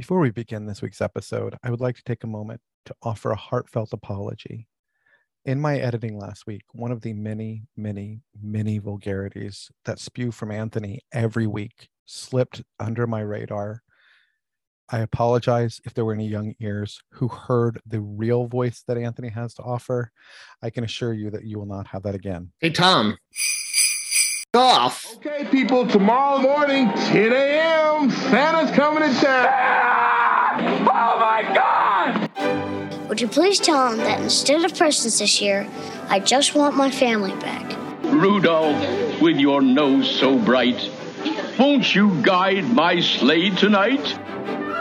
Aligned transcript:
Before 0.00 0.20
we 0.20 0.30
begin 0.30 0.64
this 0.64 0.80
week's 0.80 1.02
episode, 1.02 1.58
I 1.62 1.68
would 1.68 1.82
like 1.82 1.94
to 1.96 2.02
take 2.04 2.24
a 2.24 2.26
moment 2.26 2.62
to 2.86 2.94
offer 3.02 3.32
a 3.32 3.36
heartfelt 3.36 3.92
apology. 3.92 4.66
In 5.44 5.60
my 5.60 5.76
editing 5.76 6.18
last 6.18 6.46
week, 6.46 6.62
one 6.72 6.90
of 6.90 7.02
the 7.02 7.12
many, 7.12 7.64
many, 7.76 8.22
many 8.42 8.78
vulgarities 8.78 9.70
that 9.84 9.98
spew 9.98 10.30
from 10.30 10.52
Anthony 10.52 11.02
every 11.12 11.46
week 11.46 11.90
slipped 12.06 12.62
under 12.78 13.06
my 13.06 13.20
radar. 13.20 13.82
I 14.88 15.00
apologize 15.00 15.82
if 15.84 15.92
there 15.92 16.06
were 16.06 16.14
any 16.14 16.28
young 16.28 16.54
ears 16.60 17.02
who 17.10 17.28
heard 17.28 17.78
the 17.84 18.00
real 18.00 18.46
voice 18.46 18.82
that 18.88 18.96
Anthony 18.96 19.28
has 19.28 19.52
to 19.56 19.62
offer. 19.62 20.12
I 20.62 20.70
can 20.70 20.82
assure 20.82 21.12
you 21.12 21.30
that 21.30 21.44
you 21.44 21.58
will 21.58 21.66
not 21.66 21.88
have 21.88 22.04
that 22.04 22.14
again. 22.14 22.52
Hey, 22.60 22.70
Thom. 22.70 23.18
Off. 24.52 25.14
Okay, 25.18 25.46
people, 25.48 25.86
tomorrow 25.86 26.40
morning, 26.40 26.88
10 26.88 27.32
a.m., 27.32 28.10
Santa's 28.10 28.74
coming 28.74 29.08
to 29.08 29.14
town. 29.20 29.46
Ah! 29.48 30.56
Oh 30.90 31.20
my 31.20 31.54
God! 31.54 33.08
Would 33.08 33.20
you 33.20 33.28
please 33.28 33.60
tell 33.60 33.92
him 33.92 33.98
that 33.98 34.20
instead 34.20 34.64
of 34.64 34.76
presents 34.76 35.20
this 35.20 35.40
year, 35.40 35.68
I 36.08 36.18
just 36.18 36.56
want 36.56 36.74
my 36.74 36.90
family 36.90 37.30
back? 37.36 37.76
Rudolph, 38.02 39.20
with 39.22 39.36
your 39.36 39.62
nose 39.62 40.10
so 40.10 40.36
bright, 40.36 40.90
won't 41.56 41.94
you 41.94 42.20
guide 42.20 42.64
my 42.74 42.98
sleigh 42.98 43.50
tonight? 43.50 44.18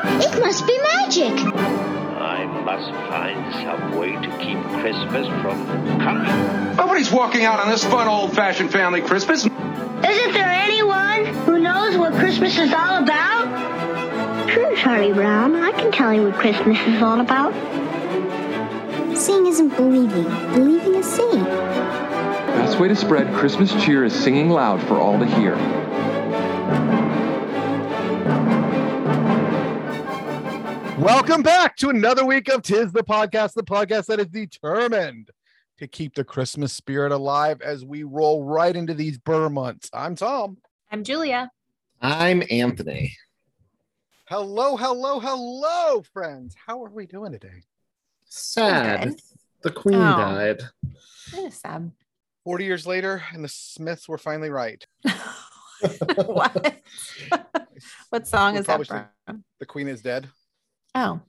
It 0.04 0.40
must 0.40 0.66
be 0.66 0.80
magic. 0.82 1.99
I 2.22 2.46
must 2.46 2.92
find 2.92 3.54
some 3.64 3.98
way 3.98 4.12
to 4.12 4.38
keep 4.40 4.62
Christmas 4.82 5.28
from 5.42 5.66
coming. 6.00 6.76
Nobody's 6.76 7.12
walking 7.12 7.46
out 7.46 7.60
on 7.60 7.70
this 7.70 7.84
fun 7.84 8.08
old-fashioned 8.08 8.72
family 8.72 9.02
Christmas. 9.02 9.46
Isn't 9.46 10.34
there 10.34 10.50
anyone 10.50 11.26
who 11.46 11.60
knows 11.60 11.98
what 11.98 12.14
Christmas 12.14 12.58
is 12.58 12.74
all 12.74 13.02
about? 13.04 14.50
Sure, 14.52 14.76
Charlie 14.76 15.14
Brown. 15.14 15.56
I 15.56 15.72
can 15.72 15.92
tell 15.92 16.14
you 16.14 16.24
what 16.24 16.36
Christmas 16.36 16.78
is 16.88 17.02
all 17.02 17.22
about. 17.22 17.54
Seeing 19.18 19.48
isn't 19.48 19.76
believing. 19.76 20.26
Believing 20.54 20.96
is 20.96 21.06
seeing. 21.06 21.44
Best 21.44 22.80
way 22.80 22.90
to 22.90 22.96
spread 22.96 23.34
Christmas 23.34 23.72
cheer 23.84 24.04
is 24.04 24.14
singing 24.14 24.50
loud 24.50 24.82
for 24.84 24.98
all 24.98 25.18
to 25.20 25.26
hear. 25.26 25.56
Welcome 31.00 31.44
back 31.44 31.78
to 31.78 31.90
another 31.90 32.26
week 32.26 32.50
of 32.50 32.62
Tis 32.62 32.92
the 32.92 33.04
Podcast, 33.04 33.54
the 33.54 33.64
podcast 33.64 34.08
that 34.08 34.20
is 34.20 34.28
determined 34.28 35.30
to 35.78 35.88
keep 35.88 36.14
the 36.14 36.26
Christmas 36.26 36.74
spirit 36.74 37.14
alive 37.14 37.62
as 37.62 37.86
we 37.86 38.04
roll 38.04 38.44
right 38.44 38.76
into 38.76 38.94
these 38.94 39.18
burr 39.18 39.48
months. 39.48 39.90
I'm 39.94 40.18
Thom. 40.18 40.58
I'm 40.92 41.06
Julia. 41.06 41.52
I'm 42.02 42.44
Anthony. 42.52 43.16
Hello, 44.26 44.76
hello, 44.76 45.22
hello, 45.22 46.02
friends. 46.14 46.54
How 46.68 46.84
are 46.84 46.90
we 46.92 47.06
doing 47.06 47.32
today? 47.32 47.64
Sad. 48.26 49.16
The 49.62 49.72
queen 49.72 49.96
Oh. 49.96 50.18
died. 50.18 50.64
That 51.32 51.46
is 51.46 51.56
sad. 51.56 51.94
40 52.44 52.66
years 52.66 52.86
later, 52.86 53.24
and 53.34 53.42
the 53.42 53.48
Smiths 53.50 54.10
were 54.10 54.18
finally 54.18 54.50
right. 54.50 54.86
what? 56.26 56.76
what 58.10 58.28
song 58.28 58.54
We'll 58.54 58.62
is 58.62 58.68
that 58.68 58.86
from? 59.26 59.46
The 59.60 59.66
queen 59.66 59.88
is 59.88 60.02
dead. 60.02 60.28
Oh, 60.96 61.22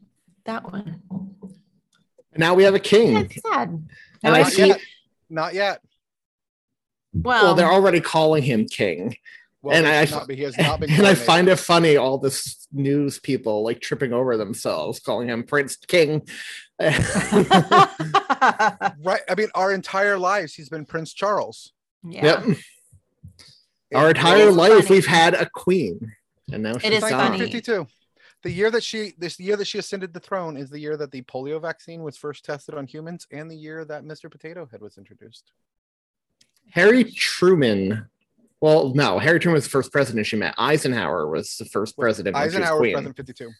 that 0.45 0.65
one. 0.65 1.03
Now 2.37 2.55
we 2.55 2.63
have 2.65 2.75
a 2.75 2.81
king. 2.81 3.15
That's 3.15 3.41
sad. 3.43 3.69
And 3.71 3.89
No, 4.23 4.33
I 4.33 4.43
Not 4.43 4.53
see. 4.53 4.67
yet. 4.69 4.81
Not 5.29 5.55
yet. 5.55 5.81
well, 7.13 7.45
Well, 7.45 7.55
they're 7.55 7.71
already 7.73 8.01
calling 8.01 8.43
him 8.43 8.67
king. 8.67 9.17
Well, 9.63 9.77
And 9.77 9.87
I- 9.87 10.05
not, 10.07 10.31
he 10.31 10.43
has 10.43 10.57
not 10.57 10.81
been. 10.81 10.91
And 10.91 11.07
I 11.07 11.15
find 11.15 11.49
it 11.49 11.57
funny 11.57 11.97
all 11.97 12.17
this 12.19 12.67
news 12.73 13.19
people 13.21 13.63
like 13.63 13.81
tripping 13.81 14.13
over 14.13 14.37
themselves, 14.39 15.01
calling 15.01 15.29
him 15.29 15.43
Prince 15.45 15.77
King. 15.77 16.27
right. 16.81 16.95
I 19.29 19.35
mean, 19.37 19.49
our 19.55 19.73
entire 19.73 20.19
lives, 20.19 20.55
he's 20.55 20.69
been 20.71 20.87
Prince 20.87 21.13
Charles. 21.13 21.73
yeah. 22.03 22.25
Yep. 22.25 22.45
It- 22.49 23.97
Our 23.97 24.09
entire 24.11 24.51
life 24.53 24.85
funny. 24.85 24.97
we've 24.97 25.07
had 25.07 25.35
a 25.35 25.49
queen. 25.53 26.13
And 26.53 26.63
now 26.63 26.79
she's 26.79 26.93
is 26.93 27.01
gone. 27.01 27.11
funny. 27.11 27.39
1952. 27.41 27.87
The 28.43 28.51
year 28.51 28.71
that 28.71 28.83
she, 28.83 29.13
this 29.19 29.39
year 29.39 29.57
that 29.57 29.67
she 29.67 29.79
ascended 29.79 30.15
the 30.15 30.21
throne, 30.21 30.57
is 30.57 30.71
the 30.71 30.79
year 30.79 30.97
that 30.97 31.11
the 31.11 31.23
polio 31.23 31.61
vaccine 31.61 32.03
was 32.03 32.17
first 32.17 32.45
tested 32.45 32.75
on 32.75 32.87
humans, 32.87 33.27
and 33.31 33.51
the 33.51 33.57
year 33.57 33.85
that 33.85 34.05
Mr. 34.05 34.31
Potato 34.31 34.67
Head 34.71 34.81
was 34.81 34.97
introduced. 34.97 35.53
Harry 36.71 37.05
Truman. 37.05 38.09
Well, 38.61 38.95
no, 38.95 39.19
Harry 39.19 39.41
Truman 39.41 39.57
was 39.57 39.65
the 39.65 39.71
first 39.71 39.93
president 39.93 40.27
she 40.27 40.37
met. 40.37 40.55
Eisenhower 40.59 41.29
was 41.29 41.57
the 41.57 41.65
first 41.67 41.99
president. 41.99 42.35
when 42.35 42.43
she 42.43 42.47
was 42.47 42.55
Eisenhower 42.55 42.81
was 42.81 42.93
president 42.93 43.17
52. 43.17 43.51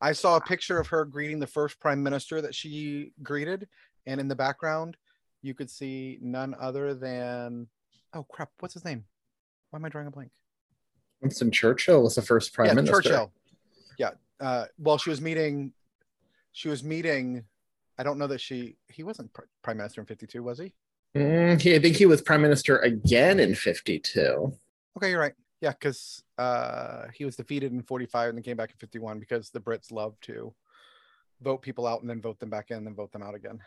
I 0.00 0.12
saw 0.12 0.36
a 0.36 0.40
picture 0.40 0.78
of 0.78 0.86
her 0.88 1.04
greeting 1.04 1.38
the 1.38 1.46
first 1.46 1.80
prime 1.80 2.02
minister 2.02 2.40
that 2.40 2.54
she 2.54 3.12
greeted, 3.22 3.66
and 4.06 4.20
in 4.20 4.28
the 4.28 4.36
background, 4.36 4.96
you 5.42 5.54
could 5.54 5.70
see 5.70 6.18
none 6.20 6.54
other 6.58 6.94
than 6.94 7.68
oh 8.14 8.24
crap, 8.24 8.50
what's 8.60 8.74
his 8.74 8.84
name? 8.84 9.04
Why 9.70 9.78
am 9.78 9.84
I 9.84 9.88
drawing 9.88 10.06
a 10.06 10.10
blank? 10.10 10.30
Winston 11.20 11.50
Churchill 11.50 12.02
was 12.02 12.14
the 12.14 12.22
first 12.22 12.52
prime 12.52 12.68
yeah, 12.68 12.74
minister. 12.74 13.02
Churchill. 13.02 13.32
Yeah. 13.98 14.10
Uh, 14.40 14.66
well, 14.78 14.98
she 14.98 15.10
was 15.10 15.20
meeting. 15.20 15.72
She 16.52 16.68
was 16.68 16.82
meeting. 16.82 17.44
I 17.98 18.02
don't 18.02 18.18
know 18.18 18.28
that 18.28 18.40
she. 18.40 18.76
He 18.88 19.02
wasn't 19.02 19.32
pr- 19.32 19.42
prime 19.62 19.76
minister 19.76 20.00
in 20.00 20.06
52, 20.06 20.42
was 20.42 20.58
he? 20.58 20.72
Mm, 21.16 21.60
he, 21.60 21.74
I 21.74 21.78
think 21.78 21.96
he 21.96 22.06
was 22.06 22.22
prime 22.22 22.42
minister 22.42 22.78
again 22.78 23.40
in 23.40 23.54
52. 23.54 24.52
Okay, 24.96 25.10
you're 25.10 25.20
right. 25.20 25.34
Yeah, 25.60 25.70
because 25.70 26.22
uh, 26.38 27.06
he 27.14 27.24
was 27.24 27.36
defeated 27.36 27.72
in 27.72 27.82
45 27.82 28.28
and 28.28 28.38
then 28.38 28.42
came 28.44 28.56
back 28.56 28.70
in 28.70 28.76
51 28.76 29.18
because 29.18 29.50
the 29.50 29.60
Brits 29.60 29.90
love 29.90 30.14
to 30.22 30.54
vote 31.40 31.62
people 31.62 31.86
out 31.86 32.00
and 32.00 32.08
then 32.08 32.20
vote 32.20 32.38
them 32.38 32.50
back 32.50 32.70
in 32.70 32.78
and 32.78 32.86
then 32.86 32.94
vote 32.94 33.12
them 33.12 33.22
out 33.22 33.34
again. 33.34 33.58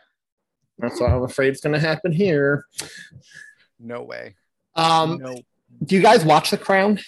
That's 0.78 1.00
what 1.00 1.10
I'm 1.10 1.22
afraid 1.22 1.52
is 1.52 1.60
going 1.60 1.74
to 1.74 1.80
happen 1.80 2.12
here. 2.12 2.66
No 3.78 4.02
way. 4.02 4.36
Um, 4.74 5.18
no. 5.18 5.34
Do 5.84 5.94
you 5.94 6.02
guys 6.02 6.24
watch 6.24 6.50
The 6.50 6.58
Crown? 6.58 6.98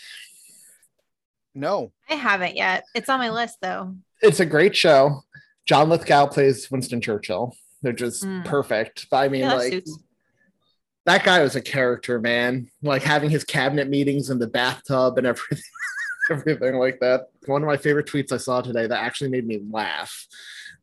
No. 1.54 1.92
I 2.10 2.14
haven't 2.14 2.56
yet. 2.56 2.84
It's 2.94 3.08
on 3.08 3.18
my 3.18 3.30
list 3.30 3.58
though. 3.62 3.94
It's 4.22 4.40
a 4.40 4.46
great 4.46 4.74
show. 4.76 5.22
John 5.66 5.88
Lithgow 5.88 6.26
plays 6.26 6.70
Winston 6.70 7.00
Churchill. 7.00 7.54
They're 7.82 7.92
just 7.92 8.24
Mm. 8.24 8.44
perfect. 8.44 9.06
But 9.10 9.18
I 9.18 9.28
mean, 9.28 9.42
Yeah, 9.42 9.54
like, 9.54 9.72
suits. 9.72 9.98
that 11.06 11.24
guy 11.24 11.42
was 11.42 11.54
a 11.56 11.60
character, 11.60 12.18
man. 12.20 12.70
Like 12.82 13.02
having 13.02 13.30
his 13.30 13.44
cabinet 13.44 13.88
meetings 13.88 14.30
in 14.30 14.38
the 14.38 14.46
bathtub 14.46 15.16
and 15.18 15.26
everything, 15.26 15.62
everything 16.30 16.74
like 16.76 17.00
that. 17.00 17.28
One 17.46 17.62
of 17.62 17.66
my 17.66 17.76
favorite 17.76 18.06
tweets 18.06 18.32
I 18.32 18.38
saw 18.38 18.60
today 18.62 18.86
that 18.86 19.02
actually 19.02 19.30
made 19.30 19.46
me 19.46 19.60
laugh 19.70 20.26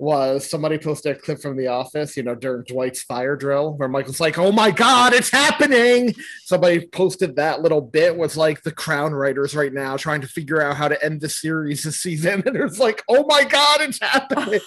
was 0.02 0.50
somebody 0.50 0.80
posted 0.80 1.16
a 1.16 1.20
clip 1.20 1.40
from 1.40 1.56
The 1.56 1.68
Office, 1.68 2.18
you 2.18 2.24
know, 2.24 2.34
during 2.34 2.64
Dwight's 2.64 3.04
fire 3.04 3.36
drill, 3.36 3.74
where 3.74 3.88
Michael's 3.88 4.20
like, 4.20 4.40
"Oh 4.40 4.52
my 4.52 4.72
God, 4.72 5.14
it's 5.14 5.30
happening!" 5.30 6.16
Somebody 6.46 6.88
posted 6.88 7.36
that 7.36 7.62
little 7.62 7.82
bit 7.82 8.18
was 8.18 8.36
like 8.36 8.64
the 8.64 8.72
Crown 8.72 9.14
writers 9.14 9.56
right 9.56 9.72
now 9.72 9.98
trying 9.98 10.22
to 10.22 10.28
figure 10.28 10.60
out 10.60 10.76
how 10.76 10.88
to 10.88 11.06
end 11.06 11.22
the 11.22 11.30
series 11.30 11.84
this 11.84 12.02
season, 12.02 12.42
and 12.48 12.56
it's 12.56 12.80
like, 12.80 13.04
"Oh 13.08 13.26
my 13.28 13.44
God, 13.44 13.82
it's 13.82 14.00
happening!" 14.02 14.62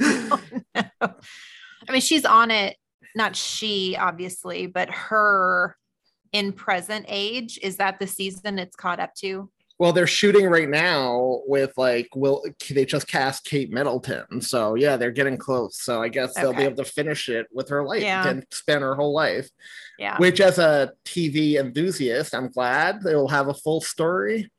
Oh, 0.00 0.40
no. 0.74 0.82
I 1.86 1.92
mean, 1.92 2.00
she's 2.00 2.24
on 2.24 2.50
it. 2.50 2.78
Not 3.14 3.36
she, 3.36 3.98
obviously, 4.00 4.66
but 4.66 4.88
her 4.88 5.76
in 6.32 6.52
present 6.52 7.04
age. 7.08 7.58
Is 7.62 7.76
that 7.76 7.98
the 7.98 8.06
season 8.06 8.58
it's 8.58 8.76
caught 8.76 8.98
up 8.98 9.14
to? 9.16 9.50
Well, 9.78 9.92
they're 9.92 10.06
shooting 10.06 10.46
right 10.46 10.68
now 10.68 11.40
with 11.46 11.72
like, 11.76 12.08
will 12.14 12.44
they 12.70 12.84
just 12.84 13.08
cast 13.08 13.44
Kate 13.44 13.72
Middleton? 13.72 14.40
So 14.40 14.76
yeah, 14.76 14.96
they're 14.96 15.10
getting 15.10 15.36
close. 15.36 15.80
So 15.82 16.00
I 16.00 16.08
guess 16.08 16.32
they'll 16.34 16.52
be 16.52 16.62
able 16.62 16.76
to 16.76 16.90
finish 16.90 17.28
it 17.28 17.46
with 17.52 17.68
her 17.70 17.84
life 17.84 18.02
Yeah. 18.02 18.28
and 18.28 18.46
spend 18.52 18.82
her 18.82 18.94
whole 18.94 19.12
life. 19.12 19.50
Yeah. 19.98 20.16
Which, 20.18 20.40
as 20.40 20.58
a 20.58 20.92
TV 21.04 21.56
enthusiast, 21.56 22.34
I'm 22.34 22.48
glad 22.50 23.02
they 23.02 23.16
will 23.16 23.28
have 23.28 23.48
a 23.48 23.54
full 23.54 23.80
story. 23.80 24.50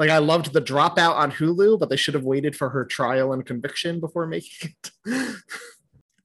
Like 0.00 0.10
I 0.10 0.18
loved 0.18 0.52
the 0.52 0.62
dropout 0.62 1.14
on 1.14 1.30
Hulu, 1.30 1.78
but 1.78 1.88
they 1.90 1.96
should 1.96 2.14
have 2.14 2.24
waited 2.24 2.56
for 2.56 2.70
her 2.70 2.84
trial 2.84 3.32
and 3.32 3.44
conviction 3.46 4.00
before 4.00 4.26
making 4.26 4.74
it. 4.80 4.90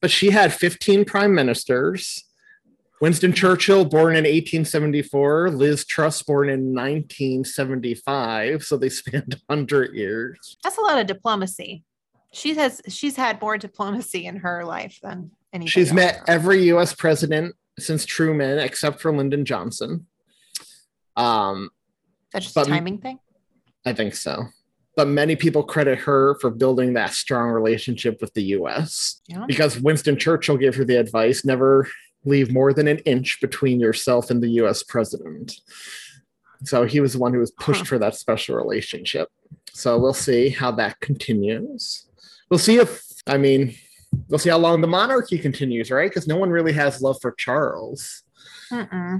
but 0.02 0.10
she 0.10 0.32
had 0.32 0.54
15 0.54 1.06
prime 1.06 1.36
ministers. 1.36 2.24
Winston 3.02 3.34
Churchill, 3.34 3.84
born 3.86 4.16
in 4.16 4.24
1874, 4.24 5.50
Liz 5.52 5.86
Truss, 5.86 6.22
born 6.24 6.50
in 6.50 6.74
1975. 6.74 8.64
So 8.64 8.78
they 8.78 8.90
spanned 8.90 9.36
100 9.48 9.94
years. 9.94 10.58
That's 10.64 10.78
a 10.78 10.82
lot 10.82 11.00
of 11.00 11.08
diplomacy. 11.08 11.84
She 12.32 12.56
has 12.56 12.82
she's 12.90 13.16
had 13.16 13.40
more 13.42 13.58
diplomacy 13.58 14.26
in 14.26 14.38
her 14.38 14.66
life 14.66 15.00
than 15.02 15.32
anybody. 15.54 15.70
She's 15.72 15.88
else. 15.90 15.96
met 15.96 16.22
every 16.28 16.64
US 16.72 16.94
president 16.94 17.56
since 17.80 18.06
Truman, 18.06 18.60
except 18.60 19.00
for 19.02 19.16
Lyndon 19.16 19.46
Johnson. 19.46 20.06
Um, 21.16 21.70
That's 22.34 22.46
just 22.46 22.56
but- 22.56 22.68
a 22.68 22.70
timing 22.70 22.98
thing. 23.00 23.20
I 23.86 23.94
think 23.94 24.16
so. 24.16 24.46
But 24.98 25.08
many 25.10 25.36
people 25.36 25.62
credit 25.62 26.00
her 26.00 26.38
for 26.40 26.50
building 26.50 26.94
that 26.94 27.14
strong 27.14 27.50
relationship 27.50 28.20
with 28.22 28.34
the 28.34 28.44
US 28.58 29.22
Yeah. 29.28 29.46
because 29.46 29.80
Winston 29.80 30.18
Churchill 30.18 30.58
gave 30.58 30.76
her 30.76 30.86
the 30.86 30.96
advice 30.98 31.44
never 31.46 31.88
leave 32.26 32.52
more 32.52 32.74
than 32.74 32.88
an 32.88 33.00
inch 33.00 33.40
between 33.40 33.80
yourself 33.80 34.30
and 34.30 34.42
the 34.42 34.50
US 34.62 34.84
president. 34.84 35.54
So 36.64 36.86
he 36.86 37.00
was 37.00 37.14
the 37.14 37.20
one 37.20 37.34
who 37.34 37.40
was 37.40 37.52
pushed 37.52 37.86
for 37.86 38.00
that 38.00 38.16
special 38.16 38.56
relationship. 38.56 39.30
So 39.74 40.00
we'll 40.00 40.14
see 40.14 40.50
how 40.50 40.72
that 40.72 41.00
continues. 41.00 42.08
We'll 42.50 42.60
see 42.60 42.78
if, 42.78 43.04
I 43.28 43.38
mean, 43.38 43.76
we'll 44.30 44.40
see 44.40 44.50
how 44.50 44.58
long 44.58 44.82
the 44.82 44.88
monarchy 44.88 45.38
continues, 45.38 45.92
right? 45.92 46.10
Because 46.10 46.28
no 46.28 46.38
one 46.38 46.50
really 46.50 46.74
has 46.74 47.02
love 47.02 47.18
for 47.22 47.34
Charles. 47.34 48.24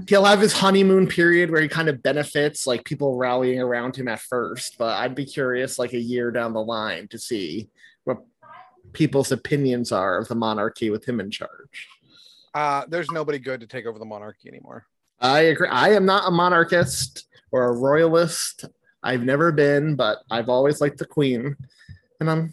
He'll 0.08 0.24
have 0.24 0.40
his 0.40 0.52
honeymoon 0.52 1.06
period 1.06 1.50
where 1.50 1.62
he 1.62 1.68
kind 1.68 1.88
of 1.88 2.02
benefits 2.02 2.66
like 2.66 2.84
people 2.84 3.16
rallying 3.16 3.60
around 3.60 3.96
him 3.96 4.08
at 4.08 4.20
first, 4.20 4.76
but 4.78 4.98
I'd 4.98 5.14
be 5.14 5.24
curious 5.24 5.78
like 5.78 5.92
a 5.92 6.00
year 6.00 6.30
down 6.30 6.52
the 6.52 6.62
line 6.62 7.08
to 7.08 7.18
see 7.18 7.68
what 8.04 8.18
people's 8.92 9.30
opinions 9.32 9.92
are 9.92 10.18
of 10.18 10.28
the 10.28 10.34
monarchy 10.34 10.90
with 10.90 11.04
him 11.04 11.20
in 11.20 11.30
charge. 11.30 11.88
Uh, 12.56 12.86
there's 12.88 13.10
nobody 13.10 13.38
good 13.38 13.60
to 13.60 13.66
take 13.66 13.84
over 13.84 13.98
the 13.98 14.04
monarchy 14.06 14.48
anymore. 14.48 14.86
I 15.20 15.40
agree. 15.40 15.68
I 15.68 15.90
am 15.90 16.06
not 16.06 16.26
a 16.26 16.30
monarchist 16.30 17.26
or 17.52 17.68
a 17.68 17.76
royalist. 17.76 18.64
I've 19.02 19.24
never 19.24 19.52
been, 19.52 19.94
but 19.94 20.20
I've 20.30 20.48
always 20.48 20.80
liked 20.80 20.96
the 20.96 21.04
queen. 21.04 21.54
And 22.18 22.30
um, 22.30 22.52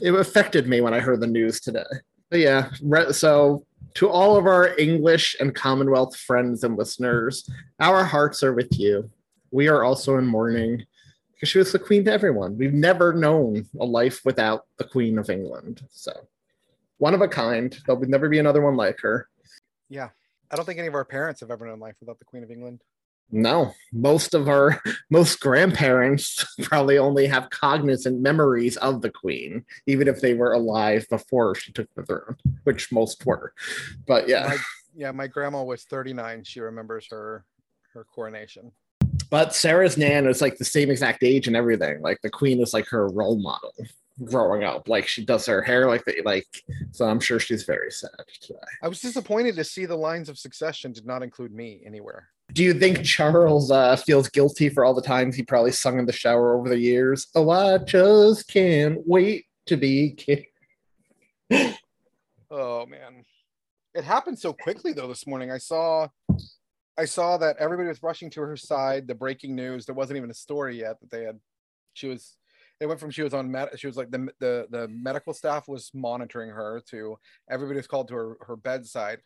it 0.00 0.14
affected 0.14 0.66
me 0.66 0.80
when 0.80 0.94
I 0.94 1.00
heard 1.00 1.20
the 1.20 1.26
news 1.26 1.60
today. 1.60 1.84
But 2.30 2.40
yeah, 2.40 2.70
so 3.10 3.66
to 3.96 4.08
all 4.08 4.36
of 4.36 4.46
our 4.46 4.74
English 4.78 5.36
and 5.38 5.54
Commonwealth 5.54 6.16
friends 6.16 6.64
and 6.64 6.78
listeners, 6.78 7.46
our 7.80 8.04
hearts 8.04 8.42
are 8.42 8.54
with 8.54 8.78
you. 8.78 9.10
We 9.50 9.68
are 9.68 9.84
also 9.84 10.16
in 10.16 10.24
mourning 10.24 10.86
because 11.34 11.50
she 11.50 11.58
was 11.58 11.72
the 11.72 11.78
queen 11.78 12.02
to 12.06 12.12
everyone. 12.12 12.56
We've 12.56 12.72
never 12.72 13.12
known 13.12 13.66
a 13.78 13.84
life 13.84 14.22
without 14.24 14.64
the 14.78 14.84
Queen 14.84 15.18
of 15.18 15.28
England. 15.28 15.82
So 15.90 16.12
one 16.98 17.14
of 17.14 17.20
a 17.20 17.28
kind. 17.28 17.76
There'll 17.86 18.00
never 18.02 18.28
be 18.28 18.38
another 18.38 18.60
one 18.60 18.76
like 18.76 19.00
her. 19.00 19.28
Yeah. 19.88 20.10
I 20.50 20.56
don't 20.56 20.64
think 20.64 20.78
any 20.78 20.88
of 20.88 20.94
our 20.94 21.04
parents 21.04 21.40
have 21.40 21.50
ever 21.50 21.66
known 21.66 21.78
life 21.80 21.96
without 22.00 22.18
the 22.18 22.24
Queen 22.24 22.42
of 22.42 22.50
England. 22.50 22.82
No, 23.30 23.74
most 23.92 24.32
of 24.32 24.48
our 24.48 24.80
most 25.10 25.38
grandparents 25.40 26.42
probably 26.62 26.96
only 26.96 27.26
have 27.26 27.50
cognizant 27.50 28.20
memories 28.22 28.78
of 28.78 29.02
the 29.02 29.10
queen, 29.10 29.66
even 29.86 30.08
if 30.08 30.22
they 30.22 30.32
were 30.32 30.54
alive 30.54 31.06
before 31.10 31.54
she 31.54 31.70
took 31.72 31.92
the 31.94 32.02
throne, 32.04 32.36
which 32.64 32.90
most 32.90 33.26
were. 33.26 33.52
But 34.06 34.28
yeah, 34.28 34.46
My, 34.46 34.56
yeah, 34.96 35.10
my 35.12 35.26
grandma 35.26 35.62
was 35.62 35.84
39. 35.84 36.44
She 36.44 36.60
remembers 36.60 37.06
her 37.10 37.44
her 37.92 38.04
coronation. 38.04 38.72
but 39.28 39.54
Sarah's 39.54 39.98
nan 39.98 40.26
is 40.26 40.40
like 40.40 40.56
the 40.56 40.64
same 40.64 40.90
exact 40.90 41.22
age 41.22 41.46
and 41.48 41.56
everything. 41.56 42.00
Like 42.00 42.20
the 42.22 42.30
queen 42.30 42.62
is 42.62 42.72
like 42.72 42.86
her 42.88 43.08
role 43.08 43.36
model 43.36 43.74
growing 44.24 44.64
up. 44.64 44.88
Like 44.88 45.06
she 45.06 45.24
does 45.24 45.46
her 45.46 45.62
hair 45.62 45.88
like 45.88 46.04
the 46.04 46.20
like. 46.24 46.46
So 46.92 47.06
I'm 47.06 47.20
sure 47.20 47.38
she's 47.38 47.64
very 47.64 47.90
sad 47.90 48.10
today. 48.40 48.58
I 48.82 48.88
was 48.88 49.00
disappointed 49.00 49.56
to 49.56 49.64
see 49.64 49.86
the 49.86 49.96
lines 49.96 50.28
of 50.28 50.38
succession 50.38 50.92
did 50.92 51.06
not 51.06 51.22
include 51.22 51.52
me 51.52 51.82
anywhere. 51.84 52.28
Do 52.52 52.64
you 52.64 52.74
think 52.74 53.04
Charles 53.04 53.70
uh, 53.70 53.96
feels 53.96 54.28
guilty 54.28 54.68
for 54.70 54.84
all 54.84 54.94
the 54.94 55.02
times 55.02 55.36
he 55.36 55.42
probably 55.42 55.72
sung 55.72 55.98
in 55.98 56.06
the 56.06 56.12
shower 56.12 56.56
over 56.58 56.68
the 56.68 56.78
years? 56.78 57.26
Oh, 57.34 57.50
I 57.50 57.78
just 57.78 58.48
can't 58.48 58.98
wait 59.06 59.46
to 59.66 59.76
be 59.76 60.12
king. 60.12 60.44
Oh 62.50 62.86
man. 62.86 63.24
It 63.94 64.04
happened 64.04 64.38
so 64.38 64.54
quickly 64.54 64.94
though 64.94 65.06
this 65.06 65.26
morning. 65.26 65.50
I 65.50 65.58
saw 65.58 66.08
I 66.96 67.04
saw 67.04 67.36
that 67.36 67.58
everybody 67.58 67.90
was 67.90 68.02
rushing 68.02 68.30
to 68.30 68.40
her 68.40 68.56
side, 68.56 69.06
the 69.06 69.14
breaking 69.14 69.54
news. 69.54 69.84
There 69.84 69.94
wasn't 69.94 70.16
even 70.16 70.30
a 70.30 70.34
story 70.34 70.80
yet 70.80 70.98
that 71.00 71.10
they 71.10 71.24
had 71.24 71.38
she 71.92 72.06
was 72.06 72.37
they 72.80 72.86
went 72.86 73.00
from 73.00 73.10
she 73.10 73.22
was 73.22 73.34
on 73.34 73.50
med 73.50 73.68
she 73.76 73.86
was 73.86 73.96
like 73.96 74.10
the 74.10 74.28
the 74.40 74.66
the 74.70 74.88
medical 74.88 75.34
staff 75.34 75.68
was 75.68 75.90
monitoring 75.94 76.50
her 76.50 76.82
to 76.90 77.16
everybody 77.50 77.76
was 77.76 77.86
called 77.86 78.08
to 78.08 78.14
her, 78.14 78.36
her 78.46 78.56
bedside. 78.56 79.20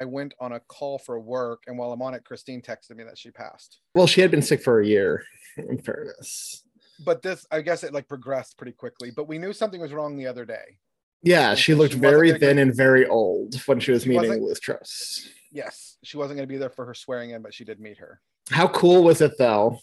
I 0.00 0.04
went 0.04 0.32
on 0.40 0.52
a 0.52 0.60
call 0.60 0.98
for 0.98 1.18
work 1.18 1.64
and 1.66 1.76
while 1.76 1.90
I'm 1.90 2.02
on 2.02 2.14
it, 2.14 2.24
Christine 2.24 2.62
texted 2.62 2.94
me 2.94 3.02
that 3.04 3.18
she 3.18 3.32
passed. 3.32 3.80
Well, 3.96 4.06
she 4.06 4.20
had 4.20 4.30
been 4.30 4.42
sick 4.42 4.62
for 4.62 4.80
a 4.80 4.86
year, 4.86 5.24
in 5.56 5.78
fairness. 5.78 6.62
But 7.04 7.22
this 7.22 7.46
I 7.50 7.62
guess 7.62 7.82
it 7.82 7.92
like 7.92 8.08
progressed 8.08 8.56
pretty 8.56 8.72
quickly. 8.72 9.10
But 9.10 9.28
we 9.28 9.38
knew 9.38 9.52
something 9.52 9.80
was 9.80 9.92
wrong 9.92 10.16
the 10.16 10.26
other 10.26 10.44
day. 10.44 10.78
Yeah, 11.22 11.56
she 11.56 11.74
looked 11.74 11.94
she 11.94 11.98
very 11.98 12.32
go- 12.32 12.38
thin 12.38 12.58
and 12.58 12.74
very 12.74 13.06
old 13.06 13.56
when 13.66 13.80
she 13.80 13.90
was 13.90 14.04
She 14.04 14.10
meeting 14.10 14.42
Liz 14.42 14.60
Truss. 14.60 15.28
Yes, 15.50 15.96
she 16.04 16.16
wasn't 16.16 16.36
going 16.36 16.46
to 16.46 16.52
be 16.52 16.58
there 16.58 16.70
for 16.70 16.84
her 16.86 16.94
swearing 16.94 17.30
in, 17.30 17.42
but 17.42 17.54
she 17.54 17.64
did 17.64 17.80
meet 17.80 17.98
her. 17.98 18.20
How 18.50 18.68
cool 18.68 19.02
was 19.02 19.20
it 19.20 19.36
though 19.38 19.78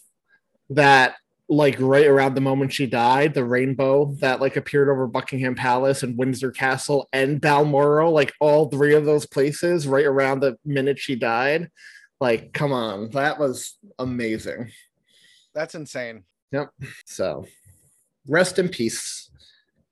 that 0.70 1.16
like 1.48 1.76
right 1.80 2.08
around 2.08 2.34
the 2.34 2.42
moment 2.42 2.74
she 2.74 2.88
died, 2.88 3.34
the 3.34 3.46
rainbow 3.46 4.14
that 4.20 4.42
like 4.42 4.56
appeared 4.56 4.90
over 4.90 5.06
Buckingham 5.08 5.56
Palace 5.56 6.02
and 6.02 6.18
Windsor 6.18 6.52
Castle 6.52 7.08
and 7.14 7.40
Balmoral, 7.40 8.12
like 8.12 8.34
all 8.40 8.70
three 8.70 8.96
of 8.96 9.06
those 9.06 9.28
places 9.28 9.88
right 9.88 10.06
around 10.06 10.40
the 10.40 10.58
minute 10.66 10.98
she 10.98 11.16
died. 11.16 11.70
Like, 12.20 12.54
come 12.54 12.72
on, 12.72 13.10
that 13.12 13.40
was 13.40 13.78
amazing. 14.00 14.72
That's 15.54 15.76
insane. 15.76 16.24
Yep. 16.52 16.70
So 17.06 17.46
rest 18.28 18.58
in 18.58 18.70
peace, 18.70 19.30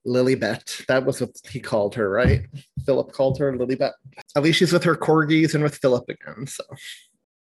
Lilibet. 0.08 0.86
That 0.88 1.06
was 1.06 1.22
what 1.22 1.32
he 1.50 1.60
called 1.60 1.96
her, 1.96 2.10
right? 2.10 2.46
Philip 2.86 3.12
called 3.12 3.38
her 3.40 3.54
Lilibet. 3.54 3.92
At 4.36 4.44
least 4.44 4.60
she's 4.60 4.74
with 4.74 4.84
her 4.86 4.96
corgis 4.96 5.54
and 5.54 5.64
with 5.64 5.76
Philip 5.78 6.06
again. 6.10 6.48
So 6.48 6.64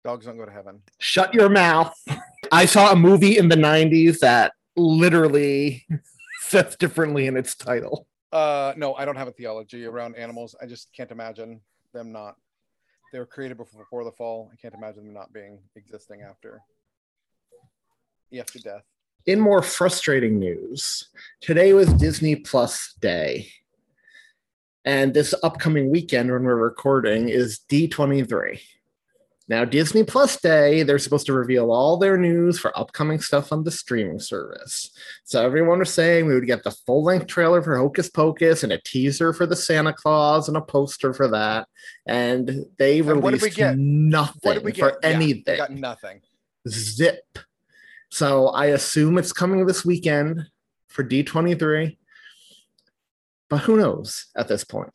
Dogs 0.04 0.26
don't 0.26 0.36
go 0.36 0.46
to 0.46 0.52
heaven. 0.52 0.80
shut 0.98 1.34
your 1.34 1.48
mouth. 1.48 1.94
I 2.52 2.66
saw 2.66 2.92
a 2.92 2.96
movie 2.96 3.36
in 3.36 3.48
the 3.48 3.56
90s 3.56 4.20
that 4.20 4.52
literally 4.76 5.86
says 6.40 6.76
differently 6.76 7.26
in 7.26 7.36
its 7.36 7.54
title. 7.54 8.06
Uh, 8.32 8.72
no, 8.76 8.94
I 8.94 9.04
don't 9.04 9.16
have 9.16 9.28
a 9.28 9.32
theology 9.32 9.84
around 9.86 10.16
animals. 10.16 10.54
I 10.62 10.66
just 10.66 10.92
can't 10.94 11.10
imagine 11.10 11.60
them 11.92 12.12
not. 12.12 12.36
They 13.12 13.18
were 13.18 13.26
created 13.26 13.56
before, 13.56 13.82
before 13.82 14.04
the 14.04 14.12
fall. 14.12 14.50
I 14.52 14.56
can't 14.56 14.74
imagine 14.74 15.04
them 15.04 15.14
not 15.14 15.32
being 15.32 15.58
existing 15.76 16.22
after. 16.22 16.60
After 18.38 18.58
death. 18.58 18.84
In 19.26 19.40
more 19.40 19.62
frustrating 19.62 20.38
news, 20.38 21.08
today 21.40 21.72
was 21.72 21.92
Disney 21.94 22.36
Plus 22.36 22.94
Day. 23.00 23.48
And 24.84 25.12
this 25.12 25.34
upcoming 25.42 25.90
weekend, 25.90 26.30
when 26.30 26.44
we're 26.44 26.56
recording, 26.56 27.28
is 27.28 27.60
D23. 27.70 28.60
Now, 29.48 29.64
Disney 29.64 30.04
Plus 30.04 30.38
Day, 30.40 30.82
they're 30.82 30.98
supposed 30.98 31.26
to 31.26 31.32
reveal 31.32 31.72
all 31.72 31.96
their 31.96 32.18
news 32.18 32.58
for 32.58 32.76
upcoming 32.78 33.18
stuff 33.18 33.50
on 33.50 33.64
the 33.64 33.70
streaming 33.70 34.20
service. 34.20 34.90
So, 35.24 35.44
everyone 35.44 35.78
was 35.78 35.92
saying 35.92 36.26
we 36.26 36.34
would 36.34 36.46
get 36.46 36.64
the 36.64 36.70
full 36.70 37.02
length 37.02 37.28
trailer 37.28 37.62
for 37.62 37.76
Hocus 37.78 38.10
Pocus 38.10 38.62
and 38.62 38.72
a 38.72 38.80
teaser 38.80 39.32
for 39.32 39.46
the 39.46 39.56
Santa 39.56 39.92
Claus 39.92 40.48
and 40.48 40.56
a 40.56 40.60
poster 40.60 41.14
for 41.14 41.28
that. 41.28 41.66
And 42.06 42.66
they 42.78 43.00
And 43.00 43.22
what 43.22 43.32
did 43.32 43.42
released 43.42 43.58
nothing 43.58 44.40
What 44.42 44.54
did 44.54 44.64
we 44.64 44.72
for? 44.72 44.98
Yeah, 45.02 45.08
anything 45.08 45.56
got 45.56 45.70
nothing. 45.70 46.20
zip. 46.68 47.38
So 48.10 48.48
I 48.48 48.66
assume 48.66 49.18
it's 49.18 49.32
coming 49.32 49.66
this 49.66 49.84
weekend 49.84 50.46
for 50.88 51.04
D23. 51.04 51.96
But 53.48 53.58
who 53.60 53.78
knows 53.78 54.26
at 54.36 54.48
this 54.48 54.64
point? 54.64 54.92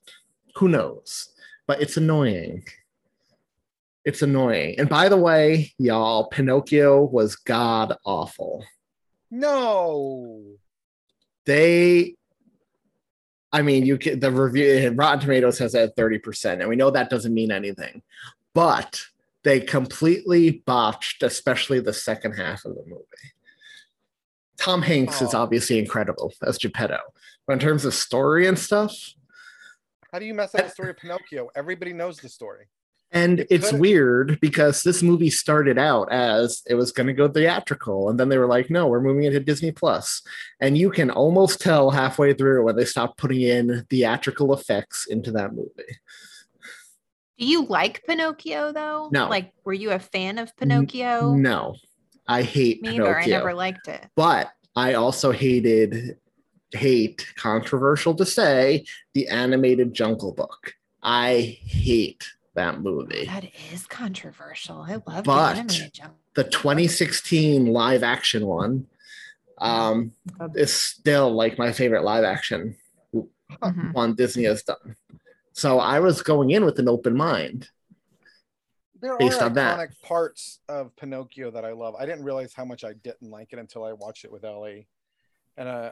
Who 0.55 0.67
knows? 0.67 1.29
But 1.65 1.81
it's 1.81 1.97
annoying. 1.97 2.65
It's 4.05 4.21
annoying. 4.21 4.75
And 4.77 4.89
by 4.89 5.09
the 5.09 5.17
way, 5.17 5.73
y'all, 5.77 6.27
Pinocchio 6.27 7.03
was 7.03 7.35
god 7.35 7.95
awful. 8.03 8.65
No. 9.31 10.41
They 11.45 12.15
I 13.53 13.61
mean, 13.61 13.85
you 13.85 13.99
can 13.99 14.19
the 14.19 14.31
review 14.31 14.91
Rotten 14.95 15.19
Tomatoes 15.19 15.59
has 15.59 15.75
at 15.75 15.95
30%, 15.95 16.59
and 16.59 16.67
we 16.67 16.75
know 16.75 16.89
that 16.89 17.11
doesn't 17.11 17.33
mean 17.33 17.51
anything. 17.51 18.01
But 18.55 18.99
they 19.43 19.59
completely 19.59 20.63
botched, 20.65 21.21
especially 21.21 21.79
the 21.79 21.93
second 21.93 22.33
half 22.33 22.65
of 22.65 22.73
the 22.75 22.83
movie. 22.87 23.03
Tom 24.57 24.81
Hanks 24.81 25.21
is 25.21 25.33
obviously 25.33 25.77
incredible 25.77 26.33
as 26.45 26.57
Geppetto, 26.57 26.99
but 27.45 27.53
in 27.53 27.59
terms 27.59 27.85
of 27.85 27.93
story 27.93 28.47
and 28.47 28.57
stuff, 28.57 29.13
How 30.11 30.19
do 30.19 30.25
you 30.25 30.33
mess 30.33 30.55
up 30.55 30.65
the 30.65 30.71
story 30.71 30.89
of 30.89 30.97
Pinocchio? 30.97 31.49
Everybody 31.55 31.93
knows 31.93 32.17
the 32.17 32.29
story. 32.29 32.67
And 33.13 33.39
It 33.41 33.47
it's 33.49 33.65
could've- 33.67 33.79
weird 33.79 34.39
because 34.41 34.83
this 34.83 35.01
movie 35.03 35.29
started 35.29 35.77
out 35.77 36.11
as 36.11 36.61
it 36.67 36.75
was 36.75 36.91
going 36.91 37.07
to 37.07 37.13
go 37.13 37.27
theatrical, 37.27 38.09
and 38.09 38.19
then 38.19 38.29
they 38.29 38.37
were 38.37 38.47
like, 38.47 38.69
"No, 38.69 38.87
we're 38.87 39.01
moving 39.01 39.23
it 39.23 39.31
to 39.31 39.39
Disney 39.39 39.71
Plus," 39.71 40.21
and 40.59 40.77
you 40.77 40.89
can 40.89 41.09
almost 41.11 41.61
tell 41.61 41.91
halfway 41.91 42.33
through 42.33 42.63
when 42.63 42.75
they 42.75 42.85
stopped 42.85 43.17
putting 43.17 43.41
in 43.41 43.85
theatrical 43.89 44.53
effects 44.53 45.05
into 45.09 45.31
that 45.31 45.53
movie. 45.53 45.99
Do 47.37 47.45
you 47.45 47.65
like 47.65 48.03
Pinocchio 48.05 48.71
though? 48.71 49.09
No. 49.11 49.27
Like, 49.27 49.53
were 49.63 49.73
you 49.73 49.91
a 49.91 49.99
fan 49.99 50.37
of 50.37 50.55
Pinocchio? 50.57 51.33
No, 51.33 51.75
I 52.27 52.43
hate 52.43 52.81
Me 52.81 52.95
either. 52.95 53.17
I 53.19 53.25
never 53.25 53.53
liked 53.53 53.87
it. 53.87 54.05
but 54.15 54.51
I 54.75 54.93
also 54.93 55.31
hated 55.31 56.17
hate 56.71 57.25
controversial 57.35 58.15
to 58.15 58.25
say 58.25 58.85
the 59.13 59.27
animated 59.27 59.93
Jungle 59.93 60.31
Book. 60.33 60.73
I 61.03 61.59
hate 61.61 62.23
that 62.55 62.81
movie. 62.81 63.25
That 63.25 63.45
is 63.71 63.85
controversial. 63.87 64.81
I 64.81 64.93
love 65.07 65.23
But- 65.25 65.53
the 65.53 65.59
animated. 65.59 66.01
The 66.35 66.43
2016 66.45 67.65
live 67.67 68.03
action 68.03 68.45
one 68.47 68.87
um, 69.59 70.13
is 70.55 70.73
still 70.73 71.31
like 71.31 71.57
my 71.59 71.71
favorite 71.71 72.03
live 72.03 72.23
action 72.23 72.75
Mhm. 73.13 73.93
one 73.93 74.15
Disney 74.15 74.43
has 74.45 74.63
done. 74.63 74.95
So 75.51 75.79
I 75.79 75.99
was 75.99 76.23
going 76.23 76.49
in 76.49 76.65
with 76.65 76.79
an 76.79 76.89
open 76.89 77.15
mind. 77.15 77.69
There 78.99 79.15
based 79.17 79.41
are 79.41 79.45
on 79.45 79.53
that. 79.53 79.77
iconic 79.77 80.01
parts 80.01 80.59
of 80.67 80.95
Pinocchio 80.95 81.51
that 81.51 81.63
I 81.65 81.73
love. 81.73 81.93
I 81.95 82.05
didn't 82.07 82.23
realize 82.23 82.53
how 82.53 82.65
much 82.65 82.83
I 82.83 82.93
didn't 82.93 83.29
like 83.29 83.53
it 83.53 83.59
until 83.59 83.83
I 83.83 83.93
watched 83.93 84.25
it 84.25 84.31
with 84.31 84.43
Ellie, 84.43 84.87
and 85.57 85.67
uh, 85.69 85.91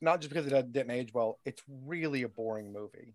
not 0.00 0.20
just 0.20 0.30
because 0.34 0.46
it 0.50 0.72
didn't 0.72 0.90
age 0.90 1.14
well. 1.14 1.38
It's 1.44 1.62
really 1.68 2.22
a 2.24 2.28
boring 2.28 2.72
movie, 2.72 3.14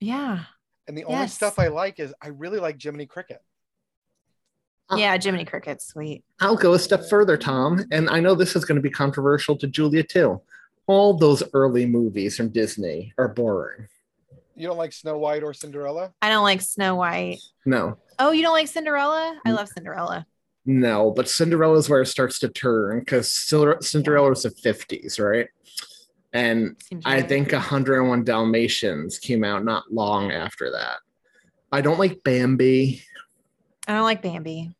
Yeah. 0.00 0.44
And 0.88 0.96
the 0.98 1.04
only 1.04 1.28
stuff 1.28 1.58
I 1.58 1.68
like 1.68 2.00
is 2.00 2.12
I 2.20 2.28
really 2.28 2.58
like 2.58 2.80
Jiminy 2.82 3.06
Cricket. 3.06 3.40
Yeah, 4.94 5.16
Jiminy 5.20 5.44
Cricket's 5.46 5.86
sweet. 5.86 6.22
I'll 6.40 6.56
go 6.56 6.74
a 6.74 6.78
step 6.78 7.08
further, 7.08 7.38
Thom, 7.38 7.84
and 7.90 8.10
I 8.10 8.20
know 8.20 8.34
this 8.34 8.54
is 8.54 8.64
going 8.64 8.76
to 8.76 8.82
be 8.82 8.90
controversial 8.90 9.56
to 9.56 9.66
Julia 9.66 10.02
too. 10.02 10.42
All 10.86 11.14
those 11.16 11.42
early 11.54 11.86
movies 11.86 12.36
from 12.36 12.50
Disney 12.50 13.14
are 13.16 13.28
boring. 13.28 13.86
You 14.54 14.68
don't 14.68 14.76
like 14.76 14.92
Snow 14.92 15.16
White 15.16 15.42
or 15.44 15.54
Cinderella? 15.54 16.12
I 16.20 16.28
don't 16.28 16.42
like 16.42 16.60
Snow 16.60 16.96
White. 16.96 17.38
No, 17.64 17.96
Oh, 18.18 18.32
you 18.32 18.42
don't 18.42 18.52
like 18.52 18.68
Cinderella? 18.68 19.40
I 19.46 19.52
love 19.52 19.68
Cinderella. 19.68 20.26
no, 20.66 21.10
but 21.10 21.28
Cinderella's 21.28 21.88
where 21.88 22.02
it 22.02 22.06
starts 22.06 22.38
to 22.40 22.48
turn 22.48 22.98
because 23.00 23.30
Cinderella 23.32 23.82
Cinderella's 23.82 24.42
the 24.42 24.50
50s, 24.50 25.18
right? 25.18 25.48
And 26.32 26.76
Seems 26.82 27.04
I 27.04 27.16
right. 27.16 27.28
think 27.28 27.52
101 27.52 28.24
Dalmatians 28.24 29.18
came 29.18 29.44
out 29.44 29.64
not 29.64 29.92
long 29.92 30.32
after 30.32 30.70
that. 30.70 30.96
I 31.70 31.80
don't 31.80 31.98
like 31.98 32.22
Bambi. 32.24 33.02
I 33.86 33.94
don't 33.94 34.04
like 34.04 34.22
Bambi. 34.22 34.74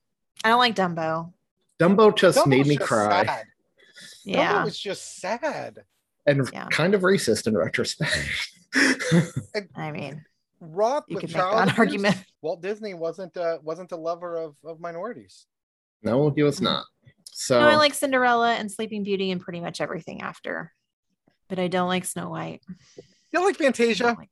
I 0.44 0.49
don't 0.49 0.59
like 0.59 0.75
Dumbo. 0.75 1.32
Dumbo 1.78 2.16
just 2.16 2.38
Dumbo's 2.38 2.47
made 2.47 2.66
me 2.66 2.76
just 2.76 2.88
cry 2.88 3.25
sad. 3.25 3.44
Dumbo 4.26 4.64
was 4.64 4.78
just 4.78 5.18
sad. 5.21 5.85
and 6.26 6.49
Yeah. 6.52 6.68
kind 6.71 6.94
of 6.94 7.02
racist 7.02 7.47
in 7.47 7.56
retrospect. 7.56 8.50
I 9.76 9.90
mean, 9.90 10.25
Roth 10.61 11.04
You 11.09 11.16
with 11.16 11.23
could 11.23 11.30
make 11.30 11.37
child 11.37 11.56
that 11.59 11.62
abuse, 11.64 11.78
argument. 11.78 12.25
Walt 12.40 12.62
Disney 12.62 12.94
wasn't 12.94 13.37
uh, 13.37 13.59
wasn't 13.62 13.92
a 13.92 13.97
lover 13.97 14.37
of, 14.37 14.54
of 14.64 14.80
minorities. 14.80 15.47
no, 16.02 16.30
he 16.30 16.42
was 16.42 16.61
not. 16.61 16.85
So 17.25 17.61
no, 17.61 17.68
I 17.68 17.76
like 17.76 17.94
Cinderella 17.94 18.54
and 18.54 18.71
Sleeping 18.71 19.02
Beauty 19.02 19.30
and 19.32 19.40
pretty 19.40 19.61
much 19.61 19.80
everything 19.80 20.23
after. 20.23 20.73
But 21.52 21.59
I 21.59 21.68
don't 21.68 21.88
like 21.88 22.06
Snow 22.06 22.30
White. 22.30 22.62
You 22.97 23.02
don't 23.35 23.44
like 23.44 23.61
I 23.61 23.64
Fantasia? 23.64 24.04
don't 24.04 24.18
like 24.21 24.30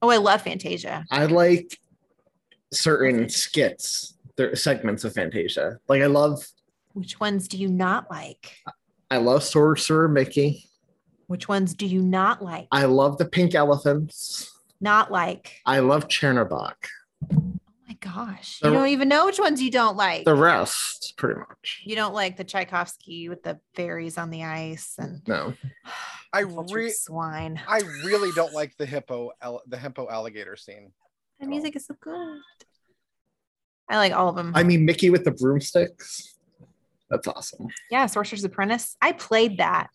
Oh, 0.00 0.08
I 0.08 0.16
love 0.16 0.40
Fantasia. 0.40 1.04
I 1.10 1.26
like 1.26 1.78
certain 2.72 3.28
skits, 3.28 4.16
there 4.36 4.56
segments 4.56 5.04
of 5.04 5.12
Fantasia. 5.12 5.76
Like 5.86 6.00
I 6.00 6.06
love 6.06 6.42
Which 6.94 7.20
ones 7.20 7.46
do 7.46 7.58
you 7.58 7.68
not 7.68 8.10
like? 8.10 8.56
I 9.10 9.18
love 9.18 9.44
Sorcerer 9.44 10.08
Mickey. 10.08 10.64
Which 11.26 11.46
ones 11.46 11.74
do 11.74 11.84
you 11.84 12.00
not 12.00 12.42
like? 12.42 12.68
I 12.72 12.86
love 12.86 13.18
the 13.18 13.26
pink 13.26 13.54
elephants. 13.54 14.50
Not 14.80 15.12
like. 15.12 15.60
I 15.66 15.80
love 15.80 16.08
Chernobog. 16.08 16.72
Oh 17.84 17.88
my 17.88 17.94
gosh. 18.00 18.60
The- 18.60 18.68
You 18.68 18.74
don't 18.74 18.88
even 18.88 19.08
know 19.08 19.26
which 19.26 19.38
ones 19.38 19.60
you 19.60 19.70
don't 19.70 19.96
like. 19.96 20.24
The 20.24 20.34
rest, 20.34 21.14
pretty 21.18 21.38
much. 21.38 21.82
You 21.84 21.96
don't 21.96 22.14
like 22.14 22.36
the 22.36 22.44
Tchaikovsky 22.44 23.28
with 23.28 23.42
the 23.42 23.60
fairies 23.74 24.16
on 24.16 24.30
the 24.30 24.44
ice 24.44 24.94
and 24.98 25.20
No. 25.28 25.54
I 26.32 26.42
cultured 26.44 26.74
re- 26.76 26.90
swine. 26.90 27.60
I 27.68 27.80
really 28.04 28.30
don't 28.34 28.52
like 28.54 28.74
the 28.78 28.86
hippo 28.86 29.32
al- 29.42 29.62
the 29.66 29.76
hippo 29.76 30.08
alligator 30.08 30.56
scene. 30.56 30.92
The 31.40 31.46
music 31.46 31.76
is 31.76 31.86
so 31.86 31.94
good. 32.00 32.40
I 33.88 33.98
like 33.98 34.12
all 34.14 34.28
of 34.30 34.36
them. 34.36 34.52
I 34.54 34.62
mean 34.62 34.86
Mickey 34.86 35.10
with 35.10 35.24
the 35.24 35.32
broomsticks. 35.32 36.38
That's 37.10 37.28
awesome. 37.28 37.68
yeah, 37.90 38.06
Sorcerer's 38.06 38.44
Apprentice. 38.44 38.96
I 39.02 39.12
played 39.12 39.58
that. 39.58 39.88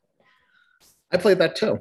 I 1.11 1.17
played 1.17 1.39
that 1.39 1.55
too. 1.55 1.79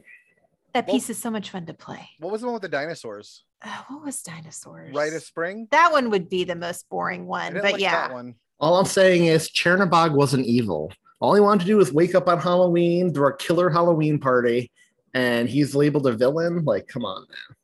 That 0.73 0.87
Well- 0.87 0.97
piece 0.97 1.11
is 1.11 1.19
so 1.19 1.31
much 1.31 1.51
fun 1.51 1.67
to 1.67 1.75
play. 1.75 2.09
What 2.19 2.33
was 2.33 2.41
the 2.41 2.47
one 2.47 2.55
with 2.55 2.63
the 2.63 2.69
dinosaurs? 2.71 3.45
Uh, 3.63 3.83
what 3.89 4.05
was 4.05 4.23
dinosaurs? 4.23 4.95
Rite 4.95 5.15
of 5.15 5.23
Spring. 5.23 5.67
That 5.71 5.91
one 5.93 6.11
would 6.11 6.29
be 6.29 6.45
the 6.45 6.55
most 6.55 6.89
boring 6.89 7.23
I 7.23 7.25
one, 7.25 7.53
didn't 7.53 7.63
but 7.63 7.73
like 7.73 7.81
yeah. 7.81 8.09
that 8.09 8.13
one. 8.13 8.35
All 8.61 8.77
I'm 8.79 8.87
saying 8.87 9.27
is 9.27 9.49
Chernobog 9.51 10.13
wasn't 10.13 10.47
evil. 10.47 10.93
All 11.21 11.35
he 11.35 11.41
wanted 11.41 11.61
to 11.61 11.67
do 11.67 11.77
was 11.77 11.93
wake 11.93 12.15
up 12.15 12.29
on 12.29 12.39
Halloween, 12.39 13.13
throw 13.13 13.29
a 13.29 13.37
killer 13.37 13.71
Halloween 13.71 14.19
party, 14.19 14.71
and 15.15 15.49
he's 15.49 15.75
labeled 15.75 16.07
a 16.07 16.13
villain. 16.13 16.65
Like, 16.65 16.87
come 16.87 17.05
on, 17.05 17.23
man. 17.29 17.57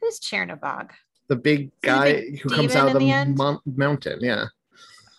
Who's 0.00 0.18
Chernobog? 0.18 0.90
The 1.28 1.36
big 1.36 1.58
he 1.58 1.70
the 1.82 1.86
guy 1.86 2.30
who 2.42 2.48
comes 2.48 2.74
out 2.74 2.88
of 2.88 2.94
the, 2.94 3.00
the 3.00 3.10
end? 3.10 3.36
mon- 3.36 3.60
mountain. 3.66 4.18
Yeah. 4.20 4.46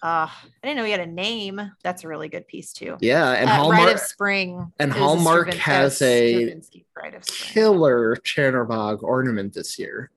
Uh, 0.02 0.28
I 0.30 0.40
didn't 0.64 0.78
know 0.78 0.86
he 0.86 0.92
had 0.92 1.02
a 1.02 1.06
name. 1.08 1.60
That's 1.84 2.04
a 2.04 2.08
really 2.08 2.30
good 2.30 2.48
piece 2.48 2.72
too. 2.74 2.98
Yeah. 3.02 3.32
And 3.34 3.50
Uh, 3.50 3.54
Hallmark 3.56 3.86
Rite 3.86 3.96
of 3.96 4.00
Spring. 4.02 4.72
and 4.80 4.92
It 4.92 5.00
was 5.00 5.20
a 5.20 5.24
Stravinsky- 5.24 5.60
has 5.60 6.02
a 6.02 6.34
Stravinsky 6.36 6.86
of 7.16 7.26
killer 7.26 8.16
Chernobog 8.18 9.04
ornament 9.04 9.54
this 9.54 9.78
year. 9.78 10.12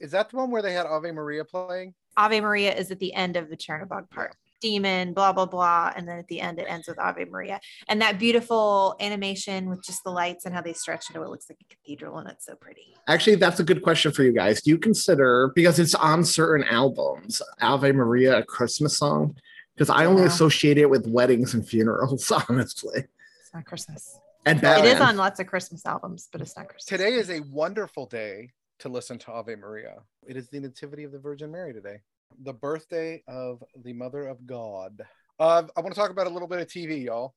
Is 0.00 0.10
that 0.12 0.30
the 0.30 0.36
one 0.36 0.50
where 0.50 0.62
they 0.62 0.72
had 0.72 0.86
Ave 0.86 1.10
Maria 1.12 1.44
playing? 1.44 1.94
Ave 2.16 2.40
Maria 2.40 2.74
is 2.74 2.90
at 2.90 2.98
the 2.98 3.14
end 3.14 3.36
of 3.36 3.48
the 3.50 3.56
Chernobog 3.56 4.10
part. 4.10 4.34
Demon, 4.60 5.12
blah 5.12 5.32
blah 5.32 5.46
blah, 5.46 5.92
and 5.96 6.06
then 6.08 6.18
at 6.18 6.28
the 6.28 6.40
end 6.40 6.58
it 6.58 6.66
ends 6.68 6.86
with 6.88 6.98
Ave 6.98 7.24
Maria, 7.26 7.60
and 7.88 8.00
that 8.02 8.18
beautiful 8.18 8.96
animation 9.00 9.68
with 9.68 9.82
just 9.82 10.04
the 10.04 10.10
lights 10.10 10.44
and 10.44 10.54
how 10.54 10.60
they 10.60 10.72
stretch 10.72 11.08
into 11.10 11.20
what 11.20 11.30
looks 11.30 11.46
like 11.50 11.58
a 11.60 11.74
cathedral, 11.74 12.18
and 12.18 12.28
it's 12.28 12.46
so 12.46 12.54
pretty. 12.54 12.94
Actually, 13.08 13.36
that's 13.36 13.60
a 13.60 13.64
good 13.64 13.82
question 13.82 14.12
for 14.12 14.22
you 14.22 14.32
guys. 14.32 14.62
Do 14.62 14.70
you 14.70 14.78
consider 14.78 15.52
because 15.54 15.78
it's 15.78 15.94
on 15.94 16.24
certain 16.24 16.66
albums, 16.68 17.42
Ave 17.60 17.92
Maria 17.92 18.38
a 18.38 18.42
Christmas 18.44 18.96
song? 18.98 19.36
Because 19.74 19.90
I 19.90 20.04
only 20.04 20.22
No. 20.22 20.28
associate 20.28 20.76
it 20.78 20.90
with 20.90 21.06
weddings 21.06 21.54
and 21.54 21.66
funerals, 21.66 22.30
honestly. 22.48 23.04
It's 23.40 23.54
not 23.54 23.64
Christmas. 23.64 24.18
And 24.46 24.62
It 24.62 24.84
is 24.84 25.00
on 25.00 25.16
lots 25.16 25.40
of 25.40 25.46
Christmas 25.46 25.84
albums, 25.86 26.28
but 26.30 26.40
it's 26.40 26.56
not 26.56 26.68
Christmas. 26.68 26.84
Today 26.86 27.14
is 27.14 27.30
a 27.30 27.40
wonderful 27.40 28.06
day 28.06 28.50
to 28.80 28.88
listen 28.88 29.18
to 29.18 29.32
Ave 29.32 29.54
Maria. 29.56 30.00
It 30.26 30.36
is 30.36 30.48
the 30.48 30.60
Nativity 30.60 31.04
of 31.04 31.12
the 31.12 31.18
Virgin 31.18 31.50
Mary 31.50 31.72
today, 31.72 32.00
the 32.38 32.52
birthday 32.52 33.22
of 33.28 33.62
the 33.84 33.92
Mother 33.92 34.26
of 34.26 34.46
God. 34.46 35.02
Uh, 35.38 35.64
I 35.76 35.80
want 35.80 35.94
to 35.94 36.00
talk 36.00 36.10
about 36.10 36.26
a 36.26 36.30
little 36.30 36.48
bit 36.48 36.60
of 36.60 36.66
TV, 36.66 37.04
y'all. 37.04 37.34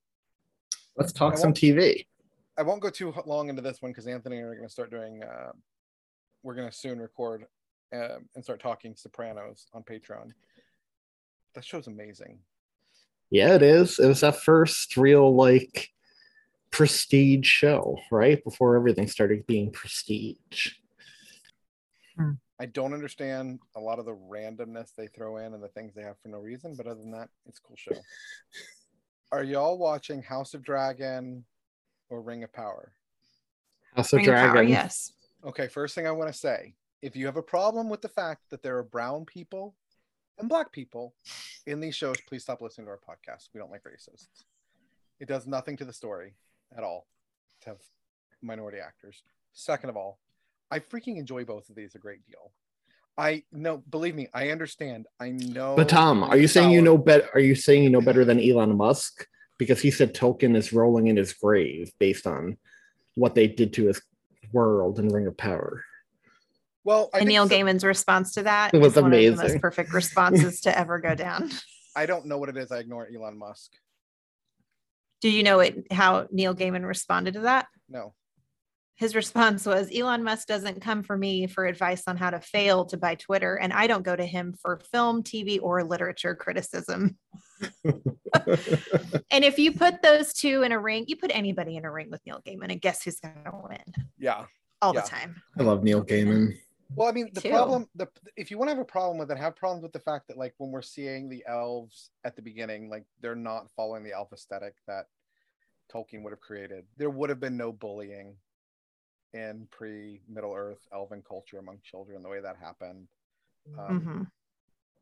Let's 0.97 1.11
talk 1.11 1.33
I 1.33 1.37
some 1.37 1.53
TV. 1.53 2.05
I 2.57 2.61
won't 2.61 2.81
go 2.81 2.89
too 2.89 3.13
long 3.25 3.49
into 3.49 3.61
this 3.61 3.81
one 3.81 3.91
because 3.91 4.07
Anthony 4.07 4.37
and 4.37 4.45
I 4.45 4.49
are 4.49 4.55
going 4.55 4.67
to 4.67 4.71
start 4.71 4.91
doing. 4.91 5.23
Uh, 5.23 5.51
we're 6.43 6.55
going 6.55 6.69
to 6.69 6.75
soon 6.75 6.99
record 6.99 7.45
uh, 7.93 8.17
and 8.35 8.43
start 8.43 8.61
talking 8.61 8.95
Sopranos 8.95 9.67
on 9.73 9.83
Patreon. 9.83 10.31
That 11.55 11.65
show's 11.65 11.87
amazing. 11.87 12.39
Yeah, 13.29 13.55
it 13.55 13.63
is. 13.63 13.99
It 13.99 14.07
was 14.07 14.21
that 14.21 14.41
first 14.41 14.95
real 14.97 15.33
like 15.35 15.89
prestige 16.71 17.47
show, 17.47 17.97
right? 18.11 18.43
Before 18.43 18.75
everything 18.75 19.07
started 19.07 19.47
being 19.47 19.71
prestige. 19.71 20.73
I 22.63 22.67
don't 22.67 22.93
understand 22.93 23.59
a 23.75 23.79
lot 23.81 23.99
of 23.99 24.05
the 24.05 24.15
randomness 24.15 24.95
they 24.95 25.07
throw 25.07 25.35
in 25.35 25.53
and 25.53 25.61
the 25.61 25.67
things 25.67 25.93
they 25.93 26.01
have 26.03 26.17
for 26.21 26.29
no 26.29 26.37
reason, 26.37 26.75
but 26.77 26.87
other 26.87 27.01
than 27.01 27.11
that, 27.11 27.27
it's 27.45 27.59
a 27.59 27.61
cool 27.61 27.75
show. 27.75 27.91
Are 29.33 29.43
y'all 29.43 29.77
watching 29.77 30.23
House 30.23 30.53
of 30.53 30.63
Dragon 30.63 31.43
or 32.09 32.21
Ring 32.21 32.41
of 32.41 32.53
Power? 32.53 32.93
House 33.93 34.13
of 34.13 34.17
Ring 34.17 34.29
of 34.29 34.35
Power, 34.35 34.51
Dragon. 34.53 34.71
yes. 34.71 35.11
Okay, 35.43 35.67
first 35.67 35.93
thing 35.93 36.07
I 36.07 36.11
want 36.11 36.31
to 36.31 36.39
say 36.39 36.73
if 37.01 37.17
you 37.17 37.25
have 37.25 37.35
a 37.35 37.43
problem 37.43 37.89
with 37.89 38.01
the 38.01 38.07
fact 38.07 38.43
that 38.49 38.63
there 38.63 38.77
are 38.77 38.83
brown 38.83 39.25
people 39.25 39.75
and 40.39 40.47
black 40.47 40.71
people 40.71 41.15
in 41.65 41.81
these 41.81 41.97
shows, 41.97 42.15
please 42.29 42.43
stop 42.43 42.61
listening 42.61 42.87
to 42.87 42.91
our 42.91 42.97
podcast. 42.97 43.49
We 43.53 43.59
don't 43.59 43.71
like 43.71 43.83
racists. 43.83 44.45
It 45.19 45.27
does 45.27 45.47
nothing 45.47 45.75
to 45.75 45.85
the 45.85 45.91
story 45.91 46.35
at 46.77 46.85
all 46.85 47.07
to 47.63 47.71
have 47.71 47.79
minority 48.41 48.77
actors. 48.79 49.21
Second 49.51 49.89
of 49.89 49.97
all, 49.97 50.19
I 50.73 50.79
freaking 50.79 51.17
enjoy 51.17 51.45
both 51.45 51.69
of 51.69 51.75
these 51.75 51.93
a 51.93 51.99
great 51.99 52.25
deal. 52.25 52.51
I 53.15 53.43
no, 53.51 53.77
believe 53.77 54.15
me, 54.15 54.27
I 54.33 54.49
understand. 54.49 55.05
I 55.19 55.29
know. 55.29 55.75
But 55.75 55.87
Thom, 55.89 56.23
are 56.23 56.35
you 56.35 56.47
saying 56.47 56.71
you 56.71 56.81
know 56.81 56.97
better? 56.97 57.29
Are 57.35 57.39
you 57.39 57.53
saying 57.53 57.83
you 57.83 57.91
know 57.91 58.01
better 58.01 58.25
than 58.25 58.39
Elon 58.39 58.75
Musk? 58.75 59.27
Because 59.59 59.79
he 59.79 59.91
said 59.91 60.15
Tolkien 60.15 60.55
is 60.55 60.73
rolling 60.73 61.05
in 61.07 61.15
his 61.17 61.31
grave 61.31 61.91
based 61.99 62.25
on 62.25 62.57
what 63.13 63.35
they 63.35 63.47
did 63.47 63.71
to 63.73 63.85
his 63.85 64.01
world 64.51 64.97
and 64.97 65.11
Ring 65.11 65.27
of 65.27 65.37
Power. 65.37 65.83
Well, 66.83 67.11
I 67.13 67.19
and 67.19 67.27
Neil 67.27 67.47
so- 67.47 67.53
Gaiman's 67.55 67.83
response 67.83 68.33
to 68.33 68.43
that 68.43 68.73
It 68.73 68.79
was 68.79 68.93
is 68.97 69.01
one 69.03 69.13
of 69.13 69.19
the 69.19 69.27
amazing. 69.27 69.47
most 69.51 69.61
perfect 69.61 69.93
responses 69.93 70.61
to 70.61 70.75
ever 70.75 70.97
go 70.97 71.13
down. 71.27 71.51
I 71.95 72.07
don't 72.07 72.25
know 72.25 72.39
what 72.39 72.49
it 72.49 72.57
is. 72.57 72.71
I 72.71 72.79
ignore 72.79 73.07
Elon 73.15 73.37
Musk. 73.37 73.71
Do 75.21 75.29
you 75.29 75.43
know 75.43 75.59
it 75.59 75.85
how 75.93 76.27
Neil 76.31 76.55
Gaiman 76.55 76.83
responded 76.85 77.35
to 77.35 77.41
that? 77.41 77.67
No. 77.87 78.15
His 79.03 79.15
response 79.15 79.65
was 79.65 79.89
Elon 79.93 80.23
Musk 80.23 80.47
doesn't 80.47 80.79
come 80.79 81.03
for 81.03 81.17
me 81.17 81.45
for 81.45 81.65
advice 81.65 82.03
on 82.07 82.15
how 82.15 82.29
to 82.29 82.39
fail 82.39 82.85
to 82.85 82.95
buy 82.95 83.15
Twitter, 83.15 83.55
and 83.55 83.73
I 83.73 83.85
don't 83.85 84.01
go 84.01 84.15
to 84.15 84.25
him 84.25 84.55
for 84.61 84.79
film, 84.93 85.23
TV, 85.23 85.59
or 85.61 85.83
literature 85.83 86.35
criticism. 86.35 87.17
and 87.83 89.43
if 89.43 89.59
you 89.59 89.73
put 89.73 90.01
those 90.01 90.31
two 90.31 90.61
in 90.61 90.71
a 90.71 90.79
ring, 90.79 91.03
you 91.09 91.17
put 91.17 91.35
anybody 91.35 91.75
in 91.75 91.83
a 91.83 91.91
ring 91.91 92.09
with 92.11 92.21
Neil 92.25 92.41
Gaiman, 92.47 92.71
and 92.71 92.79
guess 92.79 93.03
who's 93.03 93.19
going 93.19 93.35
to 93.43 93.51
win 93.67 94.07
Yeah. 94.17 94.45
all 94.81 94.95
Yeah. 94.95 95.01
the 95.01 95.09
time? 95.09 95.35
I 95.59 95.63
love 95.63 95.83
Neil 95.83 96.05
Gaiman. 96.05 96.57
Well, 96.95 97.09
I 97.09 97.11
mean, 97.11 97.29
the 97.33 97.41
too. 97.41 97.49
problem, 97.49 97.89
the 97.95 98.07
if 98.37 98.51
you 98.51 98.57
want 98.57 98.69
to 98.69 98.75
have 98.75 98.81
a 98.81 98.85
problem 98.85 99.17
with 99.17 99.29
it, 99.31 99.37
have 99.37 99.57
problems 99.57 99.83
with 99.83 99.91
the 99.91 99.99
fact 99.99 100.29
that 100.29 100.37
like 100.37 100.53
when 100.59 100.71
we're 100.71 100.81
seeing 100.81 101.27
the 101.27 101.43
elves 101.45 102.09
at 102.23 102.37
the 102.37 102.41
beginning, 102.41 102.89
like 102.89 103.03
they're 103.19 103.35
not 103.35 103.69
following 103.75 104.05
the 104.05 104.13
elf 104.13 104.31
aesthetic 104.31 104.75
that 104.87 105.07
Tolkien 105.93 106.23
would 106.23 106.31
have 106.31 106.39
created. 106.39 106.85
There 106.95 107.09
would 107.09 107.29
have 107.29 107.41
been 107.41 107.57
no 107.57 107.73
bullying 107.73 108.37
in 109.33 109.67
pre 109.71 110.21
Middle 110.27 110.53
Earth 110.53 110.87
elven 110.93 111.23
culture 111.27 111.59
among 111.59 111.79
children 111.83 112.21
the 112.21 112.29
way 112.29 112.41
that 112.41 112.57
happened. 112.57 113.07
Um, 113.77 114.01
Mhm. 114.01 114.31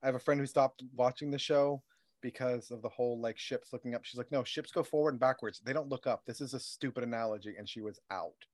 I 0.02 0.06
have 0.06 0.16
a 0.16 0.20
friend 0.20 0.40
who 0.40 0.48
stopped 0.48 0.84
watching 0.94 1.32
the 1.32 1.40
show 1.40 1.84
because 2.22 2.72
of 2.72 2.82
the 2.82 2.90
whole 2.90 3.20
like 3.20 3.38
ships 3.38 3.74
looking 3.74 3.96
up. 3.96 4.06
She's 4.06 4.18
like, 4.18 4.32
no, 4.32 4.44
ships 4.44 4.72
go 4.72 4.84
forward 4.84 5.12
and 5.12 5.20
backwards. 5.20 5.60
They 5.60 5.74
don't 5.74 5.90
look 5.90 6.08
up. 6.08 6.26
This 6.26 6.42
is 6.42 6.54
a 6.54 6.60
stupid 6.60 7.04
analogy. 7.04 7.56
And 7.58 7.68
she 7.68 7.82
was 7.82 8.00
out. 8.10 8.46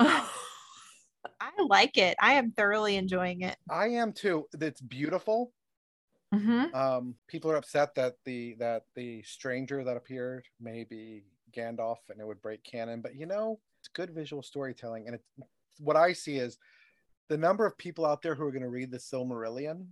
I 0.00 1.50
like 1.58 1.98
it. 1.98 2.16
I 2.20 2.34
am 2.34 2.52
thoroughly 2.52 2.96
enjoying 2.96 3.42
it. 3.42 3.56
I 3.70 3.88
am 3.88 4.12
too. 4.12 4.48
It's 4.60 4.80
beautiful. 4.80 5.52
Mm-hmm. 6.34 6.74
Um, 6.74 7.14
people 7.26 7.50
are 7.50 7.56
upset 7.56 7.94
that 7.94 8.16
the 8.24 8.54
that 8.58 8.84
the 8.94 9.22
stranger 9.22 9.82
that 9.84 9.96
appeared 9.96 10.44
may 10.60 10.84
be 10.84 11.24
Gandalf 11.52 11.96
and 12.10 12.20
it 12.20 12.26
would 12.26 12.42
break 12.42 12.62
canon, 12.64 13.00
but 13.00 13.14
you 13.14 13.26
know, 13.26 13.58
it's 13.88 13.96
good 13.96 14.14
visual 14.14 14.42
storytelling. 14.42 15.06
And 15.06 15.14
it's 15.14 15.24
what 15.80 15.96
I 15.96 16.12
see 16.12 16.36
is 16.36 16.58
the 17.28 17.36
number 17.36 17.66
of 17.66 17.76
people 17.78 18.06
out 18.06 18.22
there 18.22 18.34
who 18.34 18.44
are 18.44 18.50
going 18.50 18.62
to 18.62 18.68
read 18.68 18.90
the 18.90 18.98
Silmarillion 18.98 19.86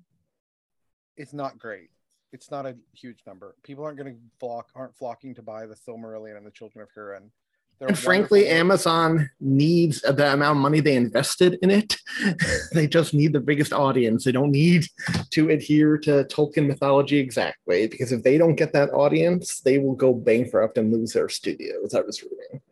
is 1.16 1.32
not 1.32 1.58
great. 1.58 1.90
It's 2.32 2.50
not 2.50 2.66
a 2.66 2.76
huge 2.92 3.20
number. 3.26 3.54
People 3.62 3.84
aren't 3.84 3.98
going 3.98 4.14
to 4.14 4.20
flock, 4.38 4.68
aren't 4.74 4.96
flocking 4.96 5.34
to 5.36 5.42
buy 5.42 5.66
the 5.66 5.74
Silmarillion 5.74 6.36
and 6.36 6.46
the 6.46 6.50
Children 6.50 6.82
of. 6.82 7.30
They're 7.78 7.88
and 7.88 7.98
frankly, 7.98 8.48
Amazon 8.48 9.28
needs 9.38 10.00
the 10.00 10.32
amount 10.32 10.56
of 10.56 10.62
money 10.62 10.80
they 10.80 10.96
invested 10.96 11.58
in 11.60 11.70
it. 11.70 11.94
they 12.72 12.86
just 12.86 13.12
need 13.12 13.34
the 13.34 13.40
biggest 13.40 13.74
audience. 13.74 14.24
They 14.24 14.32
don't 14.32 14.50
need 14.50 14.86
to 15.32 15.50
adhere 15.50 15.98
to 15.98 16.24
Tolkien 16.24 16.66
mythology 16.66 17.18
exactly 17.18 17.86
because 17.86 18.12
if 18.12 18.22
they 18.22 18.38
don't 18.38 18.54
get 18.54 18.72
that 18.72 18.94
audience, 18.94 19.60
they 19.60 19.76
will 19.76 19.94
go 19.94 20.14
bankrupt 20.14 20.78
and 20.78 20.90
lose 20.90 21.12
their 21.12 21.28
studios. 21.28 21.94
I 21.94 22.00
was 22.00 22.22
reading. 22.22 22.62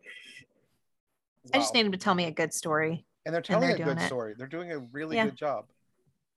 I 1.53 1.57
just 1.59 1.73
Wow. 1.73 1.79
need 1.79 1.85
them 1.85 1.91
to 1.91 1.97
tell 1.97 2.15
me 2.15 2.25
a 2.25 2.31
good 2.31 2.53
story. 2.53 3.05
and 3.27 3.33
they're 3.33 3.41
telling 3.41 3.67
they're 3.69 3.75
a 3.75 3.79
good 3.83 3.97
it. 3.97 4.05
story. 4.05 4.35
They're 4.37 4.45
doing 4.45 4.71
a 4.71 4.77
really 4.77 5.15
Yeah. 5.15 5.25
good 5.25 5.35
job. 5.35 5.67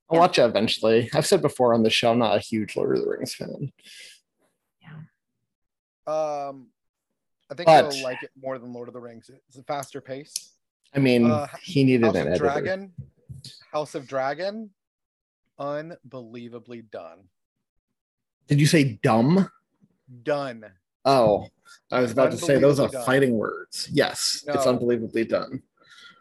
I'll 0.09 0.17
Yeah. 0.17 0.21
watch 0.21 0.39
it 0.39 0.43
eventually. 0.47 1.11
I've 1.13 1.27
said 1.27 1.43
before 1.43 1.75
on 1.75 1.83
the 1.83 1.91
show, 1.91 2.13
I'm 2.13 2.19
not 2.19 2.35
a 2.35 2.41
huge 2.41 2.75
Lord 2.77 2.97
of 2.97 3.05
the 3.05 3.11
Rings 3.11 3.35
fan. 3.35 3.73
Yeah. 4.81 4.97
Um, 6.07 6.73
I 7.51 7.55
think 7.55 7.67
But- 7.67 7.95
you'll 7.95 8.05
like 8.05 8.23
it 8.23 8.31
more 8.41 8.59
than 8.59 8.73
Lord 8.73 8.89
of 8.89 8.95
the 8.95 9.01
Rings. 9.01 9.29
It's 9.49 9.59
a 9.59 9.63
faster 9.65 10.01
pace. 10.01 10.55
I 10.95 10.99
mean, 10.99 11.31
Uh, 11.31 11.47
he 11.63 11.85
needed 11.85 12.07
House 12.07 12.15
an 12.15 12.21
of 12.23 12.27
editor. 12.29 12.45
Dragon, 12.45 12.95
House 13.71 13.95
of 13.95 14.07
Dragon, 14.07 14.73
unbelievably 15.59 16.83
done. 16.83 17.29
Did 18.47 18.61
you 18.61 18.67
say 18.67 18.95
dumb? 19.03 19.51
Done. 20.23 20.73
Oh, 21.05 21.47
I 21.91 22.01
was 22.01 22.13
about 22.13 22.33
to 22.33 22.39
say 22.39 22.59
those 22.59 22.81
are 22.81 22.89
done. 22.89 23.05
fighting 23.05 23.33
words. 23.33 23.89
Yes, 23.93 24.45
it's 24.47 24.67
unbelievably 24.67 25.25
done. 25.25 25.63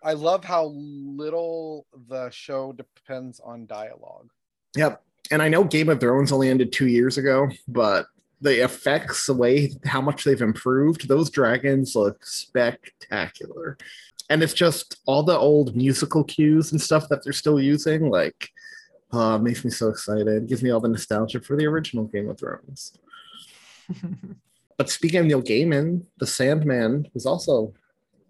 I 0.04 0.14
love 0.14 0.46
how 0.46 0.66
little 0.66 1.86
the 2.08 2.30
show 2.30 2.72
depends 2.72 3.40
on 3.40 3.66
dialogue. 3.66 4.30
Yep. 4.76 5.04
And 5.32 5.42
I 5.42 5.50
know 5.50 5.64
Game 5.64 5.90
of 5.90 6.00
Thrones 6.00 6.32
only 6.32 6.50
ended 6.50 6.72
two 6.72 6.88
years 6.88 7.18
ago, 7.18 7.50
but 7.68 8.06
the 8.40 8.64
effects, 8.64 9.26
the 9.26 9.34
way 9.34 9.74
how 9.86 10.00
much 10.00 10.24
they've 10.24 10.42
improved, 10.42 11.08
those 11.08 11.30
dragons 11.30 11.96
look 11.96 12.26
spectacular. 12.26 13.78
And 14.30 14.44
it's 14.44 14.54
just 14.54 14.98
all 15.06 15.24
the 15.24 15.38
old 15.38 15.76
musical 15.76 16.24
cues 16.24 16.72
and 16.72 16.82
stuff 16.82 17.10
that 17.10 17.24
they're 17.24 17.34
still 17.34 17.60
using. 17.60 18.10
Like, 18.10 18.50
uh, 19.12 19.38
makes 19.38 19.66
me 19.66 19.72
so 19.72 19.90
excited. 19.90 20.28
It 20.28 20.48
gives 20.48 20.62
me 20.64 20.70
all 20.70 20.80
the 20.80 20.90
nostalgia 20.90 21.42
for 21.42 21.56
the 21.56 21.66
original 21.66 22.06
Game 22.06 22.30
of 22.30 22.38
Thrones. 22.40 22.94
But 24.78 24.90
speaking 24.90 25.20
of 25.20 25.26
Neil 25.26 25.42
Gaiman, 25.42 26.06
The 26.18 26.28
Sandman 26.28 27.08
was 27.14 27.26
also 27.26 27.74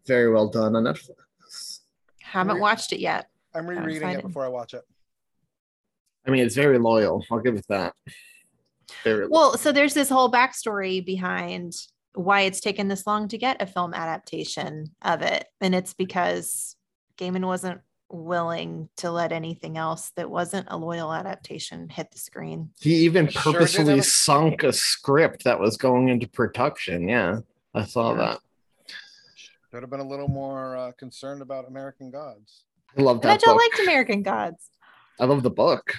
very 0.06 0.32
well 0.32 0.48
done 0.48 0.76
on 0.76 0.84
Netflix. 0.86 1.82
Haven't 2.22 2.56
Re- 2.56 2.62
watched 2.62 2.94
it 2.94 3.00
yet. 3.00 3.30
I'm 3.54 3.70
I'm 3.70 3.84
rereading 3.84 4.10
it 4.10 4.22
before 4.22 4.46
I 4.46 4.50
watch 4.50 4.74
it. 4.74 4.84
I 6.26 6.32
mean, 6.32 6.46
it's 6.46 6.56
very 6.56 6.78
loyal. 6.78 7.26
I'll 7.32 7.40
give 7.40 7.56
it 7.56 7.66
that. 7.70 7.94
Very 9.04 9.28
loyal. 9.28 9.32
Well, 9.32 9.58
so 9.58 9.72
there's 9.72 9.94
this 9.94 10.10
whole 10.10 10.32
backstory 10.32 11.06
behind 11.06 11.74
why 12.14 12.42
it's 12.42 12.60
taken 12.60 12.88
this 12.88 13.06
long 13.06 13.28
to 13.30 13.38
get 13.38 13.62
a 13.62 13.66
film 13.66 13.94
adaptation 13.94 14.86
of 15.02 15.22
it. 15.22 15.46
And 15.62 15.76
it's 15.76 15.94
because 15.94 16.76
Gaiman 17.18 17.46
wasn't 17.46 17.82
willing 18.10 18.90
to 18.98 19.12
let 19.12 19.32
anything 19.32 19.78
else 19.78 20.12
that 20.16 20.30
wasn't 20.30 20.68
a 20.70 20.78
loyal 20.78 21.14
adaptation 21.14 21.90
hit 21.90 22.12
the 22.12 22.18
screen. 22.18 22.70
He 22.80 22.96
even 23.06 23.28
purposely 23.28 23.86
have 23.86 24.00
a- 24.00 24.04
sunk 24.04 24.64
a 24.64 24.74
script 24.74 25.44
that 25.44 25.60
was 25.60 25.78
going 25.78 26.10
into 26.10 26.28
production. 26.28 27.08
Yeah, 27.10 27.40
I 27.74 27.86
saw 27.86 28.12
Yeah. 28.12 28.18
that. 28.18 28.40
Should 29.72 29.84
have 29.84 29.90
been 29.90 30.00
a 30.00 30.08
little 30.08 30.30
more 30.30 30.78
uh, 30.78 30.92
concerned 30.94 31.42
about 31.42 31.68
American 31.68 32.10
Gods. 32.10 32.64
I 32.98 33.02
love 33.02 33.20
And 33.22 33.32
I 33.32 33.38
don't 33.38 33.58
like 33.58 33.80
American 33.84 34.24
Gods. 34.24 34.70
I 35.20 35.26
love 35.26 35.44
the 35.44 35.50
book. 35.50 35.96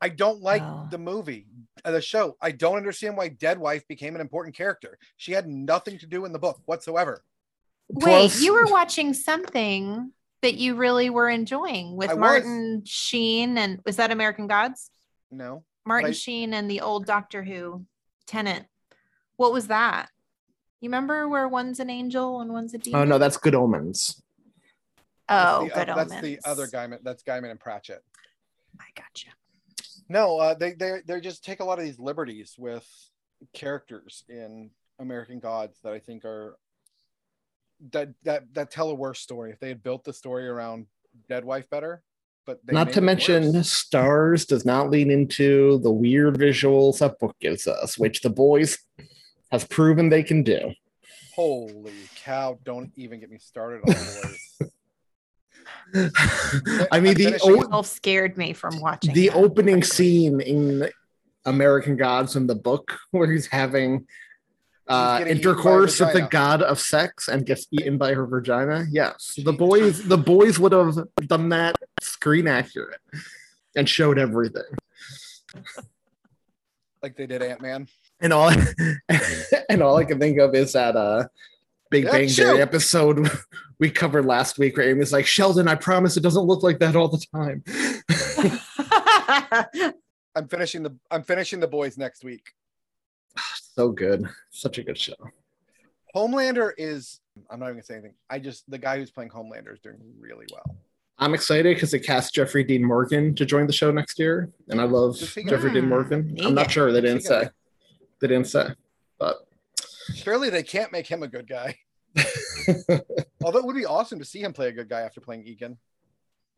I 0.00 0.10
don't 0.10 0.40
like 0.42 0.62
Oh. 0.62 0.86
the 0.90 0.98
movie, 0.98 1.46
uh, 1.84 1.90
the 1.90 2.00
show. 2.00 2.36
I 2.40 2.52
don't 2.52 2.76
understand 2.76 3.16
why 3.16 3.28
Dead 3.28 3.58
Wife 3.58 3.88
became 3.88 4.14
an 4.14 4.20
important 4.20 4.54
character. 4.54 4.98
She 5.16 5.32
had 5.32 5.48
nothing 5.48 5.98
to 5.98 6.06
do 6.06 6.24
in 6.24 6.32
the 6.32 6.38
book 6.38 6.60
whatsoever. 6.66 7.24
Wait, 7.88 8.02
Plus- 8.04 8.40
you 8.42 8.52
were 8.52 8.66
watching 8.66 9.12
something 9.14 10.12
that 10.42 10.54
you 10.54 10.76
really 10.76 11.10
were 11.10 11.28
enjoying 11.28 11.96
with 11.96 12.10
I 12.10 12.14
was. 12.14 12.20
Martin 12.20 12.82
Sheen 12.84 13.58
and 13.58 13.80
was 13.84 13.96
that 13.96 14.10
American 14.10 14.46
Gods? 14.46 14.90
No. 15.30 15.64
Martin 15.84 16.10
I- 16.10 16.14
Sheen 16.14 16.54
and 16.54 16.70
the 16.70 16.80
old 16.80 17.06
Doctor 17.06 17.42
Who 17.42 17.84
Tennant. 18.26 18.66
What 19.36 19.52
was 19.52 19.68
that? 19.68 20.08
You 20.80 20.88
remember 20.88 21.28
where 21.28 21.48
one's 21.48 21.80
an 21.80 21.90
angel 21.90 22.40
and 22.40 22.52
one's 22.52 22.74
a 22.74 22.78
demon? 22.78 23.00
Oh 23.00 23.04
no, 23.04 23.18
that's 23.18 23.36
Good 23.36 23.54
Omens. 23.54 24.22
Oh, 25.28 25.62
that's 25.62 25.74
the, 25.74 25.80
good 25.80 25.88
uh, 25.88 25.92
omens. 25.92 26.10
That's 26.10 26.22
the 26.22 26.38
other 26.44 26.66
Gaiman. 26.66 26.98
That's 27.02 27.22
Gaiman 27.22 27.50
and 27.50 27.60
Pratchett. 27.60 28.02
I 28.80 28.84
gotcha. 28.94 29.28
No, 30.08 30.38
uh, 30.38 30.54
they 30.54 30.72
they 30.72 31.00
they 31.06 31.20
just 31.20 31.44
take 31.44 31.60
a 31.60 31.64
lot 31.64 31.78
of 31.78 31.84
these 31.84 31.98
liberties 31.98 32.54
with 32.56 32.86
characters 33.52 34.24
in 34.28 34.70
American 34.98 35.38
Gods 35.38 35.78
that 35.82 35.92
I 35.92 35.98
think 35.98 36.24
are 36.24 36.56
that 37.92 38.10
that 38.24 38.52
that 38.54 38.70
tell 38.70 38.90
a 38.90 38.94
worse 38.94 39.20
story. 39.20 39.52
If 39.52 39.60
they 39.60 39.68
had 39.68 39.82
built 39.82 40.04
the 40.04 40.12
story 40.12 40.48
around 40.48 40.86
Dead 41.28 41.44
Wife 41.44 41.68
better, 41.70 42.02
but 42.46 42.64
they 42.64 42.72
not 42.72 42.92
to 42.92 43.00
mention, 43.00 43.52
worse. 43.52 43.84
Starz 43.84 44.46
does 44.46 44.64
not 44.64 44.90
lean 44.90 45.10
into 45.10 45.78
the 45.78 45.90
weird 45.90 46.36
visuals 46.38 46.98
that 46.98 47.18
book 47.18 47.36
gives 47.40 47.66
us, 47.66 47.98
which 47.98 48.20
the 48.22 48.30
boys 48.30 48.78
has 49.50 49.64
proven 49.64 50.08
they 50.08 50.22
can 50.22 50.42
do. 50.42 50.72
holy 51.34 51.92
cow! 52.16 52.58
Don't 52.64 52.92
even 52.96 53.20
get 53.20 53.30
me 53.30 53.38
started 53.38 53.82
on 53.86 53.94
boys. 53.94 54.70
I 56.92 57.00
mean, 57.00 57.12
I'm 57.12 57.14
the 57.14 57.14
finishing 57.14 57.64
o- 57.72 57.82
scared 57.82 58.36
me 58.36 58.52
from 58.52 58.80
watching 58.80 59.14
the 59.14 59.28
that, 59.28 59.36
opening 59.36 59.82
frankly. 59.82 59.90
scene 59.90 60.40
in 60.40 60.88
American 61.44 61.96
Gods 61.96 62.36
in 62.36 62.46
the 62.46 62.54
book 62.54 62.98
where 63.10 63.30
he's 63.30 63.46
having 63.46 64.06
uh, 64.88 65.18
getting 65.18 65.36
eaten 65.36 65.42
by 65.42 65.48
a 65.48 65.52
intercourse 65.52 66.00
with 66.00 66.12
the 66.12 66.22
god 66.22 66.62
of 66.62 66.80
sex 66.80 67.28
and 67.28 67.46
gets 67.46 67.66
eaten 67.70 67.98
by 67.98 68.14
her 68.14 68.26
vagina. 68.26 68.86
Yes, 68.90 69.38
the 69.42 69.52
boys 69.52 70.04
the 70.04 70.18
boys 70.18 70.58
would 70.58 70.72
have 70.72 70.96
done 71.26 71.50
that 71.50 71.76
screen 72.00 72.46
accurate 72.46 73.00
and 73.76 73.88
showed 73.88 74.18
everything. 74.18 74.62
like 77.02 77.16
they 77.16 77.26
did 77.26 77.42
Ant 77.42 77.60
Man. 77.60 77.88
And 78.20 78.32
all 78.32 78.50
and 79.68 79.82
all 79.82 79.96
I 79.96 80.04
can 80.04 80.18
think 80.18 80.38
of 80.38 80.54
is 80.54 80.72
that 80.72 80.96
uh 80.96 81.28
Big 81.90 82.04
Bang. 82.04 82.28
Theory 82.28 82.60
episode 82.60 83.30
we 83.80 83.90
covered 83.90 84.26
last 84.26 84.58
week 84.58 84.76
where 84.76 84.88
Amy's 84.90 85.12
like, 85.12 85.26
Sheldon, 85.26 85.68
I 85.68 85.74
promise 85.74 86.16
it 86.16 86.22
doesn't 86.22 86.44
look 86.44 86.62
like 86.62 86.80
that 86.80 86.96
all 86.96 87.08
the 87.08 87.24
time. 87.32 87.62
I'm 90.34 90.48
finishing 90.48 90.82
the 90.82 90.96
I'm 91.10 91.22
finishing 91.22 91.60
the 91.60 91.68
boys 91.68 91.96
next 91.96 92.24
week. 92.24 92.52
So 93.78 93.92
good. 93.92 94.28
Such 94.50 94.78
a 94.78 94.82
good 94.82 94.98
show. 94.98 95.14
Homelander 96.12 96.72
is 96.76 97.20
I'm 97.48 97.60
not 97.60 97.66
even 97.66 97.76
gonna 97.76 97.84
say 97.84 97.94
anything. 97.94 98.14
I 98.28 98.40
just 98.40 98.68
the 98.68 98.76
guy 98.76 98.98
who's 98.98 99.12
playing 99.12 99.30
Homelander 99.30 99.72
is 99.72 99.78
doing 99.78 99.98
really 100.18 100.46
well. 100.52 100.76
I'm 101.20 101.32
excited 101.32 101.76
because 101.76 101.92
they 101.92 102.00
cast 102.00 102.34
Jeffrey 102.34 102.64
Dean 102.64 102.84
Morgan 102.84 103.36
to 103.36 103.46
join 103.46 103.68
the 103.68 103.72
show 103.72 103.92
next 103.92 104.18
year, 104.18 104.50
and 104.68 104.80
I 104.80 104.84
love 104.84 105.16
Who's 105.20 105.32
he 105.32 105.44
gonna 105.44 105.56
Jeffrey? 105.56 105.72
Dean 105.74 105.88
Morgan. 105.88 106.36
Hmm, 106.36 106.48
I'm 106.48 106.54
not 106.56 106.72
sure 106.72 106.90
they 106.90 107.00
didn't 107.00 107.20
say. 107.20 107.50
They 108.20 108.26
didn't 108.26 108.48
say, 108.48 108.70
but 109.16 109.46
Surely 110.12 110.50
they 110.50 110.64
can't 110.64 110.90
make 110.90 111.06
him 111.06 111.22
a 111.22 111.28
good 111.28 111.48
guy. 111.48 111.76
Although 113.44 113.60
it 113.60 113.64
would 113.64 113.76
be 113.76 113.86
awesome 113.86 114.18
to 114.18 114.24
see 114.24 114.40
him 114.40 114.52
play 114.52 114.66
a 114.70 114.72
good 114.72 114.88
guy 114.88 115.02
after 115.02 115.20
playing 115.20 115.44
Negan. 115.44 115.76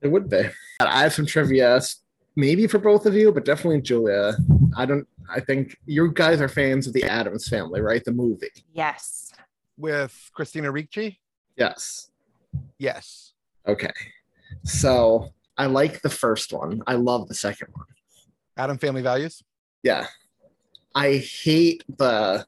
it 0.01 0.09
would 0.09 0.31
be. 0.31 0.49
I 0.81 1.03
have 1.03 1.13
some 1.13 1.27
trivia, 1.27 1.83
maybe 2.35 2.67
for 2.67 2.79
both 2.79 3.05
of 3.05 3.13
you, 3.13 3.31
but 3.31 3.45
definitely 3.45 3.83
Julia. 3.83 4.39
I 4.77 4.87
don't. 4.87 5.07
I 5.33 5.41
think 5.41 5.77
you 5.87 6.11
guys 6.13 6.41
are 6.41 6.49
fans 6.49 6.87
of 6.87 6.93
the 6.93 7.05
Addams 7.05 7.49
Family, 7.49 7.81
right? 7.81 8.05
The 8.05 8.13
movie. 8.13 8.49
yes. 8.73 9.33
With 9.77 10.31
Christina 10.35 10.71
Ricci? 10.71 11.19
Yes. 11.57 12.11
Yes. 12.79 13.33
Okay. 13.67 13.93
So 14.65 15.31
I 15.57 15.67
like 15.67 16.03
the 16.03 16.11
first 16.11 16.53
one. 16.53 16.83
I 16.87 16.95
love 16.95 17.29
the 17.29 17.35
second 17.35 17.69
one. 17.73 17.87
Adam 18.59 18.77
Family 18.77 19.01
Values. 19.01 19.43
Yeah. 19.83 20.07
I 20.95 21.17
hate 21.45 21.83
the 21.97 22.45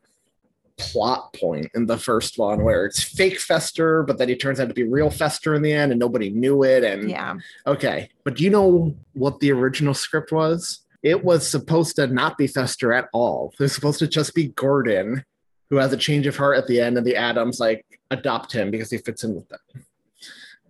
plot 0.77 1.33
point 1.41 1.71
in 1.75 1.87
the 1.87 1.97
first 1.97 2.39
one 2.39 2.63
where 2.65 2.85
it's 2.85 3.03
fake 3.03 3.39
Fester, 3.41 4.03
but 4.03 4.19
then 4.19 4.29
he 4.29 4.37
turns 4.37 4.61
out 4.61 4.69
to 4.69 4.75
be 4.75 4.83
real 4.83 5.09
Fester 5.11 5.55
in 5.55 5.63
the 5.63 5.73
end 5.73 5.93
and 5.93 5.99
nobody 5.99 6.29
knew 6.29 6.65
it. 6.65 6.85
And 6.85 7.09
Yeah. 7.09 7.37
okay. 7.67 8.11
But 8.25 8.37
do 8.37 8.45
you 8.45 8.51
know 8.51 8.95
what 9.15 9.41
the 9.41 9.53
original 9.53 9.95
script 9.95 10.33
was? 10.33 10.82
It 11.03 11.25
was 11.25 11.49
supposed 11.49 11.97
to 11.97 12.07
not 12.07 12.38
be 12.38 12.47
Fester 12.47 12.93
at 12.93 13.09
all. 13.12 13.53
It 13.55 13.62
was 13.62 13.75
supposed 13.75 13.99
to 13.99 14.07
just 14.07 14.35
be 14.35 14.49
Gordon, 14.49 15.25
who 15.71 15.77
has 15.77 15.93
a 15.93 15.97
change 15.97 16.27
of 16.27 16.37
heart 16.37 16.59
at 16.59 16.67
the 16.67 16.81
end, 16.81 16.97
and 16.97 17.07
the 17.07 17.17
Addams 17.17 17.59
like 17.59 17.85
adopt 18.11 18.53
him 18.53 18.71
because 18.71 18.91
he 18.91 18.99
fits 18.99 19.25
in 19.25 19.35
with 19.35 19.49
them. 19.49 19.61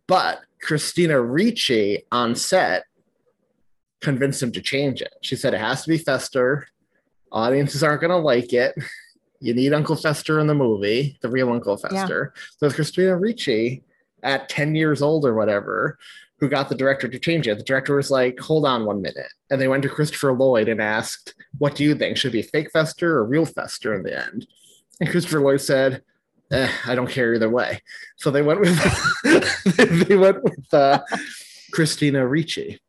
But 0.06 0.40
Christina 0.60 1.20
Ricci 1.20 2.04
on 2.10 2.34
set 2.34 2.84
convinced 4.00 4.42
him 4.42 4.52
to 4.52 4.62
change 4.62 5.00
it. 5.02 5.14
She 5.22 5.36
said 5.36 5.54
it 5.54 5.60
has 5.60 5.82
to 5.82 5.88
be 5.88 5.98
Fester. 5.98 6.66
Audiences 7.30 7.82
aren't 7.82 8.00
going 8.00 8.10
to 8.10 8.16
like 8.16 8.52
it. 8.52 8.74
You 9.40 9.54
need 9.54 9.72
Uncle 9.72 9.96
Fester 9.96 10.38
in 10.38 10.46
the 10.46 10.54
movie, 10.54 11.18
the 11.20 11.28
real 11.28 11.50
Uncle 11.50 11.76
Fester. 11.76 12.32
Yeah. 12.34 12.42
So 12.58 12.74
Christina 12.74 13.16
Ricci 13.16 13.82
at 14.22 14.48
10 14.48 14.74
years 14.74 15.02
old 15.02 15.24
or 15.24 15.34
whatever 15.34 15.98
who 16.42 16.48
got 16.48 16.68
the 16.68 16.74
director 16.74 17.06
to 17.06 17.20
change 17.20 17.46
it. 17.46 17.56
The 17.56 17.62
director 17.62 17.94
was 17.94 18.10
like, 18.10 18.36
hold 18.40 18.66
on 18.66 18.84
one 18.84 19.00
minute. 19.00 19.28
And 19.48 19.60
they 19.60 19.68
went 19.68 19.84
to 19.84 19.88
Christopher 19.88 20.32
Lloyd 20.32 20.68
and 20.68 20.82
asked, 20.82 21.34
what 21.58 21.76
do 21.76 21.84
you 21.84 21.94
think? 21.94 22.16
Should 22.16 22.32
be 22.32 22.42
fake 22.42 22.72
Fester 22.72 23.16
or 23.16 23.24
real 23.24 23.46
Fester 23.46 23.94
in 23.94 24.02
the 24.02 24.26
end? 24.26 24.48
And 25.00 25.08
Christopher 25.08 25.40
Lloyd 25.40 25.60
said, 25.60 26.02
eh, 26.50 26.68
I 26.84 26.96
don't 26.96 27.08
care 27.08 27.32
either 27.32 27.48
way. 27.48 27.80
So 28.16 28.32
they 28.32 28.42
went 28.42 28.58
with 28.58 28.76
they 30.08 30.16
went 30.16 30.42
with 30.42 30.74
uh, 30.74 31.04
Christina 31.70 32.26
Ricci. 32.26 32.80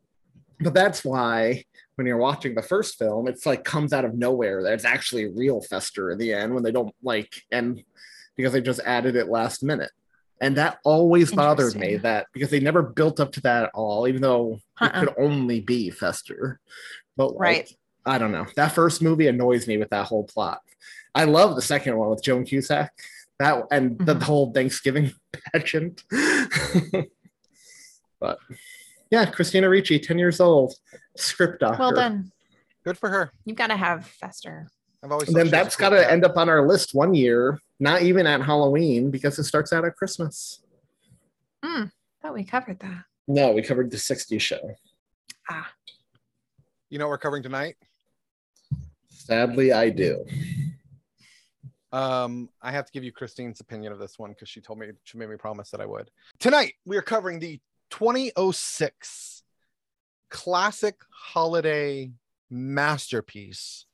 But 0.59 0.73
that's 0.73 1.05
why 1.05 1.63
when 1.93 2.07
you're 2.07 2.17
watching 2.17 2.55
the 2.55 2.63
first 2.63 2.97
film, 2.97 3.27
it's 3.27 3.45
like 3.45 3.63
comes 3.63 3.93
out 3.93 4.03
of 4.03 4.15
nowhere 4.15 4.63
that 4.63 4.73
it's 4.73 4.83
actually 4.83 5.27
real 5.27 5.61
Fester 5.61 6.09
in 6.09 6.17
the 6.17 6.33
end 6.33 6.55
when 6.55 6.63
they 6.63 6.71
don't 6.71 6.95
like 7.03 7.35
and 7.51 7.83
because 8.35 8.51
they 8.51 8.61
just 8.61 8.79
added 8.83 9.15
it 9.15 9.27
last 9.27 9.61
minute. 9.61 9.91
And 10.43 10.58
that 10.58 10.79
always 10.84 11.32
bothered 11.32 11.73
me 11.75 11.95
that 11.95 12.27
because 12.34 12.49
they 12.49 12.60
never 12.60 12.84
built 12.84 13.21
up 13.21 13.32
to 13.32 13.41
that 13.41 13.63
at 13.63 13.71
all, 13.73 14.10
even 14.10 14.21
though 14.21 14.60
uh-uh. 14.82 14.88
it 14.88 14.99
could 14.99 15.15
only 15.17 15.62
be 15.62 15.89
Fester. 15.89 16.60
But 17.15 17.36
like, 17.36 17.39
right. 17.39 17.77
I 18.06 18.17
don't 18.17 18.34
know. 18.34 18.45
That 18.58 18.73
first 18.73 19.01
movie 19.01 19.29
annoys 19.29 19.69
me 19.69 19.77
with 19.77 19.89
that 19.91 20.08
whole 20.08 20.25
plot. 20.25 20.60
I 21.15 21.23
love 21.23 21.56
the 21.56 21.62
second 21.62 21.95
one 21.95 22.10
with 22.10 22.21
Joan 22.21 22.43
Cusack. 22.43 22.91
That 23.39 23.63
and 23.71 23.91
mm-hmm. 23.91 24.03
the 24.03 24.25
whole 24.25 24.51
Thanksgiving 24.51 25.13
pageant. 25.53 26.03
but 28.19 28.38
yeah, 29.10 29.25
Christina 29.25 29.69
Ricci, 29.69 29.97
10 29.97 30.19
years 30.19 30.41
old, 30.41 30.75
script 31.15 31.62
doctor. 31.62 31.79
Well 31.79 31.93
done. 31.93 32.34
Good 32.84 32.97
for 32.97 33.08
her. 33.08 33.32
You've 33.45 33.56
got 33.56 33.67
to 33.67 33.77
have 33.77 34.06
Fester. 34.06 34.67
I've 35.01 35.12
always 35.13 35.29
and 35.29 35.38
then 35.38 35.49
that's 35.49 35.77
got 35.77 35.89
to 35.89 36.12
end 36.12 36.25
up 36.25 36.36
on 36.36 36.49
our 36.49 36.67
list 36.67 36.93
one 36.93 37.13
year, 37.13 37.60
not 37.84 38.02
even 38.02 38.26
at 38.26 38.41
Halloween 38.41 39.12
because 39.12 39.38
it 39.38 39.43
starts 39.43 39.74
out 39.74 39.84
at 39.84 39.98
Christmas. 39.98 40.62
Hmm. 41.62 41.84
Thought 42.22 42.34
we 42.34 42.46
covered 42.46 42.80
that. 42.80 43.04
No, 43.28 43.52
we 43.52 43.62
covered 43.62 43.91
the 43.91 43.98
60s 43.98 44.39
show. 44.39 44.76
Ah. 45.50 45.69
You 46.89 46.98
know 46.98 47.06
what 47.06 47.12
we're 47.12 47.17
covering 47.17 47.43
tonight? 47.43 47.76
Sadly, 49.10 49.74
I 49.74 49.89
do. 49.89 50.26
Um, 51.91 52.50
I 52.62 52.72
have 52.72 52.86
to 52.86 52.91
give 52.93 53.04
you 53.04 53.12
Christine's 53.12 53.60
opinion 53.60 53.91
of 53.91 54.00
this 54.00 54.17
one 54.17 54.32
because 54.32 54.48
she 54.48 54.62
told 54.62 54.80
me 54.80 54.88
she 55.04 55.17
made 55.17 55.30
me 55.30 55.36
promise 55.36 55.69
that 55.72 55.82
I 55.82 55.86
would. 55.86 56.10
Tonight 56.39 56.76
we 56.86 56.96
are 56.96 57.02
covering 57.02 57.39
the 57.39 57.60
2006 57.89 59.43
classic 60.30 60.96
holiday 61.10 62.13
masterpiece, 62.50 63.86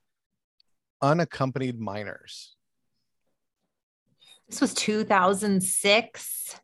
Unaccompanied 1.02 1.80
Minors. 1.80 2.56
This 4.50 4.62
was 4.62 4.74
2006. 4.74 6.60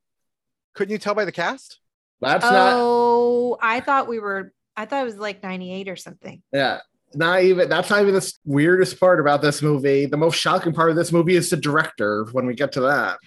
Couldn't 0.74 0.92
you 0.92 0.98
tell 0.98 1.16
by 1.16 1.26
the 1.26 1.32
cast? 1.32 1.80
That's 2.22 2.46
oh, 2.46 2.50
not. 2.50 2.74
Oh, 2.76 3.58
I 3.62 3.80
thought 3.80 4.08
we 4.08 4.20
were. 4.20 4.54
I 4.76 4.86
thought 4.86 5.02
it 5.02 5.06
was 5.06 5.18
like 5.18 5.42
98 5.42 5.88
or 5.88 5.96
something. 5.96 6.42
Yeah 6.52 6.80
not 7.16 7.44
even 7.44 7.70
that's 7.70 7.90
not 7.90 8.02
even 8.02 8.14
the 8.14 8.34
weirdest 8.46 9.00
part 9.00 9.20
about 9.20 9.42
this 9.42 9.62
movie. 9.62 10.06
The 10.06 10.18
most 10.18 10.36
shocking 10.36 10.74
part 10.74 10.90
of 10.90 10.96
this 10.96 11.12
movie 11.12 11.36
is 11.36 11.50
the 11.50 11.58
director 11.58 12.26
when 12.32 12.46
we 12.46 12.54
get 12.54 12.74
to 12.74 12.82
that. 12.82 13.18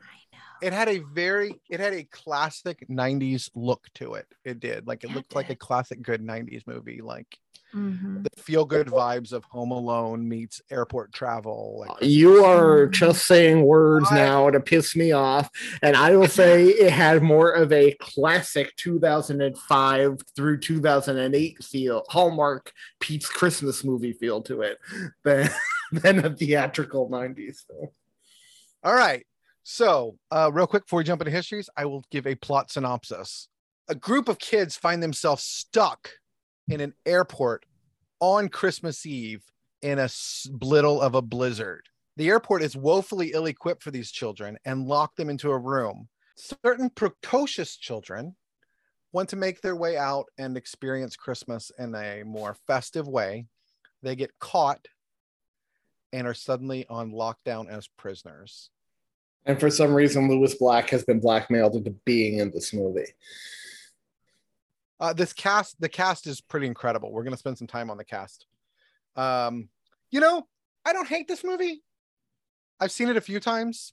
I 0.00 0.36
know. 0.36 0.38
It 0.62 0.72
had 0.72 0.88
a 0.88 0.98
very 0.98 1.60
it 1.70 1.80
had 1.80 1.94
a 1.94 2.04
classic 2.04 2.84
90s 2.90 3.50
look 3.54 3.86
to 3.94 4.14
it. 4.14 4.26
It 4.44 4.60
did. 4.60 4.86
Like 4.86 5.04
it 5.04 5.12
looked 5.12 5.34
like 5.34 5.50
a 5.50 5.56
classic 5.56 6.02
good 6.02 6.22
90s 6.22 6.66
movie. 6.66 7.00
Like 7.02 7.38
Mm-hmm. 7.76 8.22
The 8.22 8.42
feel 8.42 8.64
good 8.64 8.86
vibes 8.86 9.32
of 9.32 9.44
Home 9.44 9.70
Alone 9.70 10.26
meets 10.26 10.62
airport 10.70 11.12
travel. 11.12 11.84
Like, 11.86 11.98
you 12.00 12.42
are 12.42 12.86
just 12.86 13.26
saying 13.26 13.62
words 13.62 14.06
I, 14.10 14.16
now 14.16 14.50
to 14.50 14.60
piss 14.60 14.96
me 14.96 15.12
off. 15.12 15.50
And 15.82 15.94
I 15.94 16.16
will 16.16 16.26
say 16.26 16.64
it 16.68 16.90
had 16.90 17.22
more 17.22 17.50
of 17.50 17.72
a 17.72 17.94
classic 18.00 18.74
2005 18.76 20.18
through 20.34 20.58
2008 20.60 21.64
feel, 21.64 22.02
Hallmark 22.08 22.72
Pete's 22.98 23.28
Christmas 23.28 23.84
movie 23.84 24.14
feel 24.14 24.40
to 24.42 24.62
it 24.62 24.78
than, 25.24 25.50
than 25.92 26.24
a 26.24 26.34
theatrical 26.34 27.10
90s 27.10 27.66
film. 27.66 27.88
All 28.82 28.94
right. 28.94 29.26
So, 29.64 30.16
uh, 30.30 30.50
real 30.52 30.66
quick 30.66 30.84
before 30.84 30.98
we 30.98 31.04
jump 31.04 31.20
into 31.20 31.32
histories, 31.32 31.68
I 31.76 31.84
will 31.84 32.04
give 32.10 32.26
a 32.26 32.36
plot 32.36 32.70
synopsis. 32.70 33.48
A 33.88 33.94
group 33.94 34.28
of 34.28 34.38
kids 34.38 34.76
find 34.76 35.02
themselves 35.02 35.42
stuck 35.42 36.10
in 36.68 36.80
an 36.80 36.94
airport 37.04 37.64
on 38.20 38.48
Christmas 38.48 39.06
Eve 39.06 39.44
in 39.82 39.98
a 39.98 40.08
blittle 40.50 41.00
of 41.00 41.14
a 41.14 41.22
blizzard. 41.22 41.88
The 42.16 42.28
airport 42.28 42.62
is 42.62 42.76
woefully 42.76 43.32
ill 43.34 43.46
equipped 43.46 43.82
for 43.82 43.90
these 43.90 44.10
children 44.10 44.56
and 44.64 44.86
lock 44.86 45.16
them 45.16 45.28
into 45.28 45.50
a 45.50 45.58
room. 45.58 46.08
Certain 46.36 46.90
precocious 46.90 47.76
children 47.76 48.36
want 49.12 49.28
to 49.30 49.36
make 49.36 49.60
their 49.60 49.76
way 49.76 49.96
out 49.96 50.26
and 50.38 50.56
experience 50.56 51.16
Christmas 51.16 51.70
in 51.78 51.94
a 51.94 52.22
more 52.24 52.56
festive 52.66 53.06
way. 53.06 53.46
They 54.02 54.16
get 54.16 54.38
caught 54.38 54.88
and 56.12 56.26
are 56.26 56.34
suddenly 56.34 56.86
on 56.88 57.12
lockdown 57.12 57.68
as 57.68 57.88
prisoners. 57.88 58.70
And 59.44 59.60
for 59.60 59.70
some 59.70 59.94
reason, 59.94 60.28
Lewis 60.28 60.54
Black 60.54 60.90
has 60.90 61.04
been 61.04 61.20
blackmailed 61.20 61.76
into 61.76 61.90
being 62.04 62.38
in 62.38 62.50
this 62.50 62.72
movie. 62.72 63.14
Uh, 64.98 65.12
this 65.12 65.32
cast, 65.32 65.80
the 65.80 65.88
cast 65.88 66.26
is 66.26 66.40
pretty 66.40 66.66
incredible. 66.66 67.12
We're 67.12 67.24
gonna 67.24 67.36
spend 67.36 67.58
some 67.58 67.66
time 67.66 67.90
on 67.90 67.96
the 67.96 68.04
cast. 68.04 68.46
Um, 69.14 69.68
you 70.10 70.20
know, 70.20 70.46
I 70.84 70.92
don't 70.92 71.08
hate 71.08 71.28
this 71.28 71.44
movie. 71.44 71.82
I've 72.80 72.92
seen 72.92 73.08
it 73.08 73.16
a 73.16 73.20
few 73.20 73.40
times. 73.40 73.92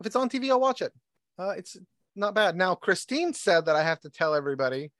If 0.00 0.06
it's 0.06 0.16
on 0.16 0.28
TV, 0.28 0.50
I'll 0.50 0.60
watch 0.60 0.82
it. 0.82 0.92
Uh, 1.38 1.50
it's 1.50 1.76
not 2.16 2.34
bad. 2.34 2.56
Now, 2.56 2.74
Christine 2.74 3.32
said 3.32 3.66
that 3.66 3.76
I 3.76 3.82
have 3.82 4.00
to 4.00 4.10
tell 4.10 4.34
everybody 4.34 4.90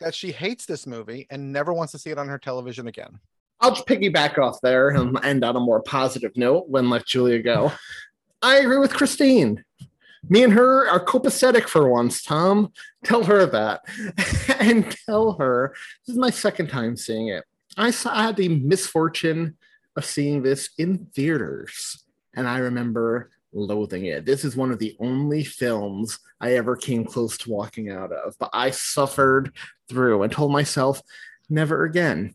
that 0.00 0.14
she 0.14 0.32
hates 0.32 0.66
this 0.66 0.86
movie 0.86 1.26
and 1.30 1.52
never 1.52 1.72
wants 1.72 1.92
to 1.92 1.98
see 1.98 2.10
it 2.10 2.18
on 2.18 2.28
her 2.28 2.38
television 2.38 2.86
again. 2.88 3.18
I'll 3.60 3.70
just 3.70 3.86
piggyback 3.86 4.38
off 4.38 4.60
there 4.62 4.90
and 4.90 5.18
end 5.24 5.44
on 5.44 5.56
a 5.56 5.60
more 5.60 5.80
positive 5.82 6.36
note 6.36 6.68
when 6.68 6.90
let 6.90 7.06
Julia 7.06 7.42
go. 7.42 7.72
I 8.42 8.56
agree 8.56 8.78
with 8.78 8.92
Christine. 8.92 9.64
Me 10.28 10.42
and 10.42 10.52
her 10.52 10.88
are 10.88 11.04
copacetic 11.04 11.68
for 11.68 11.88
once, 11.88 12.22
Thom. 12.22 12.72
Tell 13.04 13.24
her 13.24 13.46
that. 13.46 13.82
and 14.60 14.90
tell 15.06 15.32
her 15.34 15.74
this 16.06 16.14
is 16.14 16.18
my 16.18 16.30
second 16.30 16.68
time 16.68 16.96
seeing 16.96 17.28
it. 17.28 17.44
I, 17.76 17.90
saw, 17.90 18.16
I 18.16 18.22
had 18.24 18.36
the 18.36 18.48
misfortune 18.48 19.56
of 19.96 20.04
seeing 20.04 20.42
this 20.42 20.70
in 20.78 21.06
theaters, 21.14 22.04
and 22.34 22.48
I 22.48 22.58
remember 22.58 23.30
loathing 23.52 24.06
it. 24.06 24.24
This 24.26 24.44
is 24.44 24.56
one 24.56 24.72
of 24.72 24.78
the 24.78 24.96
only 25.00 25.44
films 25.44 26.18
I 26.40 26.54
ever 26.54 26.76
came 26.76 27.04
close 27.04 27.38
to 27.38 27.50
walking 27.50 27.90
out 27.90 28.12
of, 28.12 28.34
but 28.38 28.50
I 28.52 28.70
suffered 28.70 29.52
through 29.88 30.22
and 30.22 30.32
told 30.32 30.52
myself, 30.52 31.00
never 31.48 31.84
again. 31.84 32.34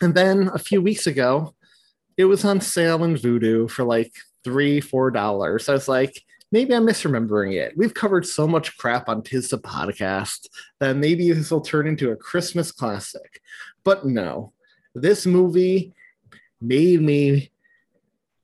And 0.00 0.14
then 0.14 0.50
a 0.52 0.58
few 0.58 0.82
weeks 0.82 1.06
ago, 1.06 1.54
it 2.16 2.24
was 2.24 2.44
on 2.44 2.60
sale 2.60 3.02
in 3.04 3.14
Vudu 3.14 3.70
for 3.70 3.84
like 3.84 4.12
three, 4.44 4.80
four 4.80 5.10
dollars. 5.10 5.68
I 5.68 5.72
was 5.72 5.88
like, 5.88 6.22
maybe 6.54 6.72
I'm 6.72 6.86
misremembering 6.86 7.54
it. 7.54 7.76
We've 7.76 7.92
covered 7.92 8.24
so 8.24 8.46
much 8.46 8.78
crap 8.78 9.08
on 9.08 9.22
Tis 9.22 9.48
the 9.48 9.58
Podcast 9.58 10.46
that 10.78 10.96
maybe 10.96 11.32
this 11.32 11.50
will 11.50 11.60
turn 11.60 11.88
into 11.88 12.12
a 12.12 12.16
Christmas 12.16 12.70
classic. 12.70 13.42
But 13.82 14.06
no, 14.06 14.52
this 14.94 15.26
movie 15.26 15.92
made 16.60 17.02
me 17.02 17.50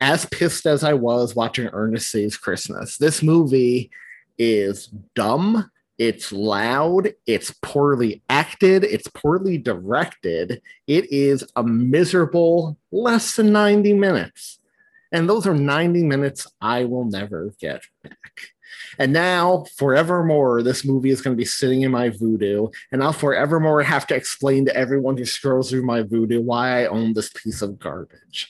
as 0.01 0.27
pissed 0.27 0.66
as 0.66 0.83
I 0.83 0.92
was 0.92 1.37
watching 1.37 1.68
Ernest 1.68 2.11
Saves 2.11 2.37
Christmas. 2.37 2.99
This 2.99 3.23
movie 3.23 3.92
is 4.38 4.88
dumb. 5.14 5.70
It's 5.96 6.33
loud. 6.33 7.12
It's 7.27 7.55
poorly 7.62 8.23
acted. 8.29 8.83
It's 8.83 9.07
poorly 9.07 9.57
directed. 9.57 10.62
It 10.88 11.12
is 11.12 11.44
a 11.55 11.62
miserable 11.62 12.77
less 12.90 13.37
than 13.37 13.53
90 13.53 13.92
minutes. 13.92 14.60
And 15.12 15.29
those 15.29 15.46
are 15.46 15.55
90 15.55 16.05
minutes 16.05 16.46
I 16.61 16.85
will 16.85 17.05
never 17.05 17.53
get 17.59 17.83
back. 18.03 18.51
And 18.99 19.12
now, 19.12 19.64
forevermore, 19.77 20.62
this 20.62 20.85
movie 20.85 21.11
is 21.11 21.20
going 21.20 21.37
to 21.37 21.40
be 21.40 21.44
sitting 21.44 21.83
in 21.83 21.90
my 21.90 22.11
vudu, 22.11 22.73
and 22.92 23.03
I'll 23.03 23.12
forevermore 23.12 23.83
have 23.83 24.07
to 24.09 24.14
explain 24.14 24.66
to 24.66 24.77
everyone 24.77 25.16
who 25.16 25.25
scrolls 25.25 25.70
through 25.70 25.85
my 25.85 26.03
vudu 26.03 26.42
why 26.42 26.83
I 26.83 26.87
own 26.87 27.12
this 27.12 27.31
piece 27.31 27.62
of 27.62 27.79
garbage. 27.79 28.49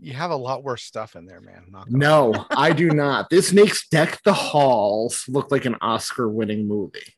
You 0.00 0.12
have 0.12 0.30
a 0.30 0.36
lot 0.36 0.64
worse 0.64 0.82
stuff 0.82 1.16
in 1.16 1.24
there, 1.24 1.40
man. 1.40 1.64
No, 1.88 2.46
I 2.50 2.72
do 2.72 2.90
not. 2.90 3.30
This 3.30 3.52
makes 3.52 3.88
Deck 3.88 4.20
the 4.24 4.34
Halls 4.34 5.24
look 5.28 5.50
like 5.50 5.64
an 5.64 5.76
Oscar 5.80 6.28
winning 6.28 6.68
movie. 6.68 7.14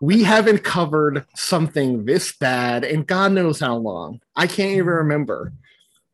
we 0.00 0.22
haven't 0.24 0.64
covered 0.64 1.26
something 1.36 2.04
this 2.06 2.36
bad 2.36 2.84
in 2.84 3.02
God 3.02 3.32
knows 3.32 3.60
how 3.60 3.76
long. 3.76 4.20
I 4.34 4.46
can't 4.46 4.72
even 4.72 4.86
mm. 4.86 4.96
remember. 4.98 5.52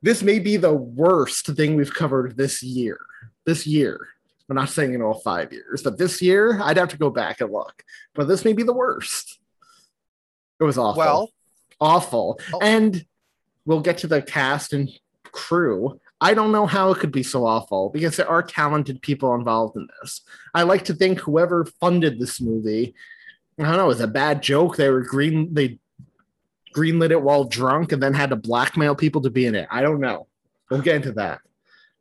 This 0.02 0.22
may 0.22 0.38
be 0.38 0.56
the 0.56 0.74
worst 0.74 1.46
thing 1.46 1.76
we've 1.76 1.92
covered 1.92 2.37
this 2.37 2.62
year. 2.62 3.00
This 3.44 3.66
year. 3.66 4.09
I'm 4.48 4.56
not 4.56 4.68
saying 4.68 4.94
in 4.94 5.02
all 5.02 5.20
five 5.20 5.52
years, 5.52 5.82
but 5.82 5.98
this 5.98 6.22
year, 6.22 6.61
I'd 6.62 6.76
have 6.76 6.90
to 6.90 6.98
go 6.98 7.11
back 7.11 7.40
and 7.40 7.52
look. 7.52 7.82
But 8.14 8.28
this 8.28 8.44
may 8.44 8.52
be 8.52 8.62
the 8.62 8.72
worst. 8.72 9.40
It 10.61 10.64
was 10.64 10.78
awful. 10.78 10.98
Well, 10.98 11.30
awful. 11.80 12.40
Oh. 12.52 12.59
And 12.62 13.04
we'll 13.64 13.80
get 13.80 13.98
to 13.98 14.06
the 14.06 14.22
cast 14.22 14.72
and 14.72 14.88
crew. 15.24 16.00
I 16.20 16.32
don't 16.32 16.52
know 16.52 16.66
how 16.66 16.92
it 16.92 16.98
could 16.98 17.12
be 17.12 17.22
so 17.22 17.44
awful 17.44 17.90
because 17.90 18.16
there 18.16 18.28
are 18.28 18.42
talented 18.42 19.02
people 19.02 19.35
involved 19.35 19.76
in 19.76 19.88
this. 20.00 20.22
I 20.54 20.62
like 20.62 20.85
to 20.85 20.94
think 20.94 21.20
whoever 21.20 21.66
funded 21.80 22.18
this 22.18 22.40
movie, 22.40 22.94
I 23.59 23.64
don't 23.64 23.76
know, 23.76 23.85
it 23.85 23.88
was 23.88 24.00
a 24.00 24.06
bad 24.06 24.42
joke. 24.42 24.76
They 24.76 24.88
were 24.88 25.02
green, 25.02 25.52
they 25.52 25.78
greenlit 26.77 27.11
it 27.11 27.23
while 27.23 27.45
drunk 27.45 27.93
and 27.93 28.03
then 28.03 28.12
had 28.12 28.31
to 28.31 28.37
blackmail 28.37 28.95
people 28.95 29.23
to 29.23 29.31
be 29.31 29.47
in 29.47 29.55
it. 29.55 29.67
I 29.71 29.81
don't 29.81 30.01
know. 30.01 30.27
We'll 30.71 30.83
get 30.83 30.97
into 30.97 31.12
that. 31.12 31.41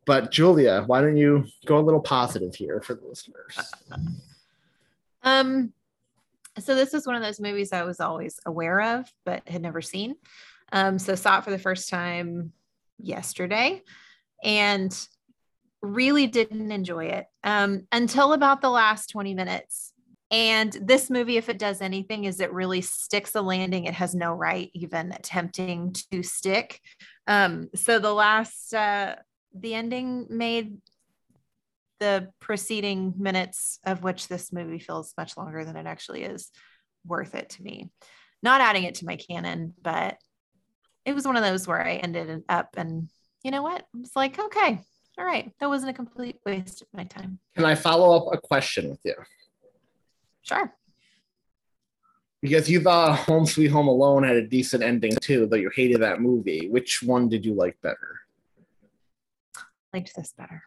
But 0.06 0.32
Julia, 0.32 0.84
why 0.86 1.02
don't 1.02 1.18
you 1.18 1.46
go 1.66 1.80
a 1.80 1.82
little 1.82 2.02
positive 2.02 2.54
here 2.54 2.82
for 2.82 2.94
the 2.96 3.06
listeners? 3.08 3.74
Um, 5.28 5.74
so 6.60 6.76
this 6.76 6.94
was 6.94 7.08
one 7.08 7.16
of 7.16 7.24
those 7.24 7.40
movies 7.40 7.74
I 7.74 7.82
was 7.82 8.00
always 8.00 8.40
aware 8.46 9.00
of, 9.00 9.12
but 9.26 9.50
had 9.50 9.64
never 9.64 9.82
seen. 9.82 10.18
Um, 10.72 11.00
so 11.00 11.16
saw 11.16 11.40
it 11.40 11.44
for 11.44 11.50
the 11.50 11.58
first 11.58 11.90
time 11.90 12.54
yesterday 13.00 13.82
and 14.44 14.96
really 15.82 16.28
didn't 16.28 16.72
enjoy 16.72 17.06
it 17.06 17.26
um, 17.44 17.88
until 17.92 18.34
about 18.34 18.62
the 18.62 18.70
last 18.70 19.10
20 19.10 19.34
minutes. 19.34 19.94
And 20.32 20.72
this 20.82 21.10
movie, 21.10 21.38
if 21.38 21.50
it 21.50 21.60
does 21.60 21.82
anything, 21.82 22.24
is 22.24 22.40
it 22.40 22.52
really 22.52 22.82
sticks 22.82 23.36
a 23.36 23.42
landing. 23.42 23.86
It 23.86 23.94
has 23.94 24.16
no 24.16 24.34
right 24.34 24.72
even 24.74 25.12
attempting 25.12 25.96
to 26.12 26.24
stick. 26.24 26.80
Um, 27.28 27.70
so 27.76 28.00
the 28.00 28.14
last, 28.14 28.74
uh, 28.74 29.16
the 29.54 29.74
ending 29.76 30.28
made 30.30 30.78
the 32.00 32.30
preceding 32.40 33.14
minutes 33.18 33.80
of 33.86 34.04
which 34.04 34.28
this 34.28 34.52
movie 34.52 34.80
feels 34.80 35.14
much 35.18 35.38
longer 35.38 35.64
than 35.64 35.78
it 35.78 35.86
actually 35.86 36.24
is 36.24 36.52
worth 37.06 37.36
it 37.36 37.50
to 37.52 37.64
me. 37.64 37.90
Not 38.44 38.62
adding 38.62 38.84
it 38.84 38.96
to 38.96 39.06
my 39.06 39.16
canon, 39.16 39.74
but 39.82 40.18
it 41.06 41.14
was 41.14 41.26
one 41.26 41.38
of 41.38 41.44
those 41.44 41.68
where 41.68 41.86
I 41.86 41.96
ended 41.96 42.44
up 42.50 42.70
and 42.78 43.10
you 43.44 43.52
know 43.52 43.62
what? 43.62 43.86
I 43.96 44.00
was 44.00 44.16
like, 44.16 44.40
okay, 44.40 44.80
all 45.20 45.26
right, 45.26 45.52
that 45.60 45.70
wasn't 45.70 45.92
a 45.92 45.94
complete 45.94 46.40
waste 46.46 46.82
of 46.82 46.88
my 46.94 47.04
time. 47.04 47.40
Can 47.56 47.64
I 47.64 47.76
follow 47.76 48.18
up 48.18 48.34
a 48.34 48.38
question 48.40 48.90
with 48.90 49.00
you? 49.06 49.14
Sure. 50.46 50.74
Because 52.42 52.70
you 52.70 52.80
thought 52.80 53.18
Home 53.20 53.46
Sweet 53.46 53.70
Home 53.70 53.88
Alone 53.88 54.24
had 54.24 54.36
a 54.36 54.48
decent 54.48 54.84
ending 54.84 55.16
too, 55.20 55.48
though 55.48 55.58
you 55.58 55.72
hated 55.76 56.02
that 56.02 56.22
movie. 56.22 56.70
Which 56.70 57.02
one 57.02 57.28
did 57.28 57.44
you 57.44 57.56
like 57.56 57.76
better? 57.82 58.20
I 59.58 59.98
liked 59.98 60.16
this 60.16 60.34
better. 60.38 60.64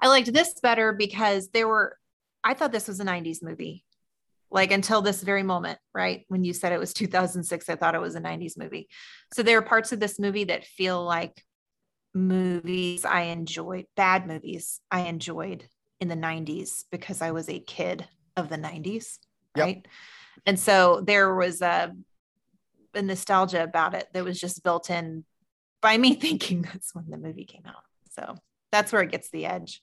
I 0.00 0.08
liked 0.08 0.32
this 0.32 0.54
better 0.62 0.92
because 0.92 1.48
there 1.48 1.66
were, 1.66 1.98
I 2.44 2.54
thought 2.54 2.70
this 2.70 2.86
was 2.86 3.00
a 3.00 3.04
90s 3.04 3.42
movie. 3.42 3.84
Like 4.50 4.70
until 4.70 5.02
this 5.02 5.22
very 5.22 5.42
moment, 5.42 5.78
right? 5.92 6.24
When 6.28 6.44
you 6.44 6.52
said 6.52 6.72
it 6.72 6.78
was 6.78 6.94
2006, 6.94 7.68
I 7.68 7.74
thought 7.74 7.94
it 7.96 8.00
was 8.00 8.14
a 8.14 8.20
90s 8.20 8.56
movie. 8.56 8.88
So 9.34 9.42
there 9.42 9.58
are 9.58 9.62
parts 9.62 9.92
of 9.92 10.00
this 10.00 10.18
movie 10.20 10.44
that 10.44 10.64
feel 10.64 11.04
like 11.04 11.44
movies 12.14 13.04
I 13.04 13.22
enjoyed, 13.22 13.86
bad 13.96 14.26
movies 14.26 14.80
I 14.90 15.00
enjoyed 15.02 15.66
in 16.00 16.08
the 16.08 16.14
90s 16.14 16.84
because 16.92 17.20
I 17.20 17.32
was 17.32 17.48
a 17.48 17.58
kid 17.58 18.06
of 18.38 18.48
the 18.48 18.56
90s, 18.56 19.18
Yep. 19.56 19.64
right? 19.66 19.88
And 20.46 20.58
so 20.58 21.02
there 21.04 21.34
was 21.34 21.60
a, 21.62 21.94
a 22.94 23.02
nostalgia 23.02 23.62
about 23.62 23.94
it 23.94 24.08
that 24.12 24.24
was 24.24 24.40
just 24.40 24.62
built 24.62 24.88
in 24.90 25.24
by 25.82 25.96
me 25.98 26.14
thinking 26.20 26.62
that's 26.62 26.94
when 26.94 27.10
the 27.10 27.18
movie 27.18 27.44
came 27.44 27.64
out. 27.66 27.82
So 28.12 28.36
that's 28.72 28.92
where 28.92 29.02
it 29.02 29.10
gets 29.10 29.30
the 29.30 29.46
edge. 29.46 29.82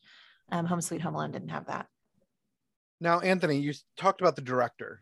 Um, 0.52 0.66
Home 0.66 0.82
Sweet 0.82 1.02
Home 1.02 1.16
Alone 1.16 1.32
didn't 1.32 1.50
have 1.50 1.68
that. 1.68 1.88
Now, 3.02 3.20
Anthony, 3.20 3.58
you 3.60 3.74
talked 3.98 4.22
about 4.22 4.36
the 4.36 4.42
director. 4.42 5.02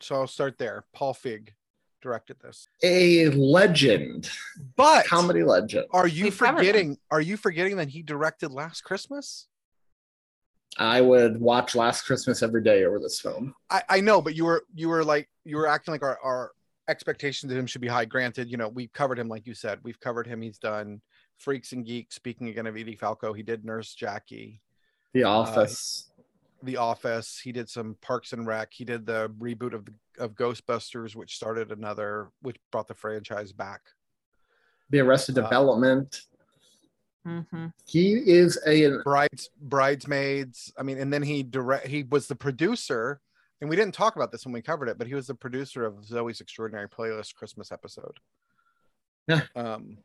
So 0.00 0.16
I'll 0.16 0.26
start 0.26 0.58
there. 0.58 0.84
Paul 0.92 1.14
Feig 1.14 1.48
directed 2.00 2.36
this. 2.40 2.68
A 2.82 3.28
legend, 3.30 4.30
But 4.76 5.06
comedy 5.06 5.42
legend. 5.44 5.86
are 5.92 6.06
you 6.08 6.24
We've 6.24 6.34
forgetting 6.34 6.98
are 7.10 7.20
you 7.20 7.36
forgetting 7.36 7.76
that 7.76 7.88
he 7.88 8.02
directed 8.02 8.50
Last 8.50 8.82
Christmas? 8.82 9.46
I 10.78 11.00
would 11.00 11.40
watch 11.40 11.74
Last 11.74 12.02
Christmas 12.02 12.42
every 12.42 12.62
day 12.62 12.84
over 12.84 12.98
this 12.98 13.20
film. 13.20 13.54
I, 13.70 13.82
I 13.88 14.00
know, 14.00 14.22
but 14.22 14.34
you 14.34 14.44
were 14.44 14.64
you 14.74 14.88
were 14.88 15.04
like 15.04 15.28
you 15.44 15.56
were 15.56 15.66
acting 15.66 15.92
like 15.92 16.02
our, 16.02 16.18
our 16.22 16.52
expectations 16.88 17.52
of 17.52 17.58
him 17.58 17.66
should 17.66 17.80
be 17.80 17.88
high. 17.88 18.04
Granted, 18.04 18.50
you 18.50 18.56
know, 18.56 18.68
we've 18.68 18.92
covered 18.92 19.18
him 19.18 19.28
like 19.28 19.46
you 19.46 19.54
said. 19.54 19.80
We've 19.82 20.00
covered 20.00 20.26
him. 20.26 20.40
He's 20.40 20.58
done 20.58 21.02
Freaks 21.36 21.72
and 21.72 21.84
Geeks. 21.84 22.14
Speaking 22.14 22.48
again 22.48 22.66
of 22.66 22.76
Edie 22.76 22.96
Falco, 22.96 23.32
he 23.32 23.42
did 23.42 23.64
Nurse 23.64 23.94
Jackie, 23.94 24.62
The 25.12 25.24
Office. 25.24 26.08
The 26.62 26.76
Office. 26.78 27.38
He 27.42 27.52
did 27.52 27.68
some 27.68 27.96
Parks 28.00 28.32
and 28.32 28.46
Rec. 28.46 28.72
He 28.72 28.84
did 28.84 29.04
the 29.04 29.30
reboot 29.38 29.74
of 29.74 29.86
of 30.18 30.34
Ghostbusters, 30.34 31.14
which 31.14 31.36
started 31.36 31.70
another, 31.72 32.30
which 32.40 32.56
brought 32.70 32.88
the 32.88 32.94
franchise 32.94 33.52
back. 33.52 33.80
the 34.90 35.00
Arrested 35.00 35.38
uh, 35.38 35.42
Development. 35.42 36.22
Mm-hmm. 37.26 37.66
He 37.86 38.14
is 38.14 38.58
a 38.66 38.98
Brides, 39.02 39.50
bridesmaids. 39.60 40.72
I 40.78 40.82
mean, 40.82 40.98
and 40.98 41.12
then 41.12 41.22
he 41.22 41.42
direct. 41.42 41.86
He 41.86 42.02
was 42.02 42.26
the 42.26 42.34
producer, 42.34 43.20
and 43.60 43.70
we 43.70 43.76
didn't 43.76 43.94
talk 43.94 44.16
about 44.16 44.32
this 44.32 44.44
when 44.44 44.52
we 44.52 44.62
covered 44.62 44.88
it, 44.88 44.98
but 44.98 45.06
he 45.06 45.14
was 45.14 45.28
the 45.28 45.34
producer 45.34 45.84
of 45.84 45.94
Zoey's 46.02 46.40
Extraordinary 46.40 46.88
Playlist 46.88 47.34
Christmas 47.34 47.70
episode. 47.70 48.18
Yeah. 49.28 49.42
Um. 49.54 49.98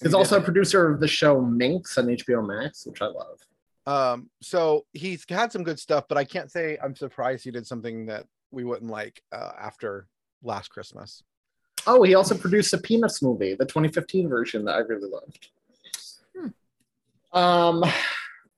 he's 0.00 0.10
he 0.10 0.16
also 0.16 0.38
a 0.38 0.42
producer 0.42 0.90
of 0.90 1.00
the 1.00 1.08
show 1.08 1.40
Minx 1.40 1.96
on 1.96 2.06
HBO 2.06 2.46
Max, 2.46 2.86
which 2.86 3.00
I 3.00 3.06
love. 3.06 3.38
Um. 3.86 4.30
So 4.42 4.84
he's 4.92 5.24
had 5.28 5.52
some 5.52 5.62
good 5.62 5.78
stuff, 5.78 6.06
but 6.08 6.18
I 6.18 6.24
can't 6.24 6.50
say 6.50 6.76
I'm 6.82 6.96
surprised 6.96 7.44
he 7.44 7.52
did 7.52 7.66
something 7.66 8.06
that 8.06 8.26
we 8.50 8.64
wouldn't 8.64 8.90
like 8.90 9.22
uh, 9.30 9.52
after 9.60 10.08
last 10.42 10.68
Christmas. 10.68 11.22
Oh, 11.86 12.02
he 12.02 12.14
also 12.14 12.36
produced 12.36 12.72
the 12.72 12.78
Peanuts 12.78 13.22
movie, 13.22 13.54
the 13.54 13.64
2015 13.64 14.28
version 14.28 14.64
that 14.64 14.74
I 14.74 14.78
really 14.80 15.08
loved. 15.08 15.50
Um, 17.32 17.84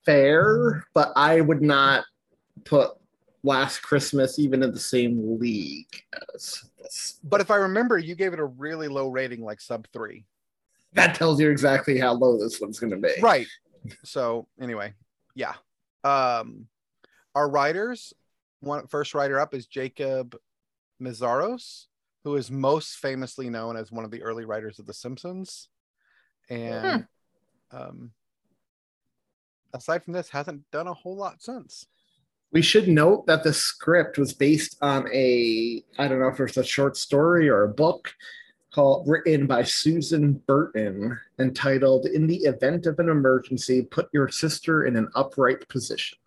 fair, 0.04 0.84
but 0.94 1.12
I 1.16 1.40
would 1.40 1.62
not 1.62 2.04
put 2.64 2.92
Last 3.42 3.80
Christmas 3.80 4.38
even 4.38 4.62
in 4.62 4.70
the 4.70 4.78
same 4.78 5.38
league 5.40 6.02
as 6.34 6.62
this. 6.78 7.18
But 7.24 7.40
if 7.40 7.50
I 7.50 7.56
remember, 7.56 7.98
you 7.98 8.14
gave 8.14 8.34
it 8.34 8.38
a 8.38 8.44
really 8.44 8.86
low 8.86 9.08
rating, 9.08 9.42
like 9.42 9.60
sub 9.60 9.86
three. 9.92 10.26
That 10.92 11.14
tells 11.14 11.40
you 11.40 11.50
exactly 11.50 11.98
how 11.98 12.12
low 12.12 12.38
this 12.38 12.60
one's 12.60 12.78
going 12.78 12.90
to 12.90 12.96
be. 12.96 13.14
right 13.22 13.46
so 14.04 14.46
anyway 14.60 14.92
yeah 15.34 15.54
um 16.04 16.66
our 17.34 17.48
writers 17.48 18.12
one 18.60 18.86
first 18.86 19.14
writer 19.14 19.40
up 19.40 19.54
is 19.54 19.66
jacob 19.66 20.36
Meszaros, 21.00 21.86
who 22.24 22.36
is 22.36 22.50
most 22.50 22.96
famously 22.96 23.48
known 23.48 23.74
as 23.74 23.90
one 23.90 24.04
of 24.04 24.10
the 24.10 24.22
early 24.22 24.44
writers 24.44 24.78
of 24.78 24.86
the 24.86 24.92
simpsons 24.92 25.68
and 26.50 27.06
um 27.72 28.10
aside 29.74 30.04
from 30.04 30.12
this 30.12 30.28
hasn't 30.28 30.68
done 30.70 30.86
a 30.86 30.94
whole 30.94 31.16
lot 31.16 31.42
since 31.42 31.86
We 32.52 32.62
should 32.62 32.88
note 32.88 33.26
that 33.26 33.44
the 33.44 33.52
script 33.52 34.18
was 34.18 34.32
based 34.32 34.76
on 34.82 35.08
a, 35.12 35.82
I 35.98 36.08
don't 36.08 36.20
know 36.20 36.28
if 36.28 36.40
it's 36.40 36.56
a 36.56 36.64
short 36.64 36.96
story 36.96 37.48
or 37.48 37.62
a 37.62 37.68
book 37.68 38.12
called 38.72 39.08
written 39.08 39.46
by 39.46 39.64
Susan 39.64 40.34
Burton 40.46 41.18
entitled 41.38 42.06
In 42.06 42.26
the 42.26 42.36
Event 42.36 42.86
of 42.86 42.98
an 42.98 43.08
Emergency, 43.08 43.82
Put 43.82 44.08
Your 44.12 44.28
Sister 44.28 44.84
in 44.84 44.96
an 44.96 45.08
Upright 45.14 45.68
Position. 45.68 46.18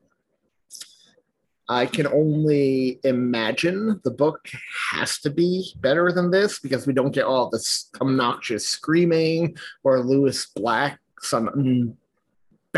I 1.69 1.85
can 1.85 2.07
only 2.07 2.99
imagine 3.05 4.01
the 4.03 4.11
book 4.11 4.49
has 4.91 5.19
to 5.19 5.29
be 5.29 5.73
better 5.79 6.11
than 6.11 6.29
this 6.29 6.59
because 6.59 6.85
we 6.85 6.93
don't 6.93 7.13
get 7.13 7.23
all 7.23 7.49
this 7.49 7.89
obnoxious 8.01 8.67
screaming 8.67 9.55
or 9.83 10.01
Lewis 10.01 10.47
Black's 10.47 11.33
um, 11.33 11.97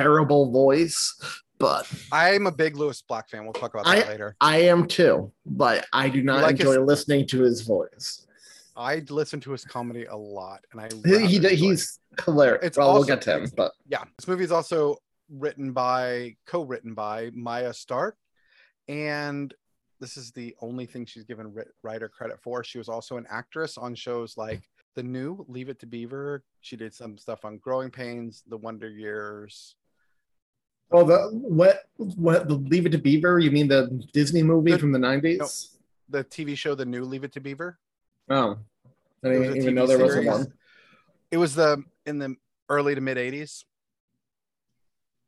unbearable 0.06 0.52
voice. 0.52 1.42
But 1.58 1.90
i'm 2.12 2.48
a 2.48 2.52
big 2.52 2.76
lewis 2.76 3.02
black 3.02 3.30
fan 3.30 3.46
we'll 3.46 3.54
talk 3.54 3.74
about 3.74 3.86
that 3.86 4.10
later 4.10 4.36
I 4.42 4.58
am 4.64 4.88
too, 4.88 5.32
but 5.46 5.86
I 5.94 6.10
do 6.10 6.22
not 6.22 6.42
like 6.42 6.58
his- 6.58 6.68
enjoy 6.68 6.84
listening 6.84 7.26
to 7.28 7.44
his 7.44 7.62
voice. 7.62 8.28
i 8.76 9.02
listen 9.10 9.40
to 9.40 9.52
his 9.54 9.64
comedy 9.64 10.04
a 10.04 10.16
lot 10.16 10.60
and 10.74 10.82
i 10.82 10.90
He, 11.06 11.38
he- 11.40 11.56
he's 11.56 12.00
hilarious. 12.26 12.60
It's 12.62 12.78
well, 12.78 12.94
we'll 12.94 13.06
get 13.06 13.22
to 13.22 13.38
him, 13.38 13.50
but 13.56 13.72
yeah 13.88 14.04
this 14.18 14.28
movie 14.28 14.44
is 14.44 14.52
also 14.52 14.98
written 15.30 15.72
by 15.72 16.36
co-written 16.46 16.94
by 16.94 17.32
mya 17.34 17.74
stark 17.74 18.18
and 18.90 19.54
this 20.02 20.18
is 20.18 20.32
the 20.32 20.54
only 20.60 20.86
thing 20.86 21.06
she's 21.06 21.24
given 21.24 21.56
writer 21.84 22.10
credit 22.10 22.38
for 22.42 22.66
she 22.66 22.78
was 22.80 22.90
also 22.90 23.16
an 23.16 23.26
actress 23.30 23.78
on 23.78 23.96
shows 23.96 24.36
like 24.36 24.62
the 24.96 25.04
new 25.04 25.46
leave 25.48 25.70
it 25.70 25.80
to 25.80 25.86
beaver 25.86 26.44
she 26.60 26.76
did 26.76 26.94
some 26.94 27.18
stuff 27.18 27.46
on 27.46 27.58
growing 27.60 27.90
pains 27.90 28.44
the 28.50 28.58
wonder 28.58 28.90
years 28.90 29.76
oh, 30.92 31.04
the 31.04 31.30
what 31.34 31.84
what 31.98 32.48
the 32.48 32.56
Leave 32.56 32.86
It 32.86 32.92
to 32.94 32.98
Beaver? 32.98 33.40
You 33.40 33.52
mean 33.52 33.68
the 33.68 33.88
Disney 34.14 34.44
movie 34.44 34.72
The- 34.72 34.80
from 34.80 34.92
the 34.92 35.00
nineties? 35.00 35.72
the 36.10 36.24
TV 36.24 36.56
show, 36.56 36.76
the 36.76 36.86
new 36.86 37.04
Leave 37.04 37.24
It 37.24 37.32
to 37.34 37.40
Beaver. 37.40 37.80
Oh, 38.30 38.58
I 39.24 39.28
was 39.30 39.40
didn't 39.40 39.58
even 39.58 39.76
know 39.76 39.88
there 39.88 39.98
was 39.98 40.16
a 40.16 40.22
one. 40.24 40.54
It 41.32 41.38
was 41.38 41.56
the 41.56 41.84
in 42.06 42.20
the 42.20 42.36
early 42.70 42.94
to 42.96 43.02
mid 43.02 43.18
'80s. 43.18 43.64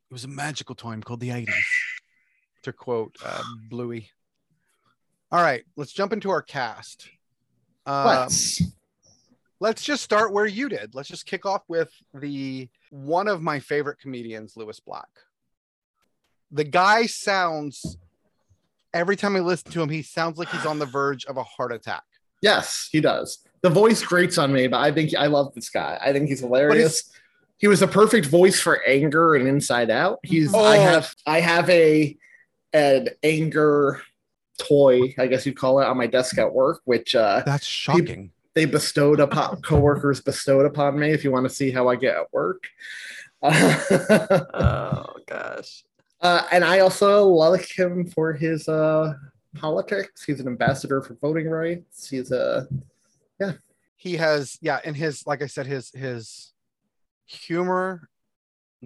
It 0.10 0.14
was 0.14 0.24
a 0.24 0.28
magical 0.30 0.76
time 0.76 1.02
called 1.02 1.20
the 1.20 1.30
'80s, 1.30 1.54
to 2.64 2.72
quote 2.74 3.16
uh, 3.26 3.42
Bluey. 3.70 4.10
All 5.32 5.42
right, 5.42 5.64
let's 5.76 5.92
jump 5.92 6.14
into 6.14 6.30
our 6.30 6.42
cast. 6.42 7.10
Um, 7.86 8.06
Let's. 8.06 8.62
let's 9.60 9.84
just 9.84 10.04
start 10.04 10.32
where 10.32 10.46
you 10.46 10.70
did. 10.70 10.94
Let's 10.96 11.10
just 11.10 11.26
kick 11.26 11.46
off 11.46 11.64
with 11.68 11.90
the 12.14 12.70
one 12.92 13.28
of 13.28 13.42
my 13.42 13.60
favorite 13.60 14.00
comedians, 14.00 14.56
Lewis 14.56 14.80
Black. 14.80 15.08
The 16.52 16.64
guy 16.64 17.06
sounds 17.06 17.98
every 18.94 19.16
time 19.16 19.36
I 19.36 19.40
listen 19.40 19.72
to 19.72 19.82
him, 19.82 19.90
he 19.90 20.02
sounds 20.02 20.38
like 20.38 20.50
he's 20.50 20.66
on 20.66 20.80
the 20.80 20.86
verge 20.86 21.26
of 21.26 21.38
a 21.38 21.44
heart 21.44 21.72
attack. 21.74 22.04
Yes, 22.42 22.88
he 22.92 23.02
does. 23.02 23.40
The 23.62 23.70
voice 23.70 24.02
grates 24.04 24.38
on 24.38 24.54
me, 24.54 24.68
but 24.68 24.80
I 24.80 24.92
think 24.92 25.14
I 25.16 25.26
love 25.28 25.54
this 25.56 25.70
guy. 25.70 25.98
I 26.02 26.14
think 26.14 26.30
he's 26.30 26.40
hilarious. 26.40 27.12
He 27.58 27.68
was 27.68 27.82
a 27.82 27.88
perfect 27.88 28.28
voice 28.28 28.60
for 28.60 28.82
anger 28.88 29.34
and 29.36 29.48
Inside 29.48 29.90
Out. 29.90 30.20
He's 30.24 30.54
I 30.54 30.78
Oh. 30.78 30.82
have 30.82 31.16
I 31.26 31.40
have 31.42 31.70
a 31.70 32.16
an 32.74 33.10
anger 33.24 34.02
toy, 34.60 35.16
I 35.18 35.26
guess 35.28 35.46
you'd 35.46 35.58
call 35.58 35.80
it, 35.82 35.86
on 35.88 35.98
my 35.98 36.06
desk 36.08 36.38
at 36.38 36.54
work, 36.54 36.82
which 36.86 37.16
uh 37.16 37.42
That's 37.46 37.66
shocking. 37.66 38.32
they 38.54 38.66
bestowed 38.66 39.20
upon 39.20 39.62
coworkers 39.64 40.22
bestowed 40.22 40.66
upon 40.68 41.00
me 41.00 41.10
if 41.12 41.24
you 41.24 41.32
want 41.32 41.46
to 41.48 41.54
see 41.54 41.72
how 41.72 41.88
I 41.90 41.96
get 41.96 42.16
at 42.16 42.32
work. 42.32 42.68
Oh 43.44 45.16
gosh. 45.28 45.84
Uh, 46.22 46.44
and 46.52 46.64
I 46.64 46.80
also 46.80 47.28
like 47.28 47.78
him 47.78 48.08
for 48.08 48.34
his 48.34 48.68
uh, 48.68 49.14
politics. 49.56 50.24
He's 50.24 50.40
an 50.40 50.48
ambassador 50.48 51.02
for 51.02 51.16
voting 51.16 51.50
rights. 51.50 52.10
He's 52.10 52.32
a 52.32 52.68
yeah. 53.40 53.54
he 53.96 54.18
has 54.18 54.58
yeah 54.62 54.80
and 54.84 54.96
his 54.96 55.28
like 55.28 55.44
i 55.44 55.46
said 55.46 55.68
his 55.68 55.92
his 55.92 56.54
humor 57.26 58.10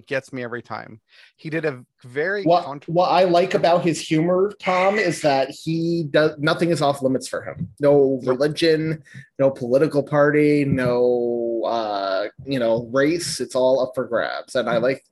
gets 0.07 0.31
me 0.31 0.43
every 0.43 0.61
time 0.61 1.01
he 1.35 1.49
did 1.49 1.65
a 1.65 1.83
very 2.03 2.43
what 2.43 2.65
contr- 2.65 2.89
what 2.89 3.09
I 3.09 3.25
like 3.25 3.53
about 3.53 3.83
his 3.83 3.99
humor, 3.99 4.53
Thom, 4.59 4.97
is 4.97 5.21
that 5.21 5.49
he 5.49 6.07
does 6.09 6.37
nothing 6.37 6.69
is 6.69 6.81
off 6.81 7.01
limits 7.01 7.27
for 7.27 7.41
him. 7.43 7.69
No 7.79 8.21
religion, 8.23 9.03
no 9.37 9.51
political 9.51 10.01
party, 10.01 10.63
no 10.63 11.63
uh, 11.65 12.27
you 12.45 12.59
know 12.59 12.89
race. 12.91 13.41
It's 13.41 13.53
all 13.53 13.81
up 13.81 13.91
for 13.93 14.05
grabs, 14.05 14.55
and 14.55 14.69
I 14.69 14.77
like 14.77 15.03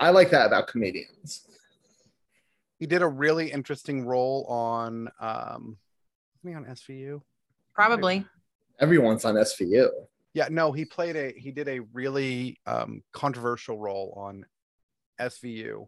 I 0.00 0.10
like 0.10 0.30
that 0.30 0.46
about 0.46 0.66
comedians. 0.66 1.46
He 2.78 2.86
did 2.86 3.02
a 3.02 3.06
really 3.08 3.50
interesting 3.50 4.04
role 4.04 4.44
on 4.48 5.08
um 5.20 5.76
wasn't 6.42 6.66
on 6.68 6.74
svu 6.74 7.20
Probably. 7.74 8.24
Everyone's 8.80 9.24
on 9.24 9.34
SVU. 9.34 9.88
yeah 10.34 10.48
no 10.50 10.72
he 10.72 10.84
played 10.84 11.16
a 11.16 11.32
he 11.36 11.50
did 11.50 11.68
a 11.68 11.80
really 11.92 12.58
um 12.66 13.02
controversial 13.12 13.78
role 13.78 14.12
on 14.16 14.44
svu 15.20 15.86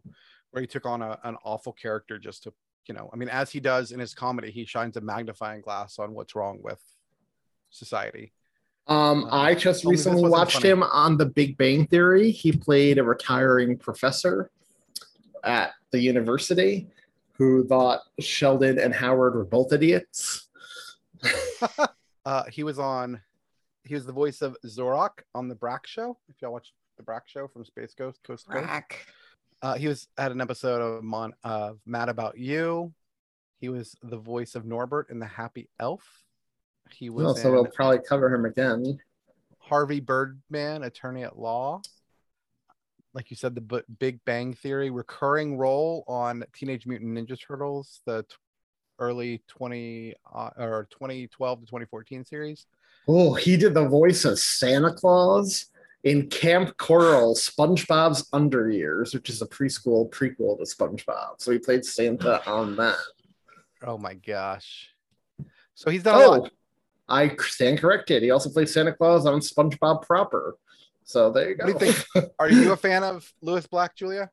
where 0.51 0.61
he 0.61 0.67
took 0.67 0.85
on 0.85 1.01
a, 1.01 1.19
an 1.23 1.35
awful 1.43 1.73
character 1.73 2.17
just 2.17 2.43
to 2.43 2.53
you 2.87 2.93
know 2.95 3.09
i 3.13 3.15
mean 3.17 3.29
as 3.29 3.51
he 3.51 3.59
does 3.59 3.91
in 3.91 3.99
his 3.99 4.13
comedy 4.13 4.49
he 4.51 4.65
shines 4.65 4.95
a 4.97 5.01
magnifying 5.01 5.61
glass 5.61 5.99
on 5.99 6.13
what's 6.13 6.35
wrong 6.35 6.59
with 6.63 6.81
society 7.69 8.31
Um, 8.87 9.25
Uh, 9.25 9.41
I 9.49 9.53
just 9.55 9.83
recently 9.83 10.29
watched 10.29 10.53
funny. 10.63 10.69
him 10.69 10.83
on 10.83 11.17
The 11.17 11.25
Big 11.25 11.57
Bang 11.57 11.85
Theory. 11.87 12.31
He 12.31 12.53
played 12.53 12.97
a 12.99 13.03
retiring 13.03 13.77
professor 13.77 14.49
at 15.43 15.73
the 15.91 15.99
university 15.99 16.87
who 17.33 17.67
thought 17.67 18.01
Sheldon 18.19 18.79
and 18.79 18.93
Howard 18.93 19.35
were 19.35 19.45
both 19.45 19.73
idiots. 19.73 20.47
Uh, 22.27 22.43
he 22.51 22.61
was 22.61 22.77
on. 22.77 23.21
He 23.85 23.93
was 23.93 24.05
the 24.05 24.11
voice 24.11 24.41
of 24.41 24.57
Zorak 24.65 25.21
on 25.33 25.47
the 25.47 25.55
Brak 25.55 25.87
Show. 25.87 26.17
If 26.27 26.41
y'all 26.41 26.51
watch 26.51 26.73
the 26.97 27.03
Brak 27.03 27.25
Show 27.25 27.47
from 27.47 27.63
Space 27.63 27.93
Ghost 27.93 28.19
Coast 28.21 28.47
to 28.47 28.51
Coast, 28.51 28.65
uh, 29.61 29.75
he 29.75 29.87
was 29.87 30.09
had 30.17 30.33
an 30.33 30.41
episode 30.41 30.81
of 30.81 31.05
Mon 31.05 31.33
of 31.45 31.79
Mad 31.85 32.09
About 32.09 32.37
You. 32.37 32.93
He 33.61 33.69
was 33.69 33.95
the 34.03 34.17
voice 34.17 34.55
of 34.55 34.65
Norbert 34.65 35.09
in 35.09 35.19
The 35.19 35.25
Happy 35.25 35.69
Elf. 35.79 36.03
He 36.91 37.09
was 37.09 37.23
Well, 37.23 37.35
so 37.35 37.49
we'll 37.49 37.65
probably 37.67 37.99
cover 37.99 38.33
him 38.33 38.43
again. 38.43 38.99
Harvey 39.59 40.01
Birdman, 40.01 40.83
Attorney 40.83 41.23
at 41.23 41.39
Law. 41.39 41.81
Like 43.17 43.31
you 43.31 43.35
said, 43.35 43.55
the 43.55 43.61
B- 43.61 43.81
Big 43.97 44.19
Bang 44.25 44.53
Theory 44.53 44.91
recurring 44.91 45.57
role 45.57 46.03
on 46.07 46.43
Teenage 46.53 46.85
Mutant 46.85 47.17
Ninja 47.17 47.35
Turtles, 47.35 48.01
the 48.05 48.21
t- 48.21 48.35
early 48.99 49.41
20 49.47 50.13
uh, 50.35 50.49
or 50.55 50.87
2012 50.91 51.59
to 51.61 51.65
2014 51.65 52.23
series. 52.25 52.67
Oh, 53.07 53.33
he 53.33 53.57
did 53.57 53.73
the 53.73 53.87
voice 53.87 54.23
of 54.23 54.37
Santa 54.37 54.93
Claus 54.93 55.65
in 56.03 56.27
Kamp 56.29 56.77
Koral, 56.77 57.35
SpongeBob's 57.35 58.29
Under 58.33 58.69
Years, 58.69 59.15
which 59.15 59.31
is 59.31 59.41
a 59.41 59.47
preschool 59.47 60.07
prequel 60.11 60.59
to 60.59 60.63
SpongeBob. 60.65 61.39
So 61.39 61.51
he 61.51 61.57
played 61.57 61.85
Santa 61.85 62.47
on 62.47 62.75
that. 62.75 62.97
Oh 63.81 63.97
my 63.97 64.13
gosh. 64.13 64.91
So 65.73 65.89
he's 65.89 66.03
done 66.03 66.21
a 66.21 66.23
Oh, 66.23 66.29
lot. 66.41 66.51
I 67.09 67.35
stand 67.39 67.79
corrected. 67.79 68.21
He 68.21 68.29
also 68.29 68.51
played 68.51 68.69
Santa 68.69 68.93
Claus 68.93 69.25
on 69.25 69.39
SpongeBob 69.39 70.03
proper. 70.03 70.55
So 71.07 71.31
there 71.31 71.49
you 71.49 71.55
go. 71.55 71.65
What 71.65 71.79
do 71.79 71.85
you 71.85 71.91
think? 71.93 72.29
Are 72.39 72.49
you 72.49 72.73
a 72.73 72.77
fan 72.77 73.01
of 73.01 73.31
Lewis 73.41 73.65
Black, 73.65 73.95
Julia? 73.95 74.29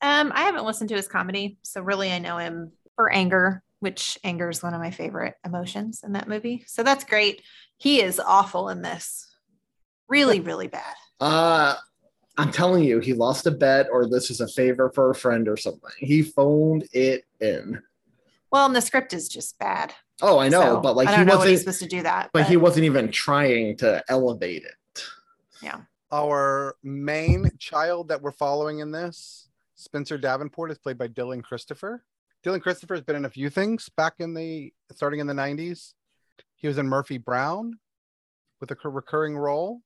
Um, 0.00 0.32
I 0.34 0.44
haven't 0.44 0.64
listened 0.64 0.88
to 0.88 0.96
his 0.96 1.06
comedy, 1.06 1.58
so 1.62 1.82
really 1.82 2.10
I 2.10 2.18
know 2.18 2.38
him 2.38 2.72
for 2.96 3.12
anger, 3.12 3.62
which 3.80 4.18
anger 4.24 4.48
is 4.48 4.62
one 4.62 4.72
of 4.72 4.80
my 4.80 4.90
favorite 4.90 5.34
emotions 5.44 6.00
in 6.02 6.12
that 6.14 6.28
movie. 6.28 6.64
So 6.66 6.82
that's 6.82 7.04
great. 7.04 7.42
He 7.76 8.00
is 8.00 8.18
awful 8.20 8.70
in 8.70 8.80
this. 8.80 9.26
Really, 10.08 10.40
really 10.40 10.66
bad. 10.68 10.94
Uh, 11.20 11.74
I'm 12.38 12.50
telling 12.50 12.82
you, 12.84 13.00
he 13.00 13.12
lost 13.12 13.46
a 13.46 13.50
bet, 13.50 13.88
or 13.92 14.08
this 14.08 14.30
is 14.30 14.40
a 14.40 14.48
favor 14.48 14.90
for 14.94 15.10
a 15.10 15.14
friend, 15.14 15.46
or 15.46 15.58
something. 15.58 15.90
He 15.98 16.22
phoned 16.22 16.88
it 16.92 17.24
in. 17.40 17.82
Well, 18.50 18.64
and 18.64 18.74
the 18.74 18.80
script 18.80 19.12
is 19.12 19.28
just 19.28 19.58
bad. 19.58 19.92
Oh, 20.22 20.38
I 20.38 20.48
know, 20.48 20.60
So 20.76 20.80
but 20.80 20.96
like 20.96 21.08
I 21.08 21.12
he 21.12 21.16
don't 21.18 21.26
know 21.26 21.36
what 21.38 21.48
he's 21.48 21.58
wasn't. 21.64 21.74
supposed 21.76 21.90
to 21.90 21.96
do 21.98 22.02
that. 22.04 22.30
But 22.32 22.46
he 22.46 22.56
wasn't 22.56 22.86
even 22.86 23.10
trying 23.10 23.76
to 23.78 24.02
elevate 24.08 24.62
it. 24.64 24.72
Yeah. 25.64 25.80
Our 26.12 26.76
main 26.82 27.50
child 27.58 28.08
that 28.08 28.20
we're 28.20 28.32
following 28.32 28.80
in 28.80 28.92
this, 28.92 29.48
Spencer 29.76 30.18
Davenport, 30.18 30.70
is 30.70 30.78
played 30.78 30.98
by 30.98 31.08
Dyllan 31.08 31.42
Christopher. 31.42 32.04
Dyllan 32.44 32.60
Christopher 32.60 32.94
has 32.94 33.02
been 33.02 33.16
in 33.16 33.24
a 33.24 33.30
few 33.30 33.48
things 33.48 33.88
back 33.96 34.16
in 34.18 34.34
the 34.34 34.74
starting 34.92 35.20
in 35.20 35.26
the 35.26 35.32
90s. 35.32 35.94
He 36.56 36.68
was 36.68 36.76
in 36.76 36.86
Murphy 36.86 37.16
Brown 37.16 37.78
with 38.60 38.70
a 38.70 38.88
recurring 38.88 39.38
role. 39.38 39.80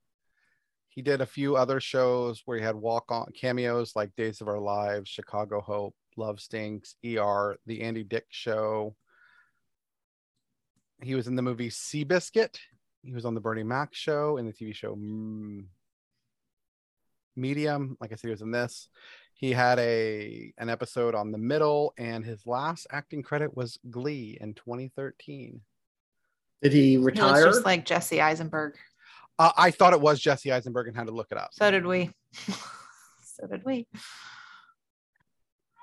He 0.89 1.01
did 1.01 1.21
a 1.21 1.25
few 1.25 1.55
other 1.55 1.79
shows 1.79 2.41
where 2.43 2.57
he 2.57 2.63
had 2.63 2.75
walk 2.75 3.05
on 3.09 3.31
cameos 3.33 3.95
like 3.95 4.13
Days 4.17 4.41
of 4.41 4.49
Our 4.49 4.59
Lives, 4.59 5.09
Chicago 5.09 5.61
Hope, 5.61 5.95
Love 6.17 6.41
Stinks, 6.41 6.95
ER, 7.05 7.57
The 7.65 7.81
Andy 7.81 8.03
Dick 8.03 8.25
Show. 8.29 8.97
He 11.01 11.15
was 11.15 11.29
in 11.29 11.37
the 11.37 11.41
movie 11.41 11.69
Seabiscuit. 11.69 12.57
He 13.03 13.13
was 13.13 13.25
on 13.25 13.33
the 13.33 13.41
Bernie 13.41 13.63
Mac 13.63 13.93
show 13.93 14.37
in 14.37 14.45
the 14.45 14.53
TV 14.53 14.73
show 14.75 14.95
mm, 14.95 15.65
Medium. 17.35 17.97
Like 17.99 18.11
I 18.11 18.15
said, 18.15 18.27
he 18.27 18.31
was 18.31 18.41
in 18.41 18.51
this. 18.51 18.89
He 19.33 19.51
had 19.51 19.79
a 19.79 20.51
an 20.57 20.69
episode 20.69 21.15
on 21.15 21.31
The 21.31 21.37
Middle, 21.37 21.93
and 21.97 22.25
his 22.25 22.45
last 22.45 22.87
acting 22.91 23.23
credit 23.23 23.55
was 23.55 23.79
Glee 23.89 24.37
in 24.39 24.53
2013. 24.53 25.61
Did 26.61 26.73
he 26.73 26.81
He 26.91 26.97
looks 26.97 27.17
retire? 27.17 27.45
just 27.45 27.65
like 27.65 27.85
Jesse 27.85 28.19
Eisenberg. 28.21 28.75
Uh, 29.37 29.51
I 29.55 29.71
thought 29.71 29.93
it 29.93 30.01
was 30.01 30.19
Jesse 30.19 30.51
Eisenberg 30.51 30.87
and 30.87 30.97
had 30.97 31.07
to 31.07 31.13
look 31.13 31.27
it 31.31 31.37
up. 31.37 31.51
So 31.53 31.71
did 31.71 31.85
we. 31.85 32.11
so 33.23 33.47
did 33.49 33.63
we. 33.63 33.87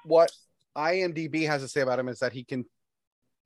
what 0.05 0.31
IMDb 0.77 1.47
has 1.47 1.63
to 1.63 1.69
say 1.69 1.81
about 1.81 1.99
him 1.99 2.09
is 2.09 2.19
that 2.19 2.33
he 2.33 2.45
can 2.45 2.67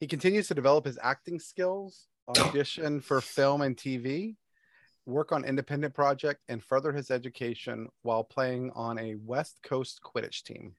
he 0.00 0.06
continues 0.08 0.48
to 0.48 0.54
develop 0.54 0.86
his 0.86 0.98
acting 1.00 1.38
skills, 1.38 2.06
audition 2.38 3.00
for 3.00 3.20
film 3.20 3.62
and 3.62 3.76
TV, 3.76 4.36
work 5.06 5.32
on 5.32 5.44
independent 5.44 5.94
project, 5.94 6.40
and 6.48 6.62
further 6.62 6.92
his 6.92 7.10
education 7.10 7.88
while 8.02 8.24
playing 8.24 8.70
on 8.74 8.98
a 8.98 9.14
West 9.16 9.58
Coast 9.62 10.00
Quidditch 10.04 10.42
team. 10.42 10.74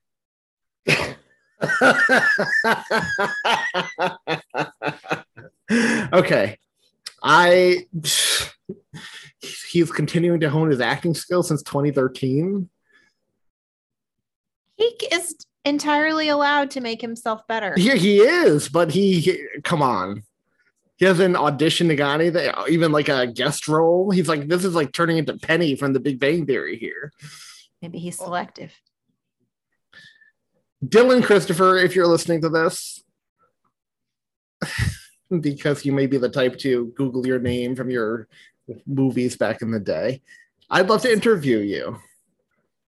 okay. 6.13 6.57
I 7.23 7.85
he's 9.69 9.91
continuing 9.91 10.39
to 10.39 10.49
hone 10.49 10.69
his 10.69 10.81
acting 10.81 11.13
skills 11.13 11.49
since 11.49 11.61
2013. 11.63 12.69
He 14.77 14.85
is 15.11 15.35
entirely 15.63 16.29
allowed 16.29 16.71
to 16.71 16.81
make 16.81 17.01
himself 17.01 17.47
better. 17.47 17.75
Here 17.77 17.95
he 17.95 18.19
is, 18.19 18.69
but 18.69 18.91
he 18.91 19.39
come 19.63 19.81
on. 19.81 20.23
He 21.01 21.07
hasn't 21.07 21.35
auditioned 21.35 21.87
to 21.87 21.95
got 21.95 22.21
anything, 22.21 22.53
even 22.69 22.91
like 22.91 23.09
a 23.09 23.25
guest 23.25 23.67
role. 23.67 24.11
He's 24.11 24.27
like, 24.27 24.47
this 24.47 24.63
is 24.63 24.75
like 24.75 24.93
turning 24.93 25.17
into 25.17 25.35
Penny 25.35 25.73
from 25.75 25.93
the 25.93 25.99
Big 25.99 26.19
Bang 26.19 26.45
Theory 26.45 26.77
here. 26.77 27.11
Maybe 27.81 27.97
he's 27.97 28.19
selective. 28.19 28.71
Dyllan 30.85 31.23
Christopher, 31.23 31.77
if 31.77 31.95
you're 31.95 32.05
listening 32.05 32.41
to 32.41 32.49
this, 32.49 33.03
because 35.41 35.83
you 35.85 35.91
may 35.91 36.05
be 36.05 36.19
the 36.19 36.29
type 36.29 36.59
to 36.59 36.93
Google 36.95 37.25
your 37.25 37.39
name 37.39 37.75
from 37.75 37.89
your 37.89 38.27
movies 38.85 39.35
back 39.35 39.63
in 39.63 39.71
the 39.71 39.79
day. 39.79 40.21
I'd 40.69 40.87
love 40.87 41.01
to 41.01 41.11
interview 41.11 41.57
you 41.57 41.97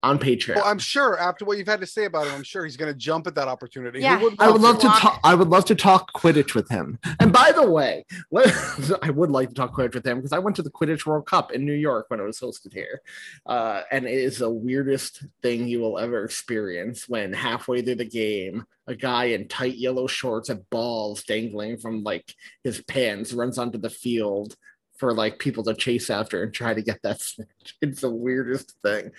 on 0.04 0.20
Patreon. 0.20 0.58
Well, 0.58 0.66
I'm 0.66 0.80
sure 0.80 1.18
after 1.18 1.46
what 1.46 1.58
you've 1.58 1.68
had 1.68 1.80
to 1.80 1.88
say 1.88 2.06
about 2.06 2.28
him, 2.28 2.36
I'm 2.36 2.44
sure 2.44 2.66
he's 2.66 2.76
going 2.76 2.92
to 2.92 2.98
jump 2.98 3.26
at 3.26 3.36
that 3.36 3.48
opportunity. 3.48 4.02
Yeah. 4.02 4.22
wouldn't 4.22 4.42
I 4.42 4.52
would 4.52 4.62
love 4.62 4.78
to 4.80 4.88
talk. 4.88 5.20
I 5.24 5.34
would 5.34 5.48
love 5.48 5.64
to 5.66 5.76
talk 5.76 6.12
Quidditch 6.14 6.54
with 6.54 6.70
him. 6.70 7.00
And 7.22 7.32
by 7.32 7.54
the 7.54 7.70
way, 7.70 8.06
what, 8.30 8.54
I 9.02 9.10
would 9.10 9.32
like 9.32 9.50
to 9.50 9.56
talk 9.56 9.74
Quidditch 9.74 9.96
with 9.96 10.06
him 10.06 10.18
because 10.18 10.34
I 10.34 10.40
went 10.40 10.58
to 10.58 10.62
the 10.62 10.70
Quidditch 10.70 11.06
World 11.06 11.26
Cup 11.26 11.54
in 11.54 11.66
New 11.66 11.74
York 11.74 12.08
when 12.10 12.20
it 12.20 12.24
was 12.24 12.40
hosted 12.40 12.74
here, 12.74 13.02
uh, 13.46 13.84
and 13.92 14.06
it 14.06 14.14
is 14.14 14.40
the 14.40 14.50
weirdest 14.50 15.26
thing 15.42 15.68
you 15.68 15.80
will 15.80 15.98
ever 15.98 16.26
experience. 16.26 17.08
When 17.08 17.32
halfway 17.32 17.82
through 17.82 17.96
the 17.96 18.06
game, 18.06 18.66
a 18.88 18.96
guy 18.96 19.26
in 19.26 19.48
tight 19.48 19.76
yellow 19.76 20.08
shorts 20.08 20.50
and 20.50 20.70
balls 20.70 21.24
dangling 21.24 21.78
from 21.78 22.04
like 22.04 22.36
his 22.66 22.82
pants 22.82 23.32
runs 23.32 23.58
onto 23.58 23.78
the 23.78 23.90
field 23.90 24.58
for 25.04 25.14
like 25.14 25.38
people 25.38 25.66
to 25.66 25.74
chase 25.74 26.10
after 26.10 26.44
and 26.44 26.54
try 26.54 26.74
to 26.74 26.82
get 26.82 27.02
that 27.04 27.20
snitch. 27.20 27.76
It's 27.82 28.00
the 28.00 28.10
weirdest 28.10 28.74
thing. 28.86 29.12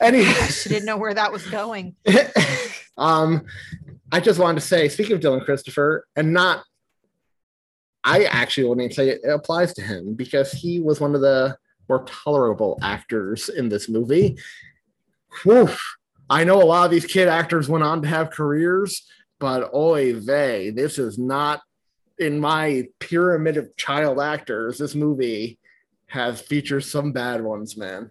Anyway, 0.00 0.32
She 0.48 0.68
didn't 0.68 0.86
know 0.86 0.96
where 0.96 1.12
that 1.12 1.32
was 1.32 1.44
going. 1.46 1.96
um, 2.96 3.44
I 4.12 4.20
just 4.20 4.38
wanted 4.38 4.60
to 4.60 4.66
say, 4.68 4.88
speaking 4.88 5.16
of 5.16 5.20
Dyllan 5.20 5.44
Christopher, 5.44 6.06
and 6.14 6.32
not, 6.32 6.62
I 8.04 8.26
actually 8.26 8.68
wouldn't 8.68 8.94
say 8.94 9.08
it 9.08 9.22
applies 9.28 9.74
to 9.74 9.82
him 9.82 10.14
because 10.14 10.52
he 10.52 10.78
was 10.78 11.00
one 11.00 11.16
of 11.16 11.20
the 11.20 11.56
more 11.88 12.04
tolerable 12.04 12.78
actors 12.80 13.48
in 13.48 13.68
this 13.68 13.88
movie. 13.88 14.38
Whew. 15.42 15.68
I 16.30 16.44
know 16.44 16.62
a 16.62 16.64
lot 16.64 16.84
of 16.84 16.92
these 16.92 17.06
kid 17.06 17.26
actors 17.26 17.68
went 17.68 17.82
on 17.82 18.02
to 18.02 18.08
have 18.08 18.30
careers, 18.30 19.04
but 19.40 19.74
oy 19.74 20.14
vey, 20.14 20.70
this 20.70 20.96
is 20.96 21.18
not 21.18 21.60
in 22.22 22.40
my 22.40 22.86
pyramid 23.00 23.56
of 23.56 23.76
child 23.76 24.20
actors. 24.20 24.78
This 24.78 24.94
movie 24.94 25.58
has 26.06 26.40
features 26.40 26.90
some 26.90 27.12
bad 27.12 27.42
ones, 27.42 27.76
man. 27.76 28.10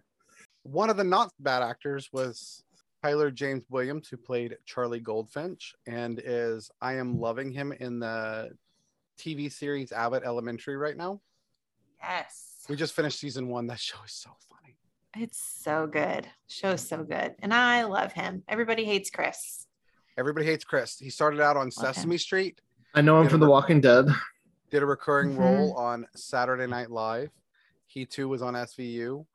One 0.63 0.89
of 0.89 0.97
the 0.97 1.03
not 1.03 1.31
bad 1.39 1.63
actors 1.63 2.09
was 2.11 2.63
Tyler 3.01 3.31
James 3.31 3.63
Williams, 3.69 4.09
who 4.09 4.17
played 4.17 4.57
Charlie 4.65 4.99
Goldfinch, 4.99 5.73
and 5.87 6.21
is 6.23 6.69
I 6.81 6.95
am 6.95 7.19
loving 7.19 7.51
him 7.51 7.71
in 7.71 7.99
the 7.99 8.51
TV 9.17 9.51
series 9.51 9.91
Abbott 9.91 10.23
Elementary 10.23 10.77
right 10.77 10.97
now. 10.97 11.21
Yes. 12.01 12.65
We 12.69 12.75
just 12.75 12.93
finished 12.93 13.19
season 13.19 13.47
one. 13.47 13.67
That 13.67 13.79
show 13.79 13.97
is 14.05 14.11
so 14.11 14.29
funny. 14.49 14.75
It's 15.15 15.39
so 15.39 15.87
good. 15.87 16.27
Show's 16.47 16.87
so 16.87 17.03
good. 17.03 17.35
And 17.39 17.53
I 17.53 17.83
love 17.83 18.13
him. 18.13 18.43
Everybody 18.47 18.85
hates 18.85 19.09
Chris. 19.09 19.67
Everybody 20.17 20.45
hates 20.45 20.63
Chris. 20.63 20.99
He 20.99 21.09
started 21.09 21.41
out 21.41 21.57
on 21.57 21.67
him. 21.67 21.71
Sesame 21.71 22.17
Street, 22.17 22.61
I 22.93 23.01
know 23.01 23.21
him 23.21 23.29
from 23.29 23.39
The 23.39 23.49
Walking 23.49 23.81
Dead. 23.81 24.05
did 24.69 24.83
a 24.83 24.85
recurring 24.85 25.35
Mhm. 25.35 25.39
role 25.39 25.73
on 25.75 26.07
Saturday 26.15 26.65
Night 26.67 26.89
Live. 26.91 27.29
He 27.87 28.05
too 28.05 28.29
was 28.29 28.41
on 28.41 28.55
SVU. 28.55 29.25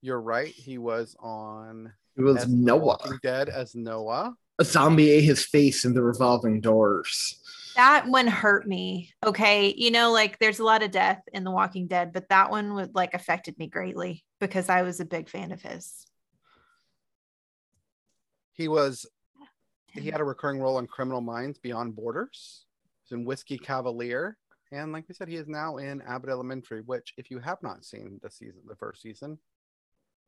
You're 0.00 0.20
right. 0.20 0.52
He 0.52 0.78
was 0.78 1.16
on 1.18 1.92
It 2.16 2.22
was 2.22 2.36
as 2.44 2.48
Noah. 2.48 2.78
Walking 2.78 3.18
Dead 3.22 3.48
as 3.48 3.74
Noah. 3.74 4.36
A 4.60 4.64
zombie 4.64 5.10
ate 5.10 5.24
his 5.24 5.44
face 5.44 5.84
in 5.84 5.94
the 5.94 6.02
revolving 6.02 6.60
doors. 6.60 7.40
That 7.74 8.06
one 8.06 8.26
hurt 8.28 8.68
me. 8.68 9.12
Okay. 9.24 9.72
You 9.74 9.90
know, 9.90 10.12
like 10.12 10.38
there's 10.38 10.58
a 10.60 10.64
lot 10.64 10.82
of 10.82 10.90
death 10.90 11.22
in 11.32 11.42
The 11.42 11.50
Walking 11.50 11.86
Dead, 11.88 12.12
but 12.12 12.28
that 12.28 12.50
one 12.50 12.74
would 12.74 12.94
like 12.94 13.14
affected 13.14 13.58
me 13.58 13.66
greatly 13.66 14.24
because 14.40 14.68
I 14.68 14.82
was 14.82 15.00
a 15.00 15.04
big 15.06 15.28
fan 15.28 15.50
of 15.52 15.62
his. 15.62 16.06
He 18.52 18.68
was 18.68 19.06
he 19.88 20.10
had 20.10 20.20
a 20.20 20.24
recurring 20.24 20.60
role 20.60 20.78
in 20.78 20.86
Criminal 20.86 21.20
Minds 21.20 21.58
Beyond 21.58 21.96
Borders. 21.96 22.64
He's 23.12 23.18
in 23.18 23.24
Whiskey 23.26 23.58
Cavalier. 23.58 24.38
And 24.72 24.90
like 24.92 25.04
we 25.06 25.14
said, 25.14 25.28
he 25.28 25.36
is 25.36 25.46
now 25.46 25.76
in 25.76 26.00
Abbott 26.02 26.30
Elementary, 26.30 26.80
which 26.80 27.12
if 27.18 27.30
you 27.30 27.38
have 27.40 27.58
not 27.62 27.84
seen 27.84 28.18
the 28.22 28.30
season, 28.30 28.62
the 28.66 28.74
first 28.74 29.02
season, 29.02 29.38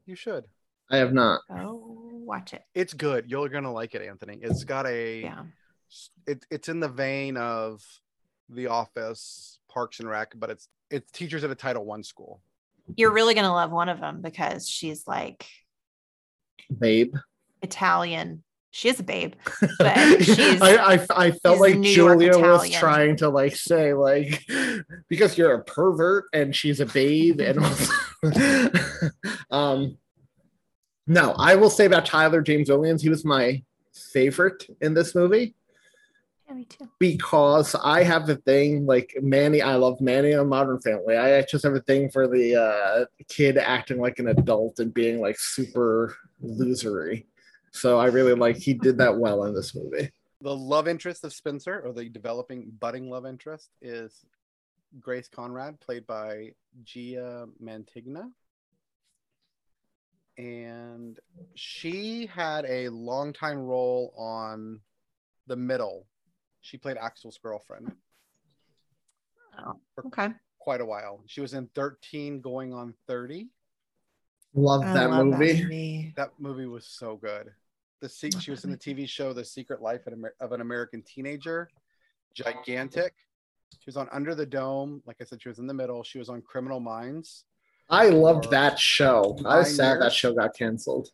you 0.04 0.14
should. 0.14 0.44
I 0.90 0.98
have 0.98 1.14
not. 1.14 1.40
Oh, 1.48 2.10
watch 2.12 2.52
it. 2.52 2.62
It's 2.74 2.92
good. 2.92 3.30
You're 3.30 3.48
gonna 3.48 3.72
like 3.72 3.94
it, 3.94 4.02
Anthony. 4.02 4.38
It's 4.42 4.64
got 4.64 4.86
a 4.86 5.22
Yeah. 5.22 5.44
it, 6.26 6.44
it's 6.50 6.68
in 6.68 6.80
the 6.80 6.88
vein 6.88 7.38
of 7.38 7.82
The 8.50 8.66
Office, 8.66 9.60
Parks 9.70 10.00
and 10.00 10.08
Rec, 10.08 10.34
but 10.36 10.50
it's 10.50 10.68
it's 10.90 11.10
teachers 11.10 11.42
at 11.42 11.50
a 11.50 11.54
Title 11.54 11.86
One 11.86 12.02
school. 12.02 12.42
You're 12.96 13.12
really 13.12 13.32
going 13.32 13.46
to 13.46 13.52
love 13.52 13.70
one 13.72 13.88
of 13.88 13.98
them 13.98 14.20
because 14.20 14.68
she's 14.68 15.08
like 15.08 15.46
Babe. 16.78 17.14
Italian. 17.62 18.42
She 18.74 18.88
is 18.88 18.98
a 18.98 19.04
babe, 19.04 19.34
but 19.78 19.96
she's 20.24 20.60
I, 20.60 20.94
I, 20.94 21.06
I 21.14 21.30
felt 21.30 21.60
like 21.60 21.78
New 21.78 21.94
Julia 21.94 22.36
was 22.36 22.68
trying 22.70 23.14
to 23.18 23.28
like 23.28 23.54
say 23.54 23.94
like 23.94 24.44
because 25.08 25.38
you're 25.38 25.54
a 25.54 25.62
pervert 25.62 26.24
and 26.32 26.54
she's 26.56 26.80
a 26.80 26.86
babe 26.86 27.40
and 27.40 27.60
also, 27.60 27.92
um 29.52 29.96
no 31.06 31.36
I 31.38 31.54
will 31.54 31.70
say 31.70 31.84
about 31.84 32.04
Tyler 32.04 32.42
James 32.42 32.68
Williams 32.68 33.00
he 33.00 33.08
was 33.08 33.24
my 33.24 33.62
favorite 34.12 34.66
in 34.80 34.92
this 34.92 35.14
movie 35.14 35.54
yeah, 36.48 36.54
me 36.54 36.64
too. 36.64 36.88
because 36.98 37.76
I 37.76 38.02
have 38.02 38.28
a 38.28 38.36
thing 38.36 38.86
like 38.86 39.16
Manny. 39.22 39.62
I 39.62 39.76
love 39.76 40.00
Manny 40.00 40.34
on 40.34 40.48
Modern 40.48 40.78
Family. 40.80 41.16
I 41.16 41.40
just 41.42 41.64
have 41.64 41.74
a 41.74 41.80
thing 41.80 42.10
for 42.10 42.28
the 42.28 42.56
uh, 42.56 43.04
kid 43.28 43.56
acting 43.56 43.98
like 43.98 44.18
an 44.18 44.28
adult 44.28 44.78
and 44.78 44.92
being 44.92 45.20
like 45.20 45.38
super 45.38 46.14
losery. 46.44 47.24
So 47.74 47.98
I 47.98 48.06
really 48.06 48.34
like 48.34 48.56
he 48.56 48.72
did 48.72 48.98
that 48.98 49.18
well 49.18 49.44
in 49.44 49.54
this 49.54 49.74
movie. 49.74 50.10
The 50.40 50.54
love 50.54 50.86
interest 50.86 51.24
of 51.24 51.32
Spencer, 51.32 51.80
or 51.84 51.92
the 51.92 52.08
developing 52.08 52.70
budding 52.78 53.10
love 53.10 53.26
interest, 53.26 53.70
is 53.82 54.24
Grace 55.00 55.28
Conrad, 55.28 55.80
played 55.80 56.06
by 56.06 56.52
Gia 56.84 57.46
Mantegna. 57.62 58.30
And 60.38 61.18
she 61.54 62.26
had 62.26 62.64
a 62.66 62.88
longtime 62.90 63.58
role 63.58 64.14
on 64.16 64.80
The 65.48 65.56
Middle. 65.56 66.06
She 66.60 66.78
played 66.78 66.96
Axl's 66.96 67.38
girlfriend 67.38 67.92
Oh, 69.58 69.78
okay. 70.06 70.28
quite 70.58 70.80
a 70.80 70.86
while. 70.86 71.22
She 71.26 71.40
was 71.40 71.54
in 71.54 71.68
13 71.74 72.40
going 72.40 72.72
on 72.72 72.94
30. 73.08 73.48
Love 74.54 74.82
that 74.82 75.10
love 75.10 75.26
movie. 75.26 75.62
movie. 75.62 76.12
That 76.16 76.30
movie 76.38 76.66
was 76.66 76.86
so 76.86 77.16
good. 77.16 77.50
The 78.04 78.10
se- 78.10 78.38
she 78.38 78.50
was 78.50 78.64
in 78.64 78.70
the 78.70 78.76
TV 78.76 79.08
show 79.08 79.32
The 79.32 79.42
Secret 79.42 79.80
Life 79.80 80.02
of 80.38 80.52
an 80.52 80.60
American 80.60 81.02
Teenager. 81.06 81.70
Gigantic. 82.34 83.14
She 83.78 83.86
was 83.86 83.96
on 83.96 84.10
Under 84.12 84.34
the 84.34 84.44
Dome. 84.44 85.02
Like 85.06 85.16
I 85.22 85.24
said, 85.24 85.40
she 85.40 85.48
was 85.48 85.58
in 85.58 85.66
the 85.66 85.72
middle. 85.72 86.02
She 86.04 86.18
was 86.18 86.28
on 86.28 86.42
Criminal 86.42 86.80
Minds. 86.80 87.46
I 87.88 88.10
loved 88.10 88.50
that 88.50 88.78
show. 88.78 89.38
I 89.46 89.56
was 89.56 89.68
Nine 89.68 89.74
sad 89.76 90.00
that 90.02 90.12
show 90.12 90.34
got 90.34 90.54
canceled. 90.54 91.08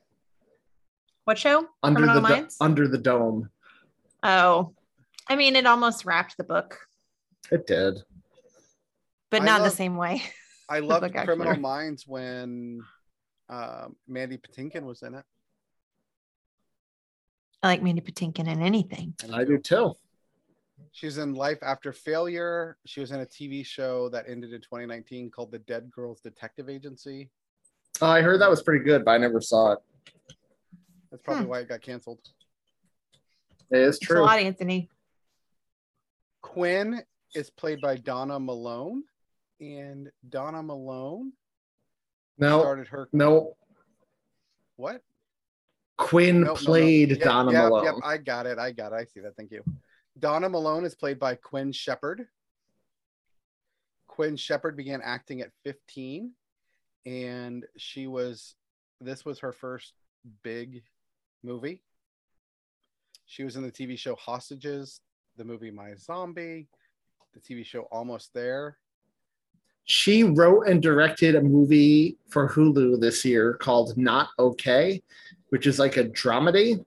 What 1.26 1.38
show? 1.38 1.64
Under 1.84 2.01
Criminal 2.01 2.22
the 2.22 2.41
Do- 2.41 2.49
Under 2.61 2.88
the 2.88 2.99
Dome. 2.99 3.51
Oh, 4.24 4.74
I 5.28 5.36
mean, 5.36 5.55
it 5.55 5.66
almost 5.66 6.05
wrapped 6.05 6.38
the 6.38 6.45
book, 6.45 6.76
It 7.53 7.68
did. 7.68 8.01
but 9.30 9.43
I 9.43 9.45
not 9.45 9.62
the 9.62 9.70
same 9.70 9.97
way. 9.97 10.24
I 10.68 10.80
loved 10.80 11.14
Criminal. 11.14 11.55
Minds 11.55 12.05
when 12.09 12.80
um, 13.49 13.95
Mandy 14.09 14.38
Patinkin 14.38 14.82
was 14.82 15.03
in 15.03 15.14
it. 15.14 15.24
I 17.62 17.68
like 17.68 17.82
Mandy 17.82 18.00
Patinkin 18.00 18.48
in 18.48 18.62
anything. 18.62 19.14
And 19.22 19.34
I 19.34 19.44
do 19.44 19.58
too. 19.58 19.94
She 20.92 21.06
was 21.06 21.18
in 21.18 21.34
Life 21.34 21.58
After 21.62 21.92
Failure. 21.92 22.76
She 22.86 23.00
was 23.00 23.11
in 23.12 23.20
a 23.20 23.26
TV 23.26 23.64
show 23.64 24.08
that 24.08 24.24
ended 24.28 24.52
in 24.52 24.61
2019 24.61 25.30
called 25.30 25.52
The 25.52 25.58
Dead 25.61 25.90
Girls 25.90 26.20
Detective 26.20 26.68
Agency. 26.68 27.30
Oh, 28.00 28.06
I 28.06 28.22
heard 28.22 28.40
that 28.40 28.50
was 28.50 28.62
pretty 28.62 28.84
good, 28.84 29.04
but 29.04 29.12
I 29.12 29.18
never 29.18 29.40
saw 29.40 29.72
it. 29.72 29.78
That's 31.11 31.22
probably 31.22 31.44
Hmm. 31.44 31.50
why 31.50 31.58
it 31.61 31.68
got 31.68 31.82
canceled. 31.82 32.20
It 33.70 33.78
is 33.78 33.96
It's 33.96 34.04
a 34.04 34.06
true. 34.06 34.22
lot, 34.22 34.38
Anthony. 34.38 34.88
Quinn 36.40 37.04
is 37.34 37.50
played 37.50 37.80
by 37.80 37.96
Donna 37.96 38.40
Malone, 38.40 39.04
and 39.61 40.11
Donna 40.28 40.62
Malone 40.62 41.32
No, 42.38 42.61
started 42.61 42.88
her 42.88 43.08
no. 43.12 43.56
what? 44.76 45.02
Quinn 46.01 46.40
Nope, 46.40 46.46
no, 46.46 46.55
no. 46.55 46.66
played 46.66 47.11
Yep, 47.11 47.20
Donna 47.20 47.53
yep, 47.53 47.62
Malone. 47.64 47.84
Yep, 47.84 47.94
I 48.03 48.16
got 48.16 48.46
it. 48.46 48.59
I 48.59 48.72
got 48.72 48.92
it. 48.92 48.96
I 48.96 49.05
see 49.05 49.20
that. 49.20 49.36
Thank 49.36 49.51
you. 49.51 49.62
Donna 50.18 50.48
Malone 50.48 50.84
is 50.84 50.94
played 50.94 51.18
by 51.18 51.34
Quinn 51.34 51.72
Shepard. 51.72 52.26
Quinn 54.09 54.36
Shepard 54.36 54.76
began 54.76 55.01
acting 55.05 55.42
at 55.42 55.51
15, 55.64 56.32
and 57.07 57.66
she 57.76 58.07
was. 58.07 58.55
This 59.03 59.24
was 59.24 59.38
her 59.40 59.53
first 59.53 59.92
big 60.42 60.82
movie. 61.42 61.82
She 63.26 63.44
was 63.44 63.57
in 63.57 63.62
the 63.62 63.70
TV 63.70 63.98
show 63.98 64.16
Hostages, 64.16 65.01
the 65.36 65.44
movie 65.44 65.70
My 65.70 65.94
Zombie, 65.94 66.68
the 67.34 67.40
TV 67.40 67.64
show 67.64 67.82
Almost 67.92 68.34
There. 68.34 68.78
She 69.91 70.22
wrote 70.22 70.68
and 70.68 70.80
directed 70.80 71.34
a 71.34 71.43
movie 71.43 72.16
for 72.28 72.49
Hulu 72.49 73.01
this 73.01 73.24
year 73.24 73.55
called 73.55 73.99
Not 73.99 74.28
Okay, 74.38 75.03
which 75.49 75.66
is 75.66 75.80
like 75.80 75.97
a 75.97 76.05
dramedy. 76.05 76.84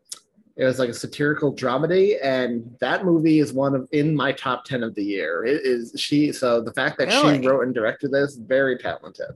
It 0.56 0.64
was 0.64 0.80
like 0.80 0.88
a 0.88 0.94
satirical 0.94 1.54
dramedy, 1.54 2.16
and 2.24 2.64
that 2.80 3.04
movie 3.04 3.40
is 3.40 3.52
one 3.52 3.76
of 3.76 3.90
in 3.92 4.16
my 4.16 4.32
top 4.32 4.64
ten 4.64 4.84
of 4.84 4.96
the 4.96 5.04
year. 5.04 5.44
It 5.44 5.66
is 5.66 5.92
she. 5.98 6.32
So 6.32 6.62
the 6.62 6.72
fact 6.72 6.98
that 7.00 7.10
Really? 7.10 7.42
she 7.42 7.46
wrote 7.46 7.66
and 7.66 7.74
directed 7.74 8.12
this, 8.12 8.38
very 8.38 8.78
talented. 8.78 9.32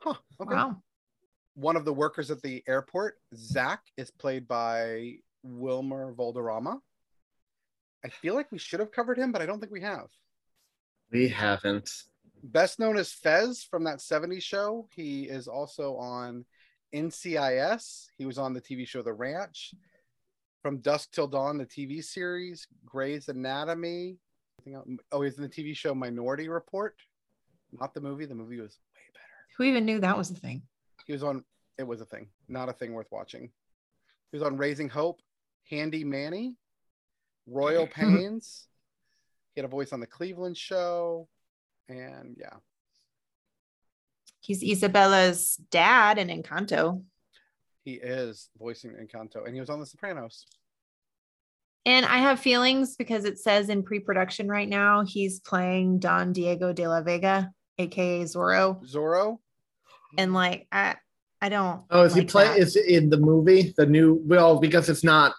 Huh. 0.00 0.14
Okay. 0.40 0.56
Wow. 0.56 0.82
One 1.54 1.76
of 1.76 1.84
the 1.84 1.92
workers 1.92 2.32
at 2.32 2.42
the 2.42 2.64
airport, 2.66 3.20
Zach, 3.36 3.82
is 3.96 4.10
played 4.10 4.48
by 4.48 5.18
Wilmer 5.44 6.14
Valderrama. 6.14 6.80
I 8.04 8.08
feel 8.08 8.34
like 8.34 8.50
we 8.50 8.58
should 8.58 8.80
have 8.80 8.90
covered 8.90 9.18
him, 9.18 9.30
but 9.30 9.40
I 9.40 9.46
don't 9.46 9.60
think 9.60 9.70
we 9.70 9.82
have. 9.82 10.08
We 11.12 11.28
haven't. 11.28 11.90
Best 12.42 12.78
known 12.78 12.96
as 12.96 13.12
Fez 13.12 13.62
from 13.62 13.84
that 13.84 13.98
70s 13.98 14.42
show. 14.42 14.88
He 14.94 15.24
is 15.24 15.48
also 15.48 15.96
on 15.96 16.44
NCIS. 16.94 18.06
He 18.16 18.26
was 18.26 18.38
on 18.38 18.54
the 18.54 18.60
TV 18.60 18.86
show 18.86 19.02
The 19.02 19.12
Ranch. 19.12 19.74
From 20.62 20.78
Dusk 20.78 21.12
Till 21.12 21.28
Dawn, 21.28 21.56
the 21.58 21.66
TV 21.66 22.02
series, 22.02 22.66
Grey's 22.84 23.28
Anatomy. 23.28 24.18
Oh, 25.12 25.22
he's 25.22 25.36
in 25.36 25.42
the 25.44 25.48
TV 25.48 25.74
show 25.76 25.94
Minority 25.94 26.48
Report. 26.48 26.96
Not 27.72 27.94
the 27.94 28.00
movie. 28.00 28.26
The 28.26 28.34
movie 28.34 28.60
was 28.60 28.78
way 28.94 29.00
better. 29.14 29.24
Who 29.56 29.64
even 29.64 29.84
knew 29.84 30.00
that 30.00 30.18
was 30.18 30.30
a 30.30 30.34
thing? 30.34 30.62
He 31.06 31.12
was 31.12 31.22
on. 31.22 31.44
It 31.78 31.86
was 31.86 32.00
a 32.00 32.04
thing, 32.04 32.28
not 32.48 32.68
a 32.68 32.72
thing 32.72 32.92
worth 32.92 33.06
watching. 33.12 33.50
He 34.32 34.36
was 34.36 34.42
on 34.42 34.56
Raising 34.56 34.88
Hope, 34.88 35.20
Handy 35.70 36.02
Manny, 36.02 36.56
Royal 37.46 37.86
Pains. 37.94 38.66
he 39.54 39.60
had 39.60 39.64
a 39.64 39.68
voice 39.68 39.92
on 39.92 40.00
the 40.00 40.06
Cleveland 40.06 40.56
Show, 40.56 41.28
and 41.88 42.36
yeah, 42.38 42.54
He's 44.40 44.62
Isabella's 44.62 45.56
dad 45.70 46.18
in 46.18 46.28
Encanto. 46.28 47.02
he 47.84 47.94
is 47.94 48.48
voicing 48.58 48.92
Encanto, 48.92 49.44
and 49.44 49.54
he 49.54 49.60
was 49.60 49.70
on 49.70 49.80
The 49.80 49.86
Sopranos. 49.86 50.46
And 51.86 52.04
I 52.04 52.18
have 52.18 52.38
feelings 52.40 52.96
because 52.96 53.24
it 53.24 53.38
says 53.38 53.68
in 53.70 53.82
pre-production 53.82 54.48
right 54.48 54.68
now 54.68 55.04
he's 55.04 55.40
playing 55.40 55.98
Don 56.00 56.32
Diego 56.32 56.72
de 56.72 56.86
la 56.86 57.00
Vega, 57.02 57.50
aka 57.78 58.22
Zorro. 58.24 58.84
Zorro. 58.86 59.38
And 60.18 60.32
like 60.34 60.66
I 60.72 60.96
I 61.40 61.48
don't 61.48 61.82
Oh, 61.90 62.02
is 62.04 62.14
he 62.14 62.20
like 62.22 62.28
play? 62.28 62.44
that. 62.48 62.58
Is 62.58 62.76
it 62.76 62.86
in 62.86 63.08
the 63.10 63.16
movie 63.18 63.72
the 63.76 63.86
new? 63.86 64.20
Well, 64.24 64.58
because 64.58 64.88
it's 64.88 65.04
not. 65.04 65.34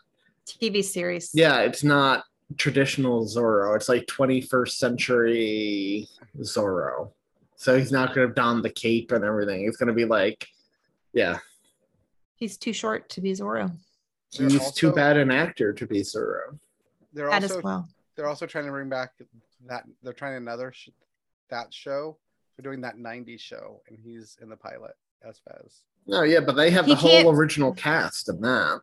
TV 0.48 0.84
series. 0.84 1.30
Yeah, 1.34 1.60
it's 1.62 1.84
not 1.84 2.24
traditional 2.58 3.26
Zorro. 3.26 3.76
It's 3.76 3.90
like 3.90 4.06
21st 4.08 4.70
century 4.72 6.08
Zorro. 6.40 7.12
So 7.56 7.78
he's 7.78 7.92
not 7.92 8.16
going 8.16 8.28
to 8.28 8.34
don 8.34 8.62
the 8.62 8.70
cape 8.70 9.12
and 9.12 9.24
everything. 9.24 9.66
It's 9.68 9.78
going 9.78 9.88
to 9.88 9.94
be 9.94 10.06
like, 10.06 10.48
yeah, 11.14 11.40
He's 12.36 12.56
too 12.56 12.72
short 12.72 13.10
to 13.10 13.20
be 13.22 13.34
Zorro. 13.34 13.70
They're 14.38 14.48
he's 14.48 14.72
too 14.72 14.94
bad 14.94 15.18
an 15.18 15.30
actor 15.30 15.74
to 15.74 15.86
be 15.86 16.02
Zorro. 16.02 16.58
They're 17.12 17.30
That 17.30 17.44
also 17.44 17.58
as 17.58 17.64
well. 17.64 17.90
they're 18.16 18.28
also 18.28 18.46
trying 18.46 18.66
to 18.66 18.72
bring 18.72 18.88
back 18.88 19.12
that 19.68 19.84
they're 20.04 20.14
trying 20.14 20.38
another 20.38 20.72
sh- 20.74 20.90
that 21.50 21.74
show. 21.74 22.18
They're 22.56 22.64
doing 22.64 22.80
that 22.82 22.96
'90s 22.98 23.42
show, 23.42 23.82
and 23.90 23.98
he's 24.02 24.38
in 24.42 24.48
the 24.48 24.56
pilot 24.56 24.96
as 25.28 25.40
Fez. 25.40 25.82
No, 26.08 26.22
yeah, 26.24 26.40
but 26.40 26.56
they 26.56 26.70
have 26.72 26.86
He 26.86 26.92
the 26.94 26.96
whole 26.96 27.10
can't- 27.24 27.38
original 27.38 27.74
cast 27.74 28.30
in 28.30 28.40
that, 28.42 28.82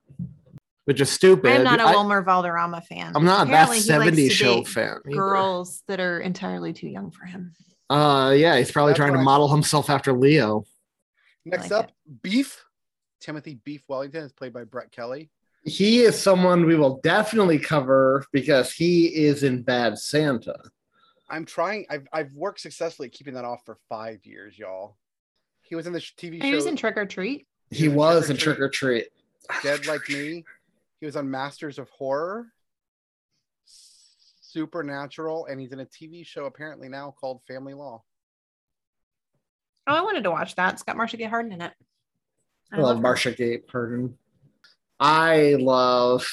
which 0.87 1.01
is 1.01 1.11
stupid. 1.11 1.51
I'm 1.53 1.64
not 1.64 1.80
a 1.80 1.84
I- 1.84 1.91
Wilmer 1.91 2.22
Valderrama 2.22 2.80
fan. 2.80 3.12
I'm 3.14 3.24
not 3.24 3.49
Apparently 3.49 3.80
that 3.80 4.14
he 4.14 4.28
70s 4.28 4.30
show 4.30 4.55
date 4.59 4.68
fan. 4.68 4.99
either. 5.07 5.16
Girls 5.16 5.82
that 5.89 6.01
are 6.01 6.20
entirely 6.20 6.72
too 6.72 6.89
young 6.89 7.11
for 7.11 7.26
him. 7.26 7.53
Uh, 7.91 8.32
yeah, 8.37 8.57
he's 8.57 8.70
probably 8.70 8.93
That's 8.93 8.99
trying 8.99 9.12
to 9.12 9.18
model 9.22 9.49
himself 9.49 9.91
after 9.91 10.12
Leo. 10.12 10.64
Next 11.45 11.70
like 11.70 11.84
up, 11.84 11.93
Beef. 12.22 12.64
Timothy 13.20 13.59
Beef 13.64 13.82
Wellington 13.89 14.22
is 14.24 14.32
played 14.32 14.53
by 14.53 14.64
Brett 14.64 14.93
Kelly. 14.93 15.30
He 15.64 16.01
is 16.03 16.20
someone 16.20 16.66
we 16.66 16.76
will 16.76 17.01
definitely 17.03 17.59
cover 17.59 18.24
because 18.32 18.72
he 18.72 19.07
is 19.07 19.43
in 19.43 19.62
Bad 19.62 19.99
Santa. 19.99 20.57
I'm 21.28 21.45
trying. 21.45 21.87
I've 21.91 22.07
I've 22.12 22.32
worked 22.34 22.61
successfully 22.61 23.09
keeping 23.09 23.34
that 23.34 23.45
off 23.45 23.62
for 23.64 23.76
five 23.89 24.24
years, 24.24 24.57
y'all. 24.57 24.97
He 25.62 25.74
was 25.74 25.89
in 25.89 25.93
the 25.93 25.99
sh- 26.01 26.14
TV 26.16 26.41
He 26.41 26.55
was 26.55 26.66
in 26.66 26.76
Trick 26.76 26.97
or 26.97 27.07
Treat. 27.07 27.49
He 27.70 27.87
in 27.87 27.95
was 27.97 28.26
Trick 28.26 28.28
or 28.28 28.32
in 28.32 28.39
Trick 28.39 28.61
or 28.61 28.68
Treat. 28.68 29.07
Dead 29.62 29.87
Like 29.87 30.09
Me. 30.09 30.45
He 31.01 31.07
was 31.07 31.16
on 31.16 31.30
Masters 31.30 31.78
of 31.78 31.90
Horror, 31.90 32.47
Supernatural, 34.40 35.47
and 35.47 35.61
he's 35.61 35.72
in 35.72 35.80
a 35.80 35.86
TV 35.86 36.24
show 36.26 36.47
apparently 36.47 36.88
now 36.88 37.14
called 37.20 37.42
Family 37.47 37.74
Law. 37.74 38.03
Oh, 39.86 39.94
I 39.94 40.01
wanted 40.03 40.24
to 40.24 40.30
watch 40.30 40.55
that. 40.57 40.74
It's 40.74 40.82
got 40.82 40.97
Marcia 40.97 41.16
Gay 41.16 41.24
Harden 41.24 41.53
in 41.53 41.61
it. 41.61 41.72
I 42.72 42.76
I 42.76 42.80
love 42.80 42.97
love 42.97 43.05
her. 43.05 43.14
Marsha 43.14 43.36
Gay 43.36 43.59
Pardon. 43.59 44.16
I 44.99 45.57
love 45.61 46.26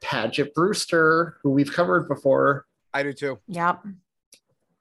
Paget 0.00 0.54
Brewster, 0.54 1.38
who 1.42 1.50
we've 1.50 1.72
covered 1.72 2.08
before. 2.08 2.64
I 2.94 3.02
do 3.02 3.12
too. 3.12 3.38
Yep. 3.48 3.82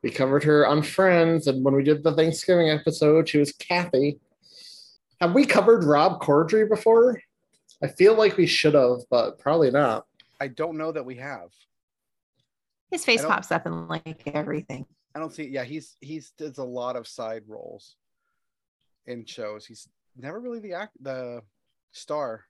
We 0.04 0.12
covered 0.12 0.44
her 0.44 0.68
on 0.68 0.84
Friends, 0.84 1.48
and 1.48 1.66
when 1.66 1.74
we 1.74 1.84
did 1.84 2.04
the 2.04 2.14
Thanksgiving 2.14 2.70
episode, 2.70 3.28
she 3.28 3.40
was 3.40 3.52
Kathy. 3.54 4.20
Have 5.20 5.34
we 5.34 5.46
covered 5.46 5.84
Rob 5.84 6.22
Corddry 6.22 6.70
before? 6.70 7.20
I 7.84 7.88
feel 7.88 8.16
like 8.16 8.38
we 8.38 8.48
should 8.48 8.74
have, 8.74 9.00
but 9.10 9.40
probably 9.40 9.72
not. 9.72 10.06
I 10.40 10.48
don't 10.48 10.78
know 10.78 10.92
that 10.92 11.06
we 11.06 11.16
have. 11.16 11.50
His 12.92 13.06
face 13.06 13.26
pops 13.26 13.52
up 13.52 13.66
in 13.66 13.88
like 13.88 14.24
everything. 14.28 14.86
I 15.14 15.20
don't 15.20 15.34
see. 15.34 15.48
Yeah, 15.48 15.64
he's 15.64 15.96
he's 16.02 16.32
does 16.32 16.58
a 16.58 16.64
lot 16.64 16.96
of 16.96 17.08
side 17.08 17.44
roles 17.48 17.96
in 19.06 19.26
shows. 19.26 19.66
He's 19.66 19.88
never 20.16 20.40
really 20.40 20.60
the 20.60 20.74
act 20.74 20.92
the 21.02 21.42
star. 21.92 22.46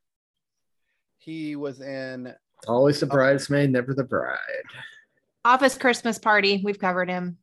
He 1.17 1.55
was 1.55 1.82
in 1.82 2.34
Always 2.67 2.99
the 2.99 3.07
uh, 3.07 3.09
bridesmaid, 3.09 3.71
never 3.71 3.93
the 3.93 4.03
bride. 4.03 4.38
Office 5.43 5.78
Christmas 5.78 6.17
Party. 6.17 6.61
We've 6.63 6.80
covered 6.80 7.09
him. 7.09 7.38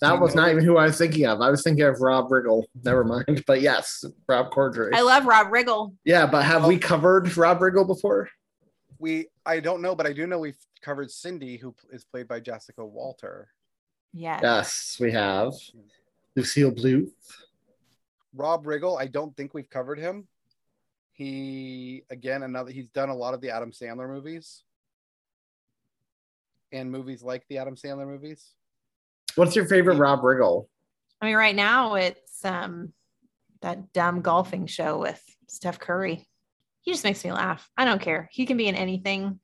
That 0.00 0.20
was 0.20 0.34
not 0.34 0.50
even 0.50 0.64
who 0.64 0.76
I 0.76 0.86
was 0.86 0.98
thinking 0.98 1.26
of. 1.26 1.40
I 1.40 1.50
was 1.50 1.62
thinking 1.62 1.84
of 1.84 2.00
Rob 2.00 2.28
Riggle. 2.28 2.64
Never 2.84 3.04
mind. 3.04 3.44
But 3.46 3.60
yes, 3.60 4.04
Rob 4.28 4.50
Corddry. 4.50 4.94
I 4.94 5.02
love 5.02 5.26
Rob 5.26 5.48
Riggle. 5.48 5.94
yeah, 6.04 6.26
but 6.26 6.44
have 6.44 6.66
we 6.66 6.78
covered 6.78 7.36
Rob 7.36 7.60
Riggle 7.60 7.86
before? 7.86 8.28
we. 8.98 9.26
I 9.44 9.60
don't 9.60 9.82
know, 9.82 9.94
but 9.94 10.06
I 10.06 10.12
do 10.12 10.26
know 10.26 10.38
we've 10.38 10.56
covered 10.82 11.10
Cindy, 11.10 11.56
who 11.56 11.74
is 11.92 12.04
played 12.04 12.26
by 12.28 12.40
Jessica 12.40 12.84
Walter. 12.84 13.48
Yes. 14.12 14.40
Yes, 14.42 14.96
we 14.98 15.12
have. 15.12 15.52
Lucille 16.34 16.72
Bluth. 16.72 17.10
Rob 18.34 18.64
Riggle. 18.64 19.00
I 19.00 19.06
don't 19.06 19.36
think 19.36 19.54
we've 19.54 19.70
covered 19.70 19.98
him. 19.98 20.26
He 21.12 22.04
again 22.10 22.42
another. 22.42 22.70
He's 22.70 22.88
done 22.88 23.08
a 23.08 23.14
lot 23.14 23.34
of 23.34 23.40
the 23.40 23.50
Adam 23.50 23.72
Sandler 23.72 24.08
movies 24.08 24.62
and 26.72 26.90
movies 26.90 27.22
like 27.22 27.46
the 27.48 27.58
Adam 27.58 27.76
Sandler 27.76 28.06
movies. 28.06 28.52
What's 29.36 29.54
your 29.56 29.66
favorite 29.66 29.96
Rob 29.96 30.22
Riggle? 30.22 30.66
I 31.20 31.26
mean, 31.26 31.36
right 31.36 31.54
now 31.56 31.94
it's 31.94 32.44
um 32.44 32.92
that 33.62 33.92
dumb 33.92 34.20
golfing 34.20 34.66
show 34.66 34.98
with 34.98 35.22
Steph 35.48 35.78
Curry. 35.78 36.26
He 36.82 36.92
just 36.92 37.04
makes 37.04 37.24
me 37.24 37.32
laugh. 37.32 37.68
I 37.76 37.84
don't 37.84 38.00
care. 38.00 38.28
He 38.32 38.46
can 38.46 38.56
be 38.56 38.68
in 38.68 38.74
anything, 38.76 39.40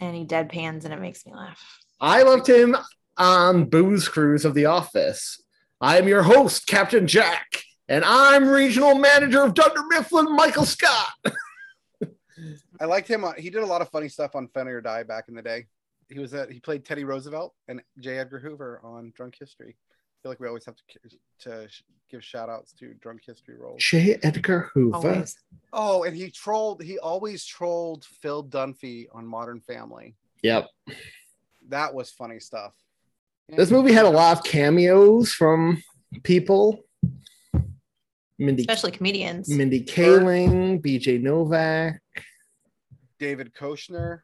and 0.00 0.14
he 0.16 0.24
deadpans, 0.24 0.84
and 0.84 0.92
it 0.94 1.00
makes 1.00 1.26
me 1.26 1.34
laugh. 1.34 1.60
I 2.00 2.22
loved 2.22 2.48
him 2.48 2.76
on 3.16 3.64
Booze 3.66 4.08
Cruise 4.08 4.44
of 4.44 4.54
The 4.54 4.66
Office. 4.66 5.42
I'm 5.80 6.08
your 6.08 6.22
host, 6.22 6.66
Captain 6.66 7.06
Jack, 7.06 7.62
and 7.88 8.04
I'm 8.04 8.48
regional 8.48 8.94
manager 8.94 9.42
of 9.42 9.54
Dunder 9.54 9.82
Mifflin, 9.90 10.34
Michael 10.34 10.64
Scott. 10.64 11.08
I 12.80 12.84
liked 12.84 13.08
him. 13.08 13.24
uh, 13.24 13.32
He 13.36 13.50
did 13.50 13.62
a 13.62 13.66
lot 13.66 13.82
of 13.82 13.88
funny 13.90 14.08
stuff 14.08 14.36
on 14.36 14.48
Funny 14.54 14.70
or 14.70 14.80
Die 14.80 15.02
back 15.02 15.24
in 15.28 15.34
the 15.34 15.42
day. 15.42 15.66
He 16.08 16.18
was 16.18 16.32
at, 16.34 16.50
he 16.50 16.60
played 16.60 16.84
Teddy 16.84 17.04
Roosevelt 17.04 17.54
and 17.68 17.82
J. 18.00 18.18
Edgar 18.18 18.38
Hoover 18.38 18.80
on 18.82 19.12
Drunk 19.14 19.36
History. 19.38 19.76
I 19.76 20.16
feel 20.22 20.32
like 20.32 20.40
we 20.40 20.48
always 20.48 20.64
have 20.64 20.74
to 20.76 20.82
to 21.40 21.68
give 22.10 22.24
shout 22.24 22.48
outs 22.48 22.72
to 22.72 22.94
Drunk 22.94 23.20
History 23.24 23.56
roles. 23.56 23.82
J. 23.82 24.18
Edgar 24.22 24.70
Hoover. 24.74 24.96
Always. 24.96 25.36
Oh, 25.72 26.04
and 26.04 26.16
he 26.16 26.30
trolled. 26.30 26.82
He 26.82 26.98
always 26.98 27.44
trolled 27.44 28.04
Phil 28.04 28.42
Dunphy 28.44 29.06
on 29.12 29.26
Modern 29.26 29.60
Family. 29.60 30.16
Yep. 30.42 30.68
That 31.68 31.94
was 31.94 32.10
funny 32.10 32.40
stuff. 32.40 32.72
This 33.48 33.70
movie 33.70 33.92
had 33.92 34.04
a 34.04 34.10
lot 34.10 34.36
of 34.38 34.44
cameos 34.44 35.32
from 35.32 35.82
people. 36.22 36.84
Mindy, 38.38 38.62
Especially 38.62 38.92
comedians. 38.92 39.48
Mindy 39.48 39.84
Kaling, 39.84 40.80
BJ 40.80 41.20
Novak, 41.20 42.00
David 43.18 43.52
Koechner. 43.52 44.20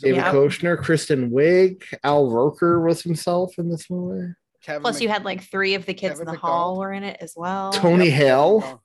David 0.00 0.16
Yeah. 0.16 0.32
Koechner, 0.32 0.76
Kristen 0.76 1.30
Wiig, 1.30 1.82
Al 2.02 2.30
Roker 2.30 2.80
was 2.80 3.02
himself 3.02 3.58
in 3.58 3.68
this 3.70 3.88
movie. 3.88 4.34
Kevin 4.62 4.82
Plus, 4.82 4.96
Mc- 4.96 5.02
you 5.02 5.08
had 5.08 5.24
like 5.24 5.42
three 5.42 5.74
of 5.74 5.86
the 5.86 5.94
kids 5.94 6.14
Kevin 6.14 6.22
in 6.22 6.26
the 6.26 6.32
McDonald. 6.32 6.58
hall 6.60 6.78
were 6.78 6.92
in 6.92 7.04
it 7.04 7.18
as 7.20 7.34
well. 7.36 7.72
Tony 7.72 8.06
Yep. 8.06 8.14
Hale. 8.14 8.82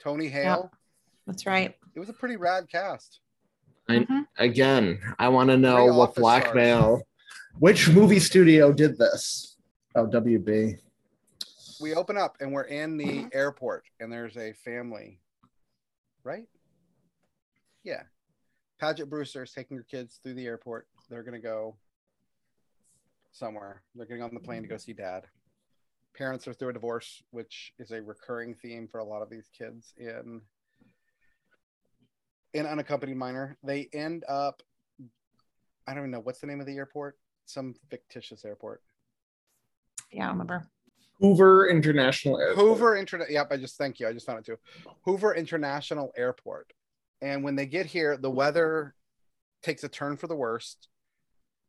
Tony 0.00 0.28
Hale. 0.28 0.70
That's 1.26 1.46
right. 1.46 1.74
It 1.94 1.98
was 2.00 2.08
a 2.08 2.12
pretty 2.12 2.36
rad 2.36 2.68
cast. 2.70 3.20
I, 3.88 4.00
Mhm. 4.00 4.26
again, 4.36 5.00
I 5.18 5.28
want 5.28 5.50
to 5.50 5.56
know 5.56 5.86
Three 5.86 5.96
what 5.96 6.10
office 6.10 6.20
blackmail. 6.20 7.02
Which 7.58 7.88
movie 7.88 8.20
studio 8.20 8.72
did 8.72 8.98
this? 8.98 9.56
Oh, 9.94 10.06
WB. 10.06 10.76
We 11.80 11.94
open 11.94 12.16
up 12.18 12.36
and 12.40 12.52
we're 12.52 12.62
in 12.64 12.96
the 12.98 13.26
airport, 13.32 13.84
and 13.98 14.12
there's 14.12 14.36
a 14.36 14.52
family, 14.52 15.20
right? 16.22 16.46
Yeah. 17.82 18.02
Paget 18.78 19.10
Brewster 19.10 19.42
is 19.42 19.52
taking 19.52 19.76
her 19.76 19.82
kids 19.82 20.20
through 20.22 20.34
the 20.34 20.46
airport. 20.46 20.86
They're 21.10 21.22
gonna 21.22 21.40
go 21.40 21.76
somewhere. 23.32 23.82
They're 23.94 24.06
getting 24.06 24.22
on 24.22 24.34
the 24.34 24.40
plane 24.40 24.62
to 24.62 24.68
go 24.68 24.76
see 24.76 24.92
dad. 24.92 25.24
Parents 26.16 26.48
are 26.48 26.52
through 26.52 26.70
a 26.70 26.72
divorce, 26.72 27.22
which 27.30 27.72
is 27.78 27.90
a 27.90 28.02
recurring 28.02 28.54
theme 28.54 28.88
for 28.88 28.98
a 28.98 29.04
lot 29.04 29.22
of 29.22 29.30
these 29.30 29.48
kids 29.56 29.94
in 29.96 30.40
in 32.54 32.66
unaccompanied 32.66 33.16
minor. 33.16 33.58
They 33.62 33.88
end 33.92 34.24
up 34.28 34.62
I 35.86 35.94
don't 35.94 36.02
even 36.02 36.10
know 36.10 36.20
what's 36.20 36.40
the 36.40 36.46
name 36.46 36.60
of 36.60 36.66
the 36.66 36.76
airport. 36.76 37.18
Some 37.46 37.74
fictitious 37.90 38.44
airport. 38.44 38.82
Yeah, 40.12 40.26
I 40.26 40.30
remember. 40.30 40.66
Hoover 41.20 41.68
International 41.68 42.38
Airport. 42.38 42.58
Hoover 42.58 42.96
Internet. 42.96 43.30
Yep, 43.30 43.48
I 43.50 43.56
just 43.56 43.76
thank 43.76 43.98
you. 43.98 44.06
I 44.06 44.12
just 44.12 44.26
found 44.26 44.38
it 44.38 44.46
too. 44.46 44.56
Hoover 45.02 45.34
International 45.34 46.12
Airport. 46.16 46.72
And 47.20 47.42
when 47.42 47.56
they 47.56 47.66
get 47.66 47.86
here, 47.86 48.16
the 48.16 48.30
weather 48.30 48.94
takes 49.62 49.82
a 49.84 49.88
turn 49.88 50.16
for 50.16 50.26
the 50.26 50.36
worst. 50.36 50.88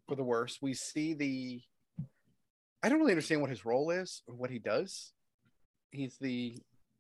For 0.08 0.16
the 0.16 0.24
worst, 0.24 0.60
we 0.62 0.74
see 0.74 1.14
the. 1.14 1.62
I 2.82 2.90
don't 2.90 3.00
really 3.00 3.12
understand 3.12 3.42
what 3.42 3.50
his 3.50 3.66
role 3.66 3.92
is 3.92 4.24
or 4.28 4.36
what 4.36 4.50
he 4.50 4.60
does. 4.60 5.12
He's 5.92 6.18
the 6.18 6.58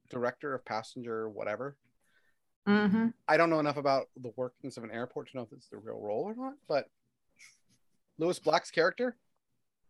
director 0.10 0.54
of 0.54 0.66
passenger 0.66 1.30
whatever. 1.30 1.78
Mm-hmm. 2.68 3.08
I 3.28 3.38
don't 3.38 3.50
know 3.50 3.60
enough 3.60 3.78
about 3.78 4.08
the 4.22 4.32
workings 4.36 4.78
of 4.78 4.84
an 4.84 4.92
airport 4.92 5.30
to 5.32 5.38
know 5.38 5.44
if 5.44 5.54
it's 5.54 5.70
the 5.70 5.78
real 5.78 6.00
role 6.00 6.24
or 6.24 6.36
not. 6.36 6.54
But 6.68 6.88
Lewis 8.18 8.40
Black's 8.40 8.72
character, 8.72 9.16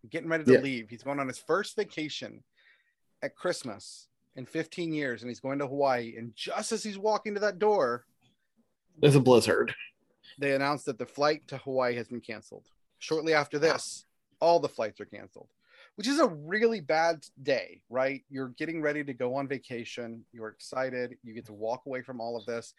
getting 0.10 0.30
ready 0.30 0.43
to 0.45 0.53
Yeah. 0.53 0.60
leave. 0.60 0.89
He's 0.89 1.03
going 1.03 1.20
on 1.20 1.28
his 1.28 1.39
first 1.39 1.76
vacation 1.76 2.43
at 3.22 3.36
Christmas 3.36 4.07
in 4.36 4.45
15 4.45 4.93
years, 4.93 5.22
and 5.22 5.30
he's 5.30 5.39
going 5.39 5.60
to 5.60 5.68
Hawaii. 5.68 6.16
And 6.18 6.34
just 6.36 6.72
as 6.72 6.84
he's 6.84 6.97
walking 6.97 7.34
to 7.34 7.39
that 7.41 7.60
door, 7.60 8.05
There's 9.02 9.16
a 9.16 9.20
blizzard. 9.20 9.74
they 10.38 10.54
announced 10.54 10.86
that 10.86 10.97
the 10.97 11.06
flight 11.06 11.47
to 11.47 11.58
Hawaii 11.58 11.95
has 11.95 12.08
been 12.08 12.22
canceled. 12.22 12.66
Shortly 13.00 13.34
after 13.34 13.60
this, 13.60 14.06
all 14.41 14.60
the 14.60 14.70
flights 14.70 15.00
are 15.00 15.06
canceled, 15.06 15.47
which 15.95 16.08
is 16.08 16.20
a 16.20 16.28
really 16.28 16.80
bad 16.82 17.26
day, 17.43 17.82
right? 17.89 18.24
You're 18.30 18.50
getting 18.50 18.82
ready 18.82 19.04
to 19.04 19.14
go 19.14 19.36
on 19.36 19.47
vacation. 19.47 20.26
You're 20.34 20.50
excited. 20.50 21.18
You 21.24 21.34
get 21.34 21.45
to 21.47 21.54
walk 21.54 21.84
away 21.86 22.02
from 22.02 22.20
all 22.20 22.36
of 22.38 22.45
this. 22.45 22.74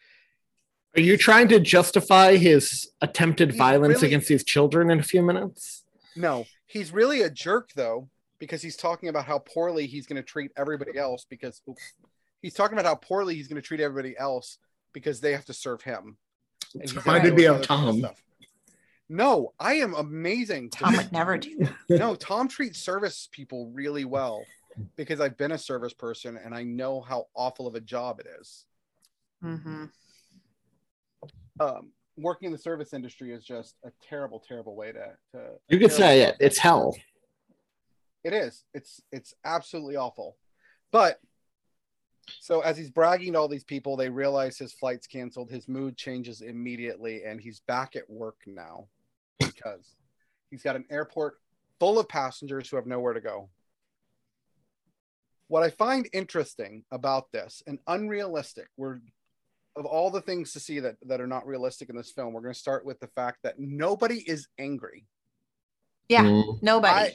Are 0.96 1.00
you 1.00 1.16
trying 1.16 1.48
to 1.48 1.60
justify 1.60 2.36
his 2.36 2.90
attempted 3.00 3.50
He's 3.50 3.58
violence 3.58 3.96
really- 3.96 4.08
against 4.08 4.28
these 4.28 4.44
children 4.44 4.90
in 4.90 4.98
a 4.98 5.02
few 5.04 5.22
minutes? 5.22 5.84
No, 6.16 6.46
he's 6.66 6.92
really 6.92 7.22
a 7.22 7.30
jerk 7.30 7.70
though, 7.76 8.08
because 8.40 8.60
he's 8.62 8.76
talking 8.76 9.08
about 9.08 9.24
how 9.26 9.38
poorly 9.38 9.86
he's 9.86 10.06
going 10.06 10.16
to 10.20 10.26
treat 10.26 10.50
everybody 10.56 10.98
else. 10.98 11.24
Because 11.30 11.62
oops, 11.68 11.92
he's 12.42 12.54
talking 12.54 12.76
about 12.76 12.88
how 12.88 12.96
poorly 12.96 13.36
he's 13.36 13.46
going 13.46 13.62
to 13.62 13.66
treat 13.66 13.80
everybody 13.80 14.18
else 14.18 14.58
because 14.92 15.20
they 15.20 15.32
have 15.32 15.46
to 15.46 15.52
serve 15.54 15.82
him. 15.82 16.16
And 16.74 16.82
he's 16.82 16.92
gonna 16.92 17.04
Reminded 17.04 17.36
deal 17.36 17.54
me 17.54 17.58
with 17.58 17.70
of 17.70 17.70
other 17.70 17.80
people's 17.80 17.94
Thom. 17.94 17.98
stuff. 18.00 18.22
No, 19.08 19.52
I 19.58 19.74
am 19.74 19.94
amazing. 19.94 20.70
Thom 20.70 20.96
would 20.96 21.10
never 21.10 21.36
do 21.36 21.58
that. 21.58 21.74
no, 21.98 22.14
Thom 22.14 22.46
treats 22.46 22.78
service 22.78 23.28
people 23.32 23.70
really 23.74 24.04
well 24.04 24.44
because 24.96 25.20
I've 25.20 25.36
been 25.36 25.52
a 25.52 25.58
service 25.58 25.92
person 25.92 26.36
and 26.36 26.54
I 26.54 26.62
know 26.62 27.00
how 27.00 27.26
awful 27.34 27.66
of 27.66 27.74
a 27.74 27.80
job 27.80 28.20
it 28.20 28.26
is. 28.40 28.66
Mm-hmm. 29.44 29.86
Um, 31.58 31.90
working 32.16 32.46
in 32.46 32.52
the 32.52 32.58
service 32.58 32.92
industry 32.92 33.32
is 33.32 33.44
just 33.44 33.74
a 33.84 33.90
terrible, 34.08 34.42
terrible 34.46 34.76
way 34.76 34.92
to. 34.92 35.16
to 35.32 35.40
You 35.68 35.78
could 35.78 35.92
say 35.92 36.22
it. 36.22 36.36
It's 36.38 36.58
hell. 36.58 36.96
It 38.22 38.32
is. 38.32 38.64
It's 38.74 39.00
it's 39.10 39.34
absolutely 39.44 39.96
awful. 39.96 40.36
But 40.92 41.18
so 42.40 42.60
as 42.60 42.76
he's 42.76 42.90
bragging 42.90 43.32
to 43.32 43.38
all 43.38 43.48
these 43.48 43.64
people, 43.64 43.96
they 43.96 44.08
realize 44.08 44.58
his 44.58 44.72
flight's 44.72 45.06
canceled. 45.06 45.50
His 45.50 45.68
mood 45.68 45.96
changes 45.96 46.40
immediately, 46.40 47.24
and 47.24 47.40
he's 47.40 47.60
back 47.60 47.96
at 47.96 48.08
work 48.08 48.36
now 48.46 48.86
because 49.38 49.96
he's 50.50 50.62
got 50.62 50.76
an 50.76 50.84
airport 50.90 51.34
full 51.78 51.98
of 51.98 52.08
passengers 52.08 52.68
who 52.68 52.76
have 52.76 52.86
nowhere 52.86 53.14
to 53.14 53.20
go. 53.20 53.48
What 55.48 55.62
I 55.62 55.70
find 55.70 56.08
interesting 56.12 56.84
about 56.92 57.32
this 57.32 57.62
and 57.66 57.78
unrealistic, 57.86 58.68
we're 58.76 59.00
of 59.76 59.84
all 59.84 60.10
the 60.10 60.20
things 60.20 60.52
to 60.52 60.60
see 60.60 60.80
that 60.80 60.96
that 61.06 61.20
are 61.20 61.26
not 61.26 61.46
realistic 61.46 61.88
in 61.90 61.96
this 61.96 62.10
film, 62.10 62.32
we're 62.32 62.42
going 62.42 62.54
to 62.54 62.58
start 62.58 62.84
with 62.84 63.00
the 63.00 63.06
fact 63.08 63.38
that 63.42 63.58
nobody 63.58 64.18
is 64.26 64.46
angry. 64.58 65.06
Yeah, 66.08 66.24
Mm. 66.24 66.62
nobody. 66.62 66.92
I, 66.92 67.14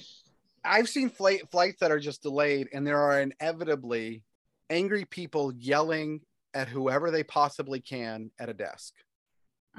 I've 0.64 0.90
seen 0.90 1.10
flight, 1.10 1.50
flights 1.52 1.80
that 1.82 1.92
are 1.92 2.00
just 2.00 2.24
delayed, 2.24 2.70
and 2.74 2.88
there 2.88 3.00
are 3.00 3.22
inevitably 3.22 4.24
angry 4.70 5.06
people 5.06 5.54
yelling 5.54 6.22
at 6.54 6.68
whoever 6.68 7.12
they 7.12 7.24
possibly 7.24 7.80
can 7.80 8.32
at 8.40 8.50
a 8.50 8.54
desk. 8.54 8.94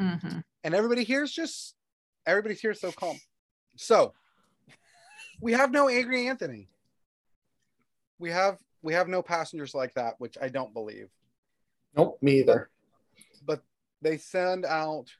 mm-hmm. 0.00 0.38
And 0.64 0.74
everybody 0.74 1.04
here 1.04 1.22
is 1.22 1.32
just, 1.32 1.74
everybody's 2.26 2.60
here 2.60 2.74
so 2.74 2.92
calm. 2.92 3.18
So 3.76 4.12
we 5.40 5.52
have 5.52 5.70
no 5.70 5.88
angry 5.88 6.28
Anthony. 6.28 6.68
We 8.18 8.30
have 8.30 8.58
we 8.82 8.94
have 8.94 9.08
no 9.08 9.22
passengers 9.22 9.74
like 9.74 9.94
that, 9.94 10.14
which 10.18 10.38
I 10.40 10.48
don't 10.48 10.72
believe. 10.72 11.08
Nope, 11.96 12.18
me 12.22 12.40
either. 12.40 12.70
But 13.44 13.62
they 14.00 14.16
send 14.16 14.64
out 14.64 15.10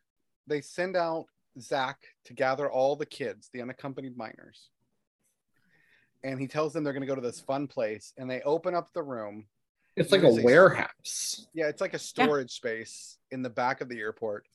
they 0.46 0.60
send 0.60 0.96
out 0.96 1.26
Zach 1.60 1.98
to 2.26 2.34
gather 2.34 2.70
all 2.70 2.96
the 2.96 3.06
kids, 3.06 3.50
the 3.52 3.62
unaccompanied 3.62 4.16
minors. 4.16 4.70
And 6.22 6.40
he 6.40 6.46
tells 6.46 6.72
them 6.72 6.84
they're 6.84 6.92
going 6.92 7.02
to 7.02 7.06
go 7.06 7.14
to 7.14 7.20
this 7.20 7.40
fun 7.40 7.66
place, 7.66 8.12
and 8.16 8.28
they 8.30 8.40
open 8.42 8.74
up 8.74 8.92
the 8.92 9.02
room. 9.02 9.46
It's 9.96 10.12
like 10.12 10.20
There's 10.20 10.38
a 10.38 10.42
warehouse. 10.42 11.46
Yeah, 11.54 11.68
it's 11.68 11.80
like 11.80 11.94
a 11.94 11.98
storage 11.98 12.52
space 12.52 13.16
in 13.30 13.42
the 13.42 13.50
back 13.50 13.80
of 13.80 13.88
the 13.88 13.98
airport, 13.98 14.46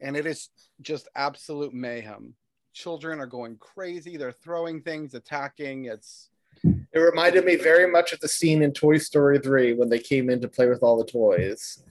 and 0.00 0.16
it 0.16 0.24
is 0.26 0.50
just 0.80 1.08
absolute 1.16 1.74
mayhem. 1.74 2.34
Children 2.74 3.18
are 3.20 3.26
going 3.26 3.56
crazy. 3.56 4.16
They're 4.16 4.30
throwing 4.30 4.80
things, 4.82 5.14
attacking. 5.14 5.86
It's 5.86 6.28
It 6.64 6.98
reminded 6.98 7.44
me 7.44 7.56
very 7.56 7.90
much 7.90 8.12
of 8.12 8.20
the 8.20 8.28
scene 8.28 8.62
in 8.62 8.72
Toy 8.72 8.98
Story 8.98 9.40
3 9.40 9.74
when 9.74 9.88
they 9.88 9.98
came 9.98 10.30
in 10.30 10.40
to 10.42 10.48
play 10.48 10.68
with 10.68 10.82
all 10.82 10.96
the 10.96 11.10
toys. 11.10 11.82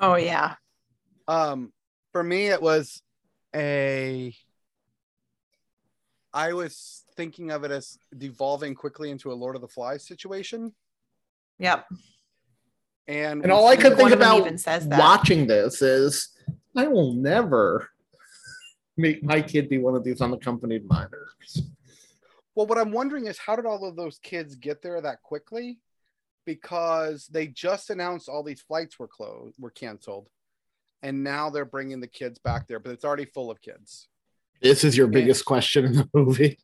Oh 0.00 0.16
yeah. 0.16 0.54
um 1.28 1.72
for 2.10 2.24
me 2.24 2.48
it 2.48 2.60
was 2.60 3.02
a 3.54 4.34
i 6.34 6.52
was 6.52 7.04
thinking 7.16 7.50
of 7.52 7.62
it 7.62 7.70
as 7.70 7.96
devolving 8.18 8.74
quickly 8.74 9.10
into 9.10 9.30
a 9.30 9.34
lord 9.34 9.54
of 9.54 9.60
the 9.62 9.68
flies 9.68 10.04
situation 10.04 10.74
Yep. 11.58 11.86
And 13.08 13.42
And 13.42 13.52
all 13.52 13.66
I 13.68 13.76
could 13.76 13.92
think 13.96 14.02
One 14.02 14.12
of 14.12 14.18
them 14.18 14.28
about 14.28 14.40
even 14.46 14.58
says 14.58 14.88
that. 14.88 14.98
watching 14.98 15.46
this 15.46 15.82
is 15.82 16.28
I 16.76 16.86
will 16.88 17.12
never 17.14 17.88
make 18.96 19.22
my 19.22 19.40
kid 19.42 19.68
be 19.68 19.78
one 19.78 19.94
of 19.94 20.04
these 20.04 20.20
unaccompanied 20.20 20.86
minors. 20.86 21.62
well 22.54 22.66
what 22.66 22.76
i'm 22.78 22.92
wondering 22.92 23.26
is 23.26 23.38
how 23.38 23.56
did 23.56 23.64
all 23.64 23.84
of 23.88 23.96
those 23.96 24.18
kids 24.18 24.54
get 24.54 24.82
there 24.82 25.00
that 25.00 25.22
quickly 25.22 25.78
because 26.44 27.26
they 27.28 27.46
just 27.46 27.88
announced 27.88 28.28
all 28.28 28.42
these 28.42 28.60
flights 28.60 28.98
were 28.98 29.08
closed 29.08 29.56
were 29.58 29.70
canceled 29.70 30.28
and 31.02 31.24
now 31.24 31.48
they're 31.48 31.64
bringing 31.64 32.00
the 32.00 32.06
kids 32.06 32.38
back 32.38 32.68
there 32.68 32.78
but 32.78 32.92
it's 32.92 33.04
already 33.04 33.24
full 33.24 33.50
of 33.50 33.60
kids 33.62 34.08
This 34.60 34.84
is 34.84 34.94
your 34.96 35.06
biggest 35.06 35.44
question 35.46 35.86
in 35.86 35.92
the 35.94 36.08
movie. 36.12 36.58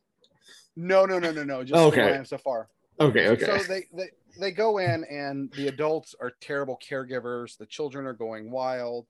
no 0.75 1.05
no 1.05 1.17
no 1.17 1.31
no 1.31 1.43
no 1.43 1.63
just 1.63 1.79
Okay. 1.81 2.11
okay. 2.13 2.23
so 2.25 2.37
far 2.37 2.69
Okay, 2.99 3.27
okay. 3.29 3.45
So 3.45 3.63
they, 3.63 3.85
they 3.93 4.09
they 4.39 4.51
go 4.51 4.77
in 4.77 5.03
and 5.05 5.51
the 5.53 5.67
adults 5.67 6.15
are 6.19 6.31
terrible 6.41 6.79
caregivers. 6.87 7.57
The 7.57 7.65
children 7.65 8.05
are 8.05 8.13
going 8.13 8.51
wild. 8.51 9.07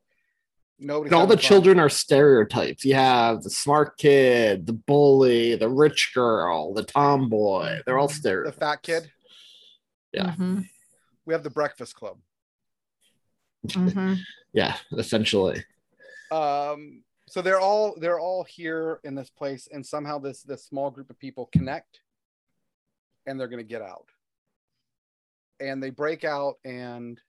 Nobody. 0.82 1.14
All 1.14 1.28
the 1.28 1.36
children 1.36 1.80
are 1.80 1.90
stereotypes. 1.90 2.86
You 2.86 2.96
have 2.96 3.44
the 3.44 3.50
smart 3.50 3.98
kid, 3.98 4.66
the 4.66 4.74
bully, 4.74 5.56
the 5.56 5.68
rich 5.70 6.12
girl, 6.14 6.74
the 6.74 6.84
tomboy. 6.84 7.80
They're 7.86 7.98
all 7.98 8.08
stereotypes. 8.08 8.56
the 8.56 8.60
fat 8.60 8.82
kid. 8.84 9.12
Yeah. 10.14 10.36
Mhm. 10.36 10.66
We 11.26 11.34
have 11.34 11.44
the 11.44 11.50
Breakfast 11.50 11.96
Club. 11.96 12.18
Mhm. 13.68 14.18
Yeah, 14.52 14.78
essentially. 14.98 15.64
Um, 16.32 17.04
so 17.28 17.44
they're 17.44 17.60
all 17.60 17.94
they're 18.00 18.20
all 18.20 18.44
here 18.44 19.00
in 19.04 19.14
this 19.14 19.30
place, 19.30 19.68
and 19.72 19.86
somehow 19.86 20.18
this 20.18 20.42
this 20.42 20.66
small 20.66 20.90
group 20.90 21.12
of 21.12 21.20
people 21.20 21.50
connect, 21.54 22.00
and 23.26 23.40
they're 23.40 23.48
going 23.48 23.64
to 23.64 23.68
get 23.68 23.82
out. 23.82 24.08
And 25.60 25.82
they 25.84 25.90
break 25.90 26.24
out, 26.24 26.56
and 26.64 27.20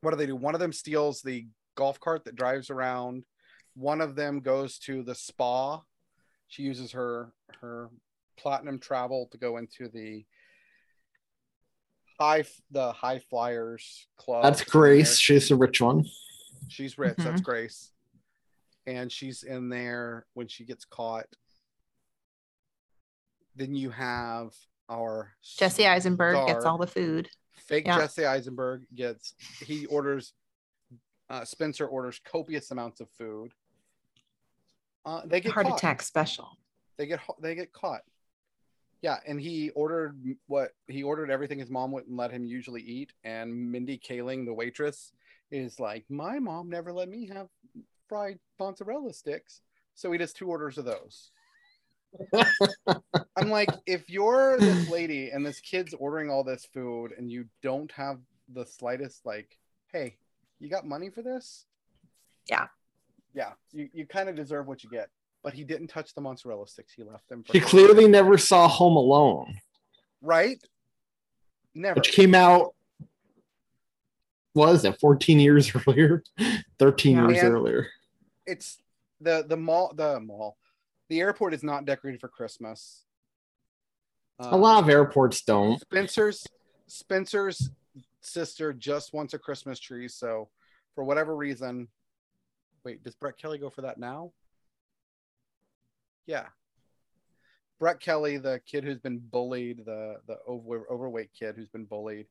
what 0.00 0.10
do 0.12 0.16
they 0.16 0.26
do? 0.26 0.36
One 0.36 0.54
of 0.54 0.60
them 0.60 0.72
steals 0.72 1.20
the 1.20 1.46
golf 1.76 1.98
cart 1.98 2.24
that 2.24 2.36
drives 2.36 2.70
around. 2.70 3.24
One 3.74 4.00
of 4.00 4.14
them 4.14 4.40
goes 4.40 4.78
to 4.80 5.02
the 5.02 5.14
spa. 5.14 5.82
She 6.48 6.62
uses 6.62 6.92
her 6.92 7.32
her 7.60 7.88
platinum 8.38 8.78
travel 8.78 9.28
to 9.32 9.38
go 9.38 9.56
into 9.56 9.88
the 9.88 10.24
high 12.20 12.44
the 12.70 12.92
high 12.92 13.18
flyers 13.18 14.06
club. 14.16 14.44
That's 14.44 14.62
Grace. 14.64 15.18
She's 15.18 15.48
the 15.48 15.56
rich 15.56 15.80
one. 15.80 16.04
She's 16.68 16.98
rich. 16.98 17.16
That's 17.18 17.40
Mhm. 17.40 17.44
Grace. 17.44 17.92
And 18.86 19.10
she's 19.10 19.42
in 19.42 19.68
there 19.68 20.26
when 20.34 20.48
she 20.48 20.64
gets 20.64 20.84
caught. 20.84 21.26
Then 23.56 23.74
you 23.74 23.90
have 23.90 24.54
our 24.88 25.32
Jesse 25.42 25.86
Eisenberg 25.86 26.46
gets 26.46 26.64
all 26.64 26.78
the 26.78 26.86
food. 26.86 27.28
fake 27.54 27.86
yeah. 27.86 27.98
Jesse 27.98 28.26
Eisenberg 28.26 28.84
gets 28.94 29.34
he 29.60 29.86
orders 29.86 30.32
Uh, 31.30 31.44
Spencer 31.44 31.86
orders 31.86 32.20
copious 32.24 32.70
amounts 32.70 33.00
of 33.00 33.08
food. 33.10 33.52
Uh, 35.04 35.22
they 35.24 35.40
get 35.40 35.52
Heart 35.52 35.66
caught. 35.68 35.78
attack 35.78 36.02
special. 36.02 36.48
They 36.98 37.06
get 37.06 37.20
they 37.40 37.54
get 37.54 37.72
caught. 37.72 38.02
Yeah, 39.00 39.16
and 39.26 39.40
he 39.40 39.70
ordered 39.70 40.16
what 40.46 40.72
he 40.88 41.02
ordered 41.02 41.30
everything 41.30 41.58
his 41.58 41.70
mom 41.70 41.90
wouldn't 41.90 42.14
let 42.16 42.30
him 42.30 42.44
usually 42.44 42.82
eat. 42.82 43.12
And 43.24 43.72
Mindy 43.72 43.98
Kaling, 43.98 44.44
the 44.44 44.54
waitress, 44.54 45.12
is 45.50 45.80
like, 45.80 46.04
"My 46.08 46.38
mom 46.38 46.68
never 46.68 46.92
let 46.92 47.08
me 47.08 47.28
have 47.28 47.48
fried 48.08 48.38
mozzarella 48.60 49.12
sticks," 49.12 49.60
so 49.94 50.12
he 50.12 50.18
does 50.18 50.32
two 50.32 50.48
orders 50.48 50.78
of 50.78 50.84
those. 50.84 51.32
I'm 53.36 53.48
like, 53.50 53.68
if 53.86 54.08
you're 54.10 54.58
this 54.58 54.88
lady 54.90 55.30
and 55.30 55.44
this 55.44 55.60
kid's 55.60 55.94
ordering 55.94 56.30
all 56.30 56.44
this 56.44 56.64
food 56.72 57.12
and 57.16 57.30
you 57.30 57.46
don't 57.62 57.90
have 57.92 58.18
the 58.52 58.66
slightest 58.66 59.24
like, 59.24 59.56
hey, 59.92 60.16
you 60.58 60.68
got 60.68 60.86
money 60.86 61.10
for 61.10 61.22
this? 61.22 61.64
Yeah. 62.48 62.66
Yeah, 63.34 63.52
you, 63.72 63.88
you 63.94 64.06
kind 64.06 64.28
of 64.28 64.36
deserve 64.36 64.66
what 64.66 64.84
you 64.84 64.90
get. 64.90 65.08
But 65.42 65.54
he 65.54 65.64
didn't 65.64 65.88
touch 65.88 66.14
the 66.14 66.20
mozzarella 66.20 66.68
sticks. 66.68 66.92
He 66.92 67.02
left 67.02 67.28
them. 67.28 67.42
For 67.42 67.52
She 67.52 67.60
clearly 67.60 68.06
never 68.06 68.36
saw 68.38 68.68
Home 68.68 68.96
Alone, 68.96 69.58
right. 70.20 70.62
Never. 71.74 71.94
which 71.96 72.12
came 72.12 72.34
out. 72.34 72.74
Was 74.54 74.84
it 74.84 75.00
14 75.00 75.40
years 75.40 75.72
earlier? 75.88 76.22
13 76.78 77.16
Yeah. 77.16 77.28
years 77.28 77.42
And- 77.42 77.54
earlier. 77.54 77.88
It's 78.46 78.78
the 79.20 79.44
the 79.48 79.56
mall. 79.56 79.92
The 79.96 80.20
mall. 80.20 80.56
The 81.12 81.20
airport 81.20 81.52
is 81.52 81.62
not 81.62 81.84
decorated 81.84 82.22
for 82.22 82.28
Christmas. 82.28 83.04
A 84.38 84.56
lot 84.56 84.78
of 84.78 84.84
um, 84.84 84.90
airports 84.90 85.42
don't. 85.42 85.78
Spencer's 85.78 86.46
Spencer's 86.86 87.68
sister 88.22 88.72
just 88.72 89.12
wants 89.12 89.34
a 89.34 89.38
Christmas 89.38 89.78
tree, 89.78 90.08
so 90.08 90.48
for 90.94 91.04
whatever 91.04 91.36
reason, 91.36 91.88
wait, 92.82 93.04
does 93.04 93.14
Brett 93.14 93.36
Kelly 93.36 93.58
go 93.58 93.68
for 93.68 93.82
that 93.82 93.98
now? 93.98 94.32
Yeah. 96.24 96.46
Brett 97.78 98.00
Kelly, 98.00 98.38
the 98.38 98.62
kid 98.66 98.82
who's 98.82 98.98
been 98.98 99.18
bullied, 99.18 99.84
the 99.84 100.16
the 100.26 100.38
over, 100.46 100.86
overweight 100.90 101.28
kid 101.38 101.56
who's 101.56 101.68
been 101.68 101.84
bullied. 101.84 102.24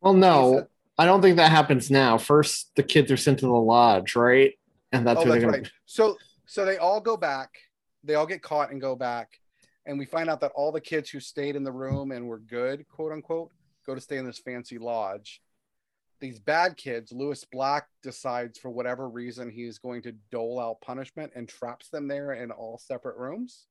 Well, 0.00 0.14
no, 0.14 0.68
I 0.96 1.04
don't 1.04 1.20
think 1.20 1.36
that 1.36 1.50
happens 1.50 1.90
now. 1.90 2.16
First, 2.16 2.70
the 2.76 2.82
kids 2.82 3.12
are 3.12 3.18
sent 3.18 3.40
to 3.40 3.46
the 3.46 3.52
lodge, 3.52 4.16
right? 4.16 4.54
And 4.90 5.06
that's 5.06 5.20
oh, 5.20 5.24
where 5.24 5.32
that's 5.32 5.42
they're 5.42 5.50
gonna. 5.50 5.62
right. 5.64 5.72
So 5.84 6.16
so 6.46 6.64
they 6.64 6.78
all 6.78 6.98
go 6.98 7.18
back. 7.18 7.50
They 8.04 8.14
all 8.14 8.26
get 8.26 8.42
caught 8.42 8.70
and 8.70 8.80
go 8.80 8.96
back, 8.96 9.40
and 9.86 9.98
we 9.98 10.04
find 10.04 10.28
out 10.28 10.40
that 10.40 10.52
all 10.54 10.72
the 10.72 10.80
kids 10.80 11.10
who 11.10 11.20
stayed 11.20 11.56
in 11.56 11.64
the 11.64 11.72
room 11.72 12.12
and 12.12 12.26
were 12.26 12.38
good, 12.38 12.86
quote 12.88 13.12
unquote, 13.12 13.52
go 13.86 13.94
to 13.94 14.00
stay 14.00 14.16
in 14.16 14.26
this 14.26 14.38
fancy 14.38 14.78
lodge. 14.78 15.42
These 16.20 16.38
bad 16.38 16.76
kids, 16.76 17.10
Lewis 17.10 17.44
Black 17.44 17.88
decides 18.02 18.58
for 18.58 18.70
whatever 18.70 19.08
reason 19.08 19.50
he 19.50 19.64
is 19.64 19.78
going 19.78 20.02
to 20.02 20.12
dole 20.30 20.60
out 20.60 20.80
punishment 20.80 21.32
and 21.34 21.48
traps 21.48 21.88
them 21.88 22.06
there 22.06 22.32
in 22.32 22.52
all 22.52 22.78
separate 22.78 23.16
rooms, 23.16 23.66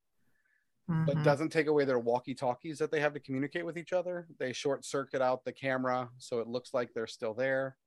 but 1.05 1.17
Mhm. 1.17 1.23
doesn't 1.23 1.49
take 1.49 1.67
away 1.67 1.85
their 1.85 1.99
walkie 1.99 2.35
talkies 2.35 2.77
that 2.79 2.91
they 2.91 2.99
have 2.99 3.13
to 3.13 3.21
communicate 3.21 3.65
with 3.65 3.77
each 3.77 3.93
other. 3.93 4.27
They 4.37 4.51
short 4.51 4.83
circuit 4.83 5.21
out 5.21 5.45
the 5.45 5.53
camera 5.53 6.11
so 6.17 6.39
it 6.39 6.47
looks 6.47 6.73
like 6.73 6.93
they're 6.93 7.07
still 7.07 7.33
there 7.33 7.77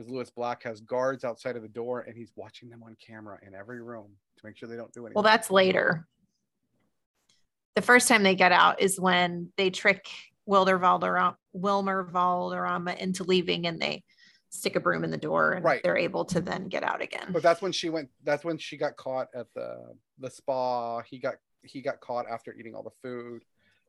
because 0.00 0.10
Lewis 0.10 0.30
Black 0.30 0.62
has 0.62 0.80
guards 0.80 1.24
outside 1.24 1.56
of 1.56 1.62
the 1.62 1.68
door 1.68 2.00
and 2.00 2.16
he's 2.16 2.32
watching 2.34 2.70
them 2.70 2.82
on 2.82 2.96
camera 3.06 3.38
in 3.46 3.54
every 3.54 3.82
room 3.82 4.06
to 4.38 4.46
make 4.46 4.56
sure 4.56 4.66
they 4.68 4.76
don't 4.76 4.92
do 4.92 5.00
anything. 5.00 5.14
Well, 5.14 5.22
that's 5.22 5.50
later. 5.50 6.06
The 7.76 7.82
first 7.82 8.08
time 8.08 8.22
they 8.22 8.34
get 8.34 8.50
out 8.52 8.80
is 8.80 8.98
when 8.98 9.52
they 9.58 9.68
trick 9.70 10.06
Wilder 10.46 10.78
Valderrama, 10.78 11.36
Wilmer 11.52 12.04
Valderrama 12.04 12.94
into 12.94 13.24
leaving 13.24 13.66
and 13.66 13.78
they 13.78 14.02
stick 14.48 14.74
a 14.74 14.80
broom 14.80 15.04
in 15.04 15.10
the 15.10 15.16
door 15.18 15.52
and 15.52 15.64
Right. 15.64 15.82
they're 15.84 15.98
able 15.98 16.24
to 16.26 16.40
then 16.40 16.68
get 16.68 16.82
out 16.82 17.02
again. 17.02 17.28
but 17.30 17.42
that's 17.42 17.60
when 17.62 17.70
she 17.70 17.88
went 17.90 18.08
that's 18.24 18.42
when 18.44 18.58
she 18.58 18.76
got 18.76 18.96
caught 18.96 19.28
at 19.34 19.46
the 19.54 19.94
the 20.18 20.30
spa. 20.30 21.02
He 21.02 21.18
got 21.18 21.34
he 21.62 21.82
got 21.82 22.00
caught 22.00 22.26
after 22.28 22.54
eating 22.58 22.74
all 22.74 22.82
the 22.82 22.90
food. 23.02 23.42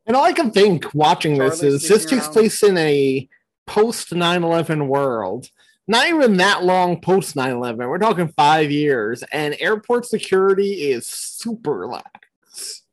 And 0.06 0.16
all 0.16 0.24
I 0.24 0.34
can 0.34 0.52
think 0.52 0.94
watching 0.94 1.38
this 1.38 1.64
is 1.64 1.88
this 1.88 2.06
takes 2.06 2.24
around. 2.26 2.34
place 2.34 2.64
in 2.64 2.78
a 2.78 3.28
post 3.66 4.14
9 4.14 4.44
11 4.44 4.88
world. 4.88 5.50
Not 5.92 6.08
even 6.08 6.38
that 6.38 6.64
long 6.64 7.02
post 7.02 7.36
9 7.36 7.52
11. 7.52 7.86
We're 7.86 7.98
talking 7.98 8.30
five 8.30 8.72
years, 8.72 9.26
and 9.34 9.58
airport 9.60 10.06
security 10.06 10.90
is 10.90 11.06
super 11.06 11.86
lax. 11.86 12.84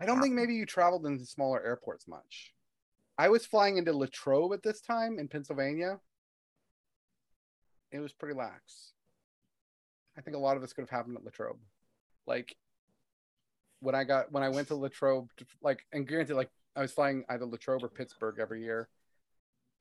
I 0.00 0.04
don't 0.04 0.20
think 0.20 0.34
maybe 0.34 0.56
you 0.56 0.66
traveled 0.66 1.06
into 1.06 1.24
smaller 1.24 1.64
airports 1.64 2.08
much. 2.08 2.52
I 3.16 3.28
was 3.28 3.46
flying 3.46 3.76
into 3.76 3.96
Latrobe 3.96 4.54
at 4.54 4.64
this 4.64 4.80
time 4.80 5.20
in 5.20 5.28
Pennsylvania. 5.28 6.00
It 7.92 8.00
was 8.00 8.12
pretty 8.12 8.34
lax. 8.34 8.90
I 10.18 10.20
think 10.20 10.36
a 10.36 10.40
lot 10.40 10.56
of 10.56 10.62
this 10.62 10.72
could 10.72 10.82
have 10.82 10.90
happened 10.90 11.16
at 11.16 11.24
Latrobe. 11.24 11.60
Like 12.26 12.56
when 13.78 13.94
I 13.94 14.02
got 14.02 14.32
when 14.32 14.42
I 14.42 14.48
went 14.48 14.66
to 14.66 14.74
Latrobe, 14.74 15.28
like 15.62 15.86
and 15.92 16.08
granted, 16.08 16.34
like 16.34 16.50
I 16.74 16.80
was 16.80 16.90
flying 16.90 17.24
either 17.28 17.46
Latrobe 17.46 17.84
or 17.84 17.88
Pittsburgh 17.88 18.40
every 18.40 18.64
year. 18.64 18.88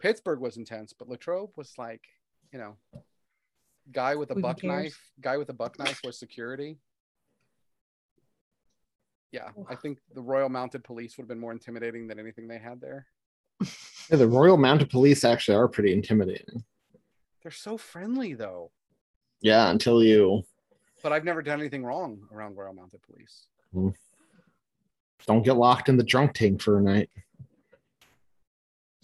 Pittsburgh 0.03 0.41
was 0.41 0.57
intense, 0.57 0.91
but 0.91 1.07
Latrobe 1.07 1.51
was 1.55 1.71
like, 1.77 2.01
you 2.51 2.59
know, 2.59 2.75
guy 3.93 4.15
with 4.15 4.31
a 4.31 4.33
Who 4.33 4.41
buck 4.41 4.59
cares? 4.59 4.69
knife. 4.83 5.11
Guy 5.21 5.37
with 5.37 5.47
a 5.47 5.53
buck 5.53 5.79
knife 5.79 6.01
was 6.03 6.19
security. 6.19 6.77
Yeah, 9.31 9.47
I 9.69 9.75
think 9.75 9.99
the 10.13 10.21
Royal 10.21 10.49
Mounted 10.49 10.83
Police 10.83 11.15
would 11.17 11.23
have 11.23 11.29
been 11.29 11.39
more 11.39 11.53
intimidating 11.53 12.05
than 12.07 12.19
anything 12.19 12.49
they 12.49 12.57
had 12.59 12.81
there. 12.81 13.07
Yeah, 14.11 14.17
the 14.17 14.27
Royal 14.27 14.57
Mounted 14.57 14.89
Police 14.89 15.23
actually 15.23 15.55
are 15.55 15.69
pretty 15.69 15.93
intimidating. 15.93 16.65
They're 17.41 17.51
so 17.53 17.77
friendly 17.77 18.33
though. 18.33 18.71
Yeah, 19.39 19.69
until 19.69 20.03
you 20.03 20.43
But 21.01 21.13
I've 21.13 21.23
never 21.23 21.41
done 21.41 21.61
anything 21.61 21.85
wrong 21.85 22.27
around 22.29 22.57
Royal 22.57 22.73
Mounted 22.73 23.01
Police. 23.03 23.47
Hmm. 23.71 23.89
don't 25.25 25.43
get 25.43 25.55
locked 25.55 25.87
in 25.87 25.95
the 25.95 26.03
drunk 26.03 26.33
tank 26.33 26.61
for 26.61 26.77
a 26.77 26.81
night. 26.81 27.09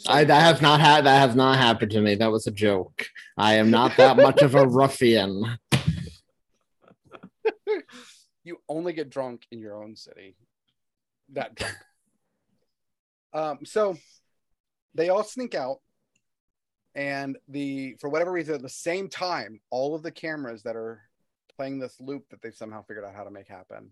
I 0.08 0.24
that 0.24 0.42
has 0.42 0.62
not 0.62 0.80
had 0.80 1.06
that 1.06 1.20
has 1.20 1.36
not 1.36 1.58
happened 1.58 1.92
to 1.92 2.02
me. 2.02 2.16
That 2.16 2.32
was 2.32 2.48
a 2.48 2.52
joke. 2.52 3.08
I 3.38 3.56
am 3.56 3.70
not 3.70 3.98
that 3.98 4.18
much 4.18 4.42
of 4.42 4.56
a 4.56 4.68
ruffian. 4.68 5.58
you 8.44 8.58
only 8.70 8.94
get 8.94 9.10
drunk 9.10 9.46
in 9.52 9.60
your 9.60 9.84
own 9.84 9.96
city. 9.96 10.36
That 11.34 11.56
drunk. 11.56 11.76
um, 13.34 13.60
so 13.66 13.98
they 14.96 15.10
all 15.10 15.24
sneak 15.24 15.54
out, 15.54 15.80
and 16.96 17.38
the 17.48 17.96
for 18.00 18.10
whatever 18.10 18.32
reason, 18.32 18.56
at 18.56 18.62
the 18.62 18.70
same 18.70 19.10
time, 19.10 19.60
all 19.70 19.96
of 19.96 20.04
the 20.04 20.12
cameras 20.12 20.64
that 20.64 20.76
are 20.76 21.02
playing 21.56 21.80
this 21.80 22.00
loop 22.00 22.30
that 22.30 22.42
they've 22.42 22.56
somehow 22.56 22.84
figured 22.84 23.04
out 23.04 23.16
how 23.16 23.26
to 23.26 23.32
make 23.32 23.48
happen. 23.48 23.92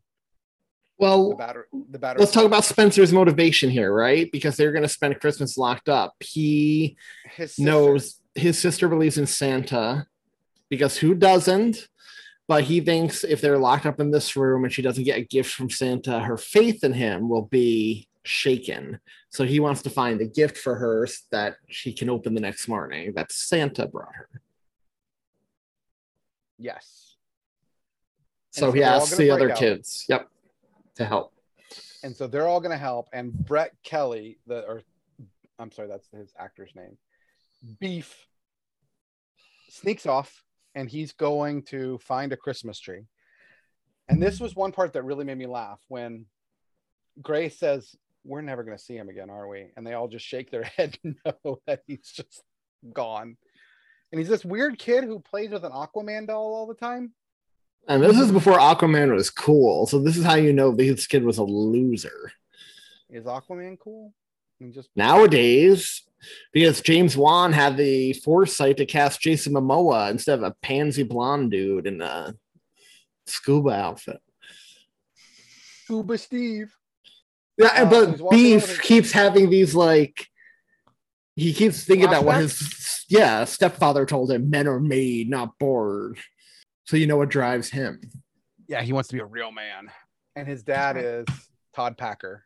Well, 1.00 1.30
The 1.30 1.36
battery, 1.36 1.64
the 1.92 2.00
battery. 2.00 2.20
let's 2.22 2.32
talk 2.32 2.46
about 2.46 2.66
Spencer's 2.66 3.14
motivation 3.14 3.70
here, 3.70 3.94
right? 3.94 4.32
Because 4.32 4.58
they're 4.58 4.72
going 4.72 4.84
to 4.84 4.90
spend 4.90 5.20
Christmas 5.20 5.58
locked 5.58 5.90
up. 5.90 6.16
He 6.20 6.98
His 7.36 7.60
knows 7.60 8.20
his 8.34 8.58
sister 8.60 8.88
believes 8.88 9.18
in 9.18 9.28
Santa 9.28 10.08
because 10.70 10.98
who 10.98 11.14
doesn't? 11.14 11.88
But 12.48 12.64
he 12.64 12.80
thinks 12.82 13.24
if 13.24 13.42
they're 13.42 13.58
locked 13.58 13.86
up 13.86 14.00
in 14.00 14.10
this 14.12 14.36
room 14.36 14.64
and 14.64 14.74
she 14.74 14.82
doesn't 14.82 15.04
get 15.04 15.18
a 15.18 15.24
gift 15.24 15.54
from 15.54 15.70
Santa, 15.70 16.20
her 16.22 16.38
faith 16.38 16.84
in 16.84 16.94
him 16.94 17.30
will 17.30 17.42
be 17.46 18.08
shaken. 18.24 19.00
So 19.30 19.44
he 19.44 19.60
wants 19.60 19.82
to 19.84 19.90
find 19.90 20.20
a 20.22 20.26
gift 20.26 20.58
for 20.58 20.76
her 20.76 21.08
that 21.32 21.58
she 21.68 21.92
can 21.94 22.10
open 22.10 22.34
the 22.34 22.42
next 22.42 22.68
morning 22.68 23.14
that 23.16 23.32
Santa 23.32 23.86
brought 23.88 24.16
her. 24.16 24.30
Yes. 26.58 27.16
And 28.56 28.62
So 28.62 28.72
he 28.72 28.82
asks 28.84 29.16
the 29.18 29.30
other 29.30 29.52
out. 29.52 29.58
kids, 29.58 30.06
yep, 30.10 30.30
to 30.98 31.06
help. 31.06 31.34
and 32.04 32.16
so 32.16 32.28
they're 32.28 32.48
all 32.48 32.60
going 32.60 32.72
to 32.72 32.78
help. 32.78 33.08
And 33.14 33.34
Brett 33.34 33.72
Kelly, 33.84 34.40
the 34.46 34.66
or 34.66 34.82
I'm 35.60 35.72
sorry, 35.72 35.88
that's 35.88 36.08
his 36.10 36.34
actor's 36.38 36.72
name, 36.76 36.98
Beef, 37.80 38.28
sneaks 39.70 40.06
off, 40.06 40.44
and 40.76 40.90
he's 40.90 41.14
going 41.14 41.64
to 41.64 41.98
find 42.00 42.32
a 42.32 42.38
Christmas 42.38 42.80
tree. 42.80 43.06
And 44.08 44.22
this 44.22 44.40
was 44.40 44.56
one 44.56 44.72
part 44.72 44.94
that 44.94 45.04
really 45.04 45.26
made 45.26 45.38
me 45.38 45.48
laugh 45.48 45.80
when 45.88 46.26
Grace 47.22 47.58
says, 47.58 47.96
"We're 48.24 48.42
never 48.42 48.64
going 48.64 48.78
to 48.78 48.84
see 48.84 48.96
him 48.96 49.10
again, 49.10 49.30
are 49.30 49.48
we?" 49.48 49.68
And 49.76 49.86
they 49.86 49.94
all 49.94 50.08
just 50.08 50.26
shake 50.26 50.52
their 50.52 50.64
head 50.78 50.98
no 51.04 51.60
that 51.66 51.82
he's 51.88 52.12
just 52.12 52.44
gone. 52.94 53.38
And 54.12 54.20
he's 54.20 54.30
this 54.30 54.46
weird 54.46 54.80
kid 54.80 55.04
who 55.04 55.20
plays 55.20 55.52
with 55.52 55.66
an 55.66 55.74
Aquaman 55.74 56.28
doll 56.28 56.56
all 56.56 56.68
the 56.68 56.74
time. 56.74 57.12
And 57.88 58.04
this 58.04 58.20
is 58.20 58.32
before 58.32 58.58
Aquaman 58.58 59.14
was 59.14 59.30
cool. 59.30 59.88
So 59.88 60.00
this 60.00 60.18
is 60.18 60.26
how 60.26 60.36
you 60.36 60.52
know 60.52 60.72
this 60.72 61.08
kid 61.08 61.24
was 61.24 61.38
a 61.38 61.44
loser. 61.44 62.32
Is 63.10 63.26
Aquaman 63.26 63.80
cool? 63.80 64.14
I 64.60 64.64
mean, 64.64 64.74
just 64.74 64.90
nowadays 64.96 66.04
because 66.52 66.82
James 66.82 67.16
Wan 67.16 67.54
had 67.54 67.78
the 67.78 68.14
foresight 68.14 68.78
to 68.78 68.86
cast 68.86 69.22
Jason 69.22 69.54
Momoa 69.54 70.10
instead 70.12 70.40
of 70.40 70.44
a 70.44 70.56
pansy 70.62 71.04
blonde 71.04 71.52
dude 71.52 71.88
in 71.88 72.02
a 72.02 72.34
scuba 73.28 73.72
outfit. 73.72 74.20
Scuba 75.84 76.18
Steve. 76.18 76.74
Yeah, 77.58 77.68
Uh, 77.68 77.86
but 77.90 78.20
walking 78.20 78.46
around 78.46 78.54
with 78.56 78.68
Beef 78.68 78.82
keeps 78.82 79.12
having 79.12 79.50
these 79.50 79.74
like 79.74 80.28
he 81.36 81.54
keeps 81.54 81.84
thinking 81.84 82.08
about 82.08 82.26
what 82.26 82.38
his 82.38 83.06
yeah, 83.10 83.46
stepfather 83.46 84.06
told 84.06 84.32
him 84.32 84.50
men 84.50 84.68
are 84.68 84.80
made, 84.80 85.30
not 85.30 85.58
born. 85.60 86.16
So 86.88 86.98
you 86.98 87.06
know 87.08 87.18
what 87.18 87.30
drives 87.30 87.70
him. 87.70 88.00
Yeah, 88.68 88.82
he 88.82 88.94
wants 88.94 89.10
to 89.10 89.16
be 89.16 89.20
a 89.22 89.26
real 89.26 89.52
man. 89.52 89.92
And 90.36 90.48
his 90.48 90.64
dad 90.64 90.98
is 90.98 91.26
Todd 91.76 91.98
Packer, 91.98 92.44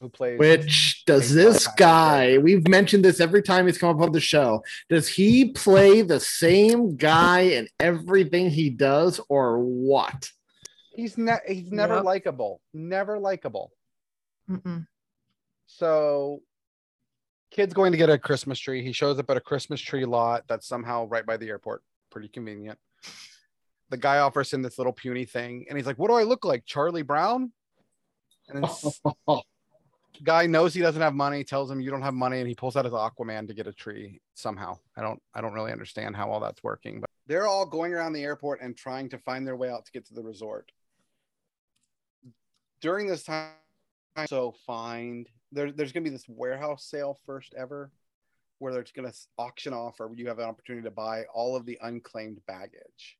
who 0.00 0.08
plays. 0.08 0.38
Which 0.38 1.04
does 1.06 1.32
this 1.32 1.64
Todd 1.64 1.72
Packer. 1.72 1.76
guy, 1.78 2.38
we've 2.38 2.66
mentioned 2.68 3.04
this 3.04 3.20
every 3.20 3.42
time 3.42 3.66
he's 3.66 3.78
come 3.78 3.94
up 3.96 4.02
on 4.04 4.12
the 4.12 4.20
show. 4.20 4.62
Does 4.88 5.06
he 5.08 5.50
play 5.52 6.02
the 6.02 6.18
same 6.20 6.96
guy 6.96 7.40
in 7.40 7.68
everything 7.80 8.50
he 8.50 8.70
does, 8.70 9.20
or 9.28 9.58
what? 9.60 10.30
He's 10.96 11.16
ne- 11.18 11.38
he's 11.46 11.70
never 11.72 11.96
Yep. 11.96 12.04
likable. 12.04 12.60
Never 12.72 13.18
likable. 13.18 13.72
Mm-mm. 14.50 14.86
So, 15.66 16.42
kid's 17.50 17.74
going 17.74 17.92
to 17.92 17.98
get 17.98 18.10
a 18.10 18.18
Christmas 18.18 18.58
tree. 18.58 18.84
He 18.84 18.92
shows 18.92 19.18
up 19.18 19.28
at 19.30 19.36
a 19.36 19.40
Christmas 19.40 19.80
tree 19.80 20.04
lot 20.04 20.44
that's 20.48 20.66
somehow 20.66 21.06
right 21.06 21.26
by 21.26 21.36
the 21.36 21.48
airport. 21.48 21.82
Pretty 22.10 22.28
convenient. 22.28 22.78
The 23.90 23.96
guy 23.96 24.18
offers 24.18 24.52
him 24.52 24.62
this 24.62 24.78
little 24.78 24.92
puny 24.92 25.24
thing, 25.24 25.66
and 25.68 25.76
he's 25.76 25.86
like, 25.86 25.98
"What 25.98 26.08
do 26.08 26.14
I 26.14 26.22
look 26.22 26.44
like, 26.44 26.64
Charlie 26.64 27.02
Brown?" 27.02 27.52
And 28.48 28.64
then 28.64 29.40
guy 30.22 30.46
knows 30.46 30.74
he 30.74 30.80
doesn't 30.80 31.00
have 31.00 31.14
money. 31.14 31.44
Tells 31.44 31.70
him, 31.70 31.80
"You 31.80 31.90
don't 31.90 32.02
have 32.02 32.14
money," 32.14 32.38
and 32.40 32.48
he 32.48 32.54
pulls 32.54 32.76
out 32.76 32.84
his 32.84 32.94
Aquaman 32.94 33.46
to 33.48 33.54
get 33.54 33.66
a 33.66 33.72
tree 33.72 34.20
somehow. 34.34 34.78
I 34.96 35.02
don't, 35.02 35.20
I 35.34 35.40
don't 35.40 35.52
really 35.52 35.72
understand 35.72 36.16
how 36.16 36.30
all 36.30 36.40
that's 36.40 36.62
working, 36.62 37.00
but 37.00 37.10
they're 37.26 37.46
all 37.46 37.66
going 37.66 37.92
around 37.92 38.12
the 38.12 38.22
airport 38.22 38.60
and 38.60 38.76
trying 38.76 39.08
to 39.10 39.18
find 39.18 39.46
their 39.46 39.56
way 39.56 39.70
out 39.70 39.84
to 39.86 39.92
get 39.92 40.06
to 40.06 40.14
the 40.14 40.22
resort. 40.22 40.70
During 42.80 43.06
this 43.06 43.22
time, 43.22 43.52
so 44.26 44.54
find 44.66 45.28
there, 45.52 45.72
there's 45.72 45.92
going 45.92 46.04
to 46.04 46.10
be 46.10 46.14
this 46.14 46.28
warehouse 46.28 46.84
sale 46.84 47.18
first 47.24 47.54
ever 47.54 47.90
where 48.64 48.72
they're 48.72 48.84
going 48.96 49.10
to 49.10 49.16
auction 49.38 49.72
off 49.72 50.00
or 50.00 50.10
you 50.16 50.26
have 50.26 50.38
an 50.40 50.46
opportunity 50.46 50.82
to 50.84 50.90
buy 50.90 51.24
all 51.32 51.54
of 51.54 51.64
the 51.66 51.78
unclaimed 51.82 52.40
baggage 52.48 53.16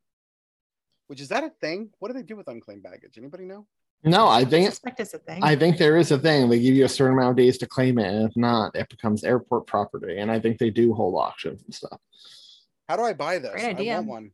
which 1.07 1.21
is 1.21 1.29
that 1.29 1.45
a 1.45 1.51
thing 1.61 1.91
what 1.99 2.09
do 2.09 2.15
they 2.15 2.23
do 2.23 2.35
with 2.37 2.49
unclaimed 2.49 2.83
baggage 2.83 3.17
anybody 3.19 3.45
know 3.45 3.67
No, 4.05 4.27
I 4.27 4.41
I 4.41 4.45
think 4.45 4.69
suspect 4.71 5.01
it's 5.01 5.15
a 5.15 5.19
thing. 5.19 5.41
I 5.43 5.55
think 5.57 5.79
there 5.79 5.97
is 5.97 6.11
a 6.13 6.19
thing. 6.19 6.49
They 6.51 6.61
give 6.61 6.75
you 6.75 6.85
a 6.85 6.89
certain 6.99 7.15
amount 7.17 7.31
of 7.31 7.37
days 7.45 7.57
to 7.59 7.67
claim 7.67 7.99
it, 7.99 8.09
and 8.15 8.29
if 8.29 8.37
not, 8.37 8.75
it 8.77 8.89
becomes 8.91 9.25
airport 9.25 9.67
property. 9.67 10.19
And 10.21 10.31
I 10.31 10.39
think 10.41 10.59
they 10.59 10.69
do 10.83 10.93
hold 10.93 11.15
auctions 11.27 11.63
and 11.65 11.75
stuff. 11.81 12.01
how 12.89 12.97
do 12.99 13.03
i 13.11 13.15
buy 13.15 13.35
this 13.39 13.53
Great 13.53 13.65
i 13.65 13.71
idea. 13.71 13.95
want 13.97 14.09
one 14.17 14.31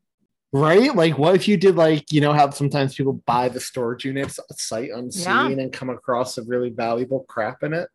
Right? 0.52 0.92
Like, 1.02 1.16
what 1.16 1.36
if 1.38 1.46
you 1.46 1.56
did 1.56 1.76
like 1.76 2.04
you 2.10 2.20
know 2.24 2.32
how 2.32 2.50
sometimes 2.50 2.96
people 2.98 3.14
buy 3.34 3.48
the 3.48 3.60
storage 3.60 4.04
units 4.04 4.40
sight 4.70 4.90
unseen 5.00 5.24
Yeah. 5.56 5.62
and 5.64 5.72
come 5.72 5.90
across 5.90 6.34
some 6.34 6.48
really 6.54 6.70
valuable 6.70 7.20
crap 7.32 7.62
in 7.62 7.72
it? 7.82 7.88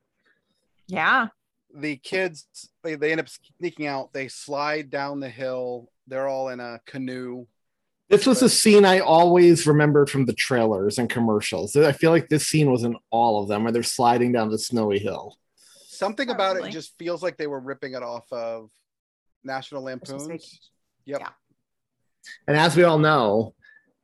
yeah. 0.88 1.28
The 1.76 1.97
kids 1.97 2.47
they, 2.84 2.95
they 2.95 3.11
end 3.11 3.19
up 3.19 3.28
sneaking 3.59 3.86
out 3.86 4.13
they 4.13 4.28
slide 4.28 4.89
down 4.89 5.19
the 5.19 5.30
hill 5.30 5.89
they're 6.07 6.28
all 6.28 6.49
in 6.49 6.59
a 6.59 6.80
canoe 6.86 7.45
This 8.09 8.26
was 8.26 8.41
a 8.41 8.49
scene 8.49 8.86
I 8.86 8.99
always 8.99 9.67
remembered 9.67 10.09
from 10.09 10.26
the 10.26 10.34
trailers 10.34 10.99
and 10.99 11.09
commercials. 11.09 11.76
I 11.76 11.91
feel 11.91 12.11
like 12.11 12.30
this 12.30 12.47
scene 12.47 12.71
was 12.71 12.84
in 12.84 12.95
all 13.09 13.41
of 13.41 13.49
them 13.49 13.63
where 13.63 13.71
they're 13.73 13.84
sliding 13.84 14.32
down 14.32 14.49
the 14.49 14.59
snowy 14.59 14.99
hill. 14.99 15.38
something 15.88 16.30
about 16.30 16.57
it 16.57 16.71
just 16.71 16.97
feels 16.97 17.23
like 17.23 17.38
they 17.38 17.47
were 17.47 17.59
ripping 17.59 17.93
it 17.93 18.03
off 18.03 18.32
of 18.32 18.69
national 19.43 19.84
Christmas 19.84 20.28
lampoons 20.28 20.71
yep 21.05 21.19
Yeah. 21.21 21.30
And 22.47 22.57
as 22.57 22.76
we 22.76 22.84
all 22.84 22.97
know, 22.99 23.53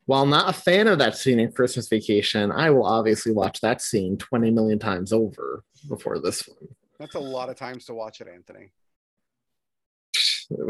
while 0.06 0.26
not 0.26 0.50
a 0.50 0.54
fan 0.54 0.88
of 0.88 1.00
that 1.00 1.16
scene 1.16 1.40
in 1.40 1.52
Christmas 1.52 1.88
Vacation, 1.88 2.52
I 2.52 2.70
will 2.70 2.86
obviously 2.86 3.32
watch 3.32 3.62
that 3.62 3.82
scene 3.82 4.18
20 4.18 4.52
million 4.52 4.78
times 4.80 5.14
over 5.14 5.64
before 5.88 6.20
this 6.20 6.48
one. 6.48 6.70
That's 7.02 7.16
a 7.16 7.20
lot 7.20 7.50
of 7.50 7.56
times 7.56 7.86
to 7.86 7.94
watch 7.94 8.22
it 8.22 8.28
anthony. 8.28 8.72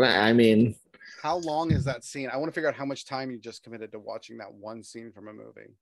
I 0.03 0.33
mean, 0.33 0.75
how 1.21 1.37
long 1.37 1.71
is 1.71 1.83
that 1.85 2.03
scene? 2.03 2.29
I 2.31 2.37
want 2.37 2.49
to 2.49 2.53
figure 2.53 2.69
out 2.69 2.75
how 2.75 2.85
much 2.85 3.05
time 3.05 3.31
you 3.31 3.39
just 3.39 3.63
committed 3.63 3.91
to 3.91 3.99
watching 3.99 4.37
that 4.37 4.53
one 4.53 4.83
scene 4.83 5.11
from 5.11 5.27
a 5.27 5.33
movie. 5.33 5.75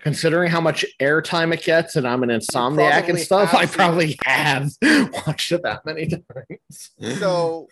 considering 0.00 0.50
how 0.50 0.60
much 0.60 0.84
airtime 0.98 1.52
it 1.52 1.62
gets, 1.62 1.96
and 1.96 2.08
I'm 2.08 2.22
an 2.22 2.30
insomniac 2.30 3.08
and 3.08 3.18
stuff, 3.18 3.54
I 3.54 3.66
probably 3.66 4.18
have 4.24 4.70
watched 5.26 5.52
it 5.52 5.62
that 5.62 5.84
many 5.84 6.08
times. 6.08 7.18
so 7.18 7.68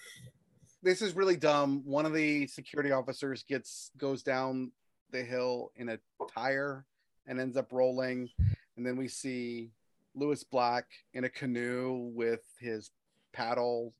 this 0.82 1.02
is 1.02 1.16
really 1.16 1.36
dumb. 1.36 1.82
One 1.84 2.06
of 2.06 2.12
the 2.12 2.46
security 2.46 2.92
officers 2.92 3.42
gets 3.42 3.90
goes 3.96 4.22
down 4.22 4.72
the 5.10 5.22
hill 5.22 5.72
in 5.76 5.88
a 5.88 5.98
tire 6.34 6.84
and 7.26 7.40
ends 7.40 7.56
up 7.56 7.72
rolling. 7.72 8.28
And 8.76 8.86
then 8.86 8.96
we 8.96 9.08
see 9.08 9.70
lewis 10.18 10.44
black 10.44 10.86
in 11.14 11.24
a 11.24 11.28
canoe 11.28 12.10
with 12.14 12.42
his 12.60 12.90
paddle. 13.32 13.94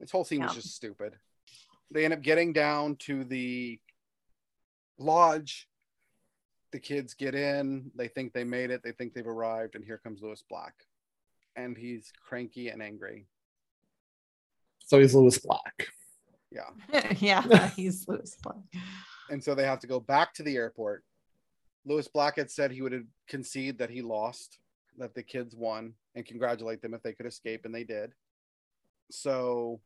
This 0.00 0.10
whole 0.10 0.24
scene 0.24 0.42
was 0.42 0.54
just 0.54 0.74
stupid. 0.74 1.14
They 1.90 2.04
end 2.04 2.14
up 2.14 2.22
getting 2.22 2.52
down 2.52 2.96
to 3.00 3.24
the 3.24 3.80
lodge. 4.98 5.68
The 6.70 6.78
kids 6.78 7.14
get 7.14 7.34
in. 7.34 7.90
They 7.96 8.08
think 8.08 8.32
they 8.32 8.44
made 8.44 8.70
it. 8.70 8.82
They 8.84 8.92
think 8.92 9.14
they've 9.14 9.26
arrived. 9.26 9.74
And 9.74 9.84
here 9.84 9.98
comes 9.98 10.20
lewis 10.22 10.44
black. 10.48 10.74
And 11.56 11.76
he's 11.76 12.12
cranky 12.28 12.68
and 12.68 12.82
angry. 12.82 13.26
So 14.88 14.98
he's 14.98 15.14
Lewis 15.14 15.38
Black. 15.38 15.88
yeah. 16.50 17.02
Yeah. 17.18 17.68
He's 17.76 18.08
Lewis 18.08 18.36
Black. 18.42 18.56
and 19.28 19.42
so 19.44 19.54
they 19.54 19.64
have 19.64 19.80
to 19.80 19.86
go 19.86 20.00
back 20.00 20.32
to 20.34 20.42
the 20.42 20.56
airport. 20.56 21.04
Lewis 21.88 22.06
Black 22.06 22.36
had 22.36 22.50
said 22.50 22.70
he 22.70 22.82
would 22.82 23.06
concede 23.28 23.78
that 23.78 23.88
he 23.88 24.02
lost, 24.02 24.58
that 24.98 25.14
the 25.14 25.22
kids 25.22 25.56
won, 25.56 25.94
and 26.14 26.26
congratulate 26.26 26.82
them 26.82 26.92
if 26.92 27.02
they 27.02 27.14
could 27.14 27.24
escape, 27.24 27.64
and 27.64 27.74
they 27.74 27.84
did. 27.84 28.12
So 29.10 29.80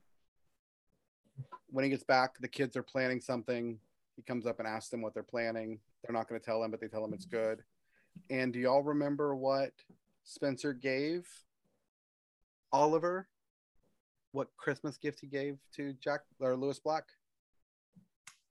when 1.68 1.84
he 1.84 1.90
gets 1.90 2.02
back, 2.02 2.32
the 2.40 2.48
kids 2.48 2.76
are 2.76 2.82
planning 2.82 3.20
something. 3.20 3.78
He 4.16 4.22
comes 4.22 4.46
up 4.46 4.58
and 4.58 4.66
asks 4.66 4.90
them 4.90 5.00
what 5.00 5.14
they're 5.14 5.22
planning. 5.22 5.78
They're 6.02 6.12
not 6.12 6.28
going 6.28 6.40
to 6.40 6.44
tell 6.44 6.64
him, 6.64 6.72
but 6.72 6.80
they 6.80 6.88
tell 6.88 7.04
him 7.04 7.14
it's 7.14 7.24
good. 7.24 7.62
And 8.30 8.52
do 8.52 8.58
y'all 8.58 8.82
remember 8.82 9.36
what 9.36 9.70
Spencer 10.24 10.72
gave 10.72 11.24
Oliver? 12.72 13.28
What 14.32 14.48
Christmas 14.56 14.96
gift 14.96 15.20
he 15.20 15.28
gave 15.28 15.58
to 15.76 15.92
Jack 16.02 16.22
or 16.40 16.56
Lewis 16.56 16.80
Black? 16.80 17.04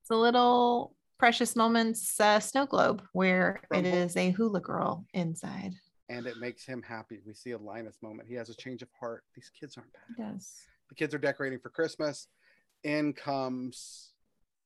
It's 0.01 0.11
a 0.11 0.15
little 0.15 0.95
precious 1.21 1.55
moments 1.55 2.19
uh, 2.19 2.39
snow 2.39 2.65
globe 2.65 3.03
where 3.13 3.59
it 3.71 3.75
Rumble. 3.85 4.09
a 4.15 4.31
hula 4.31 4.59
girl 4.59 5.05
inside. 5.13 5.75
and 6.09 6.25
it 6.25 6.37
makes 6.39 6.65
him 6.65 6.81
happy. 6.81 7.19
We 7.27 7.35
see 7.35 7.51
a 7.51 7.59
Linus 7.59 7.97
moment. 8.01 8.27
He 8.27 8.33
has 8.33 8.49
a 8.49 8.55
change 8.55 8.81
of 8.81 8.87
heart. 8.99 9.23
These 9.35 9.51
kids 9.57 9.77
aren't 9.77 9.93
bad. 9.93 10.33
does. 10.33 10.55
The 10.89 10.95
kids 10.95 11.13
are 11.13 11.19
decorating 11.19 11.59
for 11.59 11.69
Christmas. 11.69 12.27
In 12.83 13.13
comes 13.13 14.13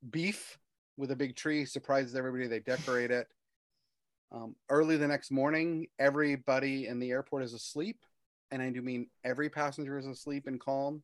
Beef 0.09 0.57
with 0.95 1.11
a 1.11 1.15
big 1.17 1.35
tree, 1.35 1.65
surprises 1.65 2.15
everybody. 2.15 2.47
They 2.47 2.61
decorate 2.61 3.11
it. 3.11 3.27
Um, 4.31 4.55
early 4.69 4.95
the 4.95 5.09
next 5.09 5.31
morning, 5.31 5.87
everybody 5.99 6.87
in 6.87 6.99
the 6.99 7.11
airport 7.11 7.43
is 7.43 7.53
asleep. 7.53 7.97
And 8.51 8.61
I 8.61 8.69
do 8.69 8.81
mean 8.81 9.07
every 9.25 9.49
passenger 9.49 9.97
is 9.97 10.05
asleep 10.07 10.47
and 10.47 10.57
calm. 10.57 11.03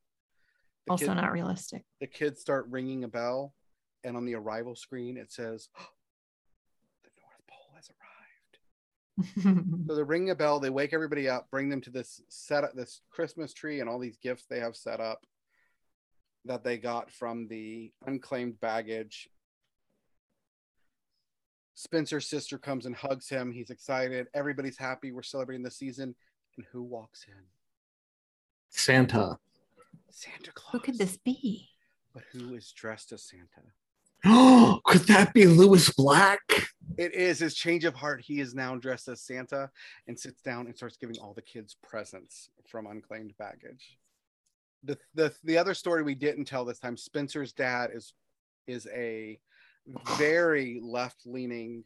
The 0.87 0.91
Also 0.93 1.07
kid- 1.07 1.15
not 1.15 1.33
realistic. 1.33 1.83
the 1.99 2.07
kids 2.07 2.39
start 2.39 2.67
ringing 2.69 3.03
a 3.03 3.09
bell, 3.09 3.53
and 4.03 4.17
on 4.17 4.25
the 4.25 4.35
arrival 4.35 4.75
screen, 4.75 5.17
it 5.17 5.31
says, 5.31 5.69
The 7.03 7.09
North 7.21 7.41
Pole 7.47 7.75
has 7.75 7.89
arrived. 7.89 7.97
So 9.87 9.95
they're 9.95 10.05
ringing 10.05 10.31
a 10.31 10.35
bell. 10.35 10.59
They 10.59 10.69
wake 10.69 10.93
everybody 10.93 11.29
up, 11.29 11.49
bring 11.51 11.69
them 11.69 11.81
to 11.81 11.89
this 11.89 12.21
set 12.29 12.63
up 12.63 12.73
this 12.73 13.01
Christmas 13.09 13.53
tree 13.53 13.79
and 13.79 13.89
all 13.89 13.99
these 13.99 14.17
gifts 14.17 14.45
they 14.49 14.59
have 14.59 14.75
set 14.75 14.99
up 14.99 15.25
that 16.45 16.63
they 16.63 16.77
got 16.77 17.11
from 17.11 17.47
the 17.47 17.91
unclaimed 18.05 18.59
baggage. 18.59 19.29
Spencer's 21.75 22.27
sister 22.27 22.57
comes 22.57 22.85
and 22.85 22.95
hugs 22.95 23.29
him. 23.29 23.51
He's 23.51 23.69
excited. 23.69 24.27
Everybody's 24.33 24.77
happy. 24.77 25.11
We're 25.11 25.23
celebrating 25.23 25.63
the 25.63 25.71
season. 25.71 26.15
And 26.57 26.65
who 26.71 26.83
walks 26.83 27.25
in? 27.27 27.43
Santa. 28.69 29.37
Santa 30.09 30.51
Claus. 30.53 30.73
Who 30.73 30.79
could 30.79 30.97
this 30.97 31.17
be? 31.17 31.69
But 32.13 32.23
who 32.31 32.55
is 32.55 32.71
dressed 32.71 33.11
as 33.11 33.23
Santa? 33.23 33.71
Oh, 34.25 34.79
could 34.85 35.01
that 35.01 35.33
be 35.33 35.45
Lewis 35.45 35.89
Black? 35.91 36.39
It 36.97 37.13
is 37.13 37.39
his 37.39 37.55
change 37.55 37.85
of 37.85 37.95
heart. 37.95 38.21
He 38.21 38.39
is 38.39 38.53
now 38.53 38.75
dressed 38.75 39.07
as 39.07 39.21
Santa 39.21 39.69
and 40.07 40.19
sits 40.19 40.41
down 40.41 40.67
and 40.67 40.75
starts 40.75 40.97
giving 40.97 41.17
all 41.19 41.33
the 41.33 41.41
kids 41.41 41.75
presents 41.81 42.49
from 42.67 42.85
unclaimed 42.85 43.33
baggage. 43.37 43.97
The 44.83 44.97
the 45.13 45.33
the 45.43 45.57
other 45.57 45.73
story 45.73 46.03
we 46.03 46.15
didn't 46.15 46.45
tell 46.45 46.65
this 46.65 46.79
time, 46.79 46.97
Spencer's 46.97 47.53
dad 47.53 47.91
is 47.93 48.13
is 48.67 48.87
a 48.93 49.39
very 50.17 50.79
left-leaning, 50.83 51.83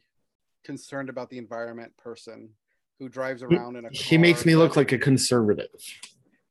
concerned 0.64 1.08
about 1.08 1.30
the 1.30 1.38
environment 1.38 1.96
person 1.96 2.50
who 2.98 3.08
drives 3.08 3.42
around 3.42 3.76
in 3.76 3.84
a 3.84 3.88
car. 3.88 3.92
He 3.92 4.18
makes 4.18 4.44
me 4.44 4.56
look 4.56 4.76
like 4.76 4.92
a 4.92 4.98
conservative. 4.98 5.68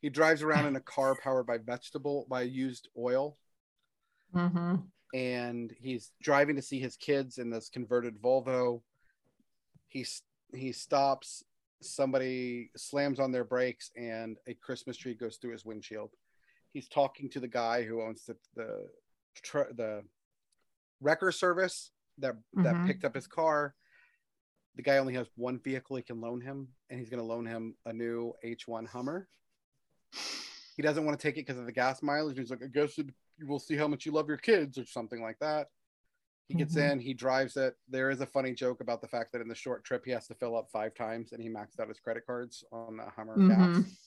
he 0.01 0.09
drives 0.09 0.41
around 0.41 0.65
in 0.65 0.75
a 0.75 0.79
car 0.95 1.15
powered 1.21 1.45
by 1.45 1.57
vegetable 1.57 2.25
by 2.29 2.43
used 2.43 2.88
oil 2.97 3.38
Mm-hmm. 4.36 4.75
And 5.16 5.74
he's 5.80 6.11
driving 6.22 6.57
to 6.57 6.61
see 6.61 6.80
his 6.80 6.97
kids 6.97 7.38
in 7.38 7.49
this 7.49 7.70
converted 7.70 8.22
Volvo. 8.22 8.82
He's 9.88 10.22
he 10.53 10.72
stops. 10.74 11.43
Somebody 11.82 12.72
slams 12.76 13.20
on 13.20 13.32
their 13.32 13.43
brakes, 13.45 13.91
and 13.95 14.38
a 14.47 14.53
Christmas 14.55 14.97
tree 14.97 15.13
goes 15.13 15.38
through 15.38 15.51
his 15.53 15.66
windshield. 15.66 16.11
he's 16.74 16.89
talking 16.89 17.30
to 17.30 17.39
the 17.39 17.47
guy 17.47 17.84
who 17.84 18.01
owns 18.01 18.26
the 18.26 18.36
the 18.55 18.89
tr- 19.41 19.72
the 19.78 20.03
wrecker 20.99 21.32
service 21.32 21.91
that 22.18 22.36
that 22.55 22.76
Mhm. 22.76 22.86
picked 22.88 23.05
up 23.05 23.16
his 23.16 23.28
car. 23.28 23.74
The 24.76 24.82
guy 24.82 24.97
only 24.97 25.13
has 25.13 25.28
one 25.36 25.57
vehicle 25.59 25.95
he 25.95 26.03
can 26.03 26.20
loan 26.20 26.41
him, 26.41 26.68
and 26.89 26.99
he's 26.99 27.09
going 27.09 27.22
to 27.22 27.32
loan 27.34 27.45
him 27.45 27.78
a 27.86 27.93
new 27.93 28.34
H1 28.43 28.86
Hummer. 28.88 29.30
He 30.76 30.82
doesn't 30.82 31.05
want 31.05 31.18
to 31.18 31.24
take 31.26 31.38
it 31.38 31.45
because 31.45 31.57
of 31.57 31.66
the 31.66 31.72
gas 31.72 32.03
mileage. 32.03 32.38
He's 32.38 32.49
like, 32.49 32.61
I 32.61 32.68
guess 32.68 32.97
it, 32.97 33.07
you 33.38 33.47
will 33.47 33.59
see 33.59 33.75
how 33.75 33.88
much 33.88 34.05
you 34.05 34.11
love 34.11 34.27
your 34.27 34.38
kids 34.38 34.77
or 34.77 34.86
something 34.86 35.21
like 35.21 35.39
that. 35.39 35.67
He 36.47 36.53
gets 36.53 36.75
Mhm. 36.75 36.91
in, 36.91 36.99
he 36.99 37.13
drives 37.13 37.57
it. 37.57 37.75
There 37.88 38.09
is 38.11 38.21
a 38.21 38.25
funny 38.27 38.53
joke 38.53 38.79
about 38.81 39.01
the 39.01 39.07
fact 39.07 39.31
that 39.31 39.41
in 39.41 39.47
the 39.47 39.55
short 39.55 39.83
trip 39.83 40.05
he 40.05 40.11
has 40.11 40.27
to 40.27 40.36
fill 40.36 40.55
up 40.55 40.69
five 40.71 40.93
times, 40.93 41.31
and 41.31 41.41
he 41.41 41.49
maxed 41.49 41.79
out 41.79 41.88
his 41.88 41.99
credit 41.99 42.25
cards 42.25 42.63
on 42.71 42.97
the 42.97 43.09
Hummer 43.09 43.47
gas 43.47 43.77
Mhm. 43.77 43.97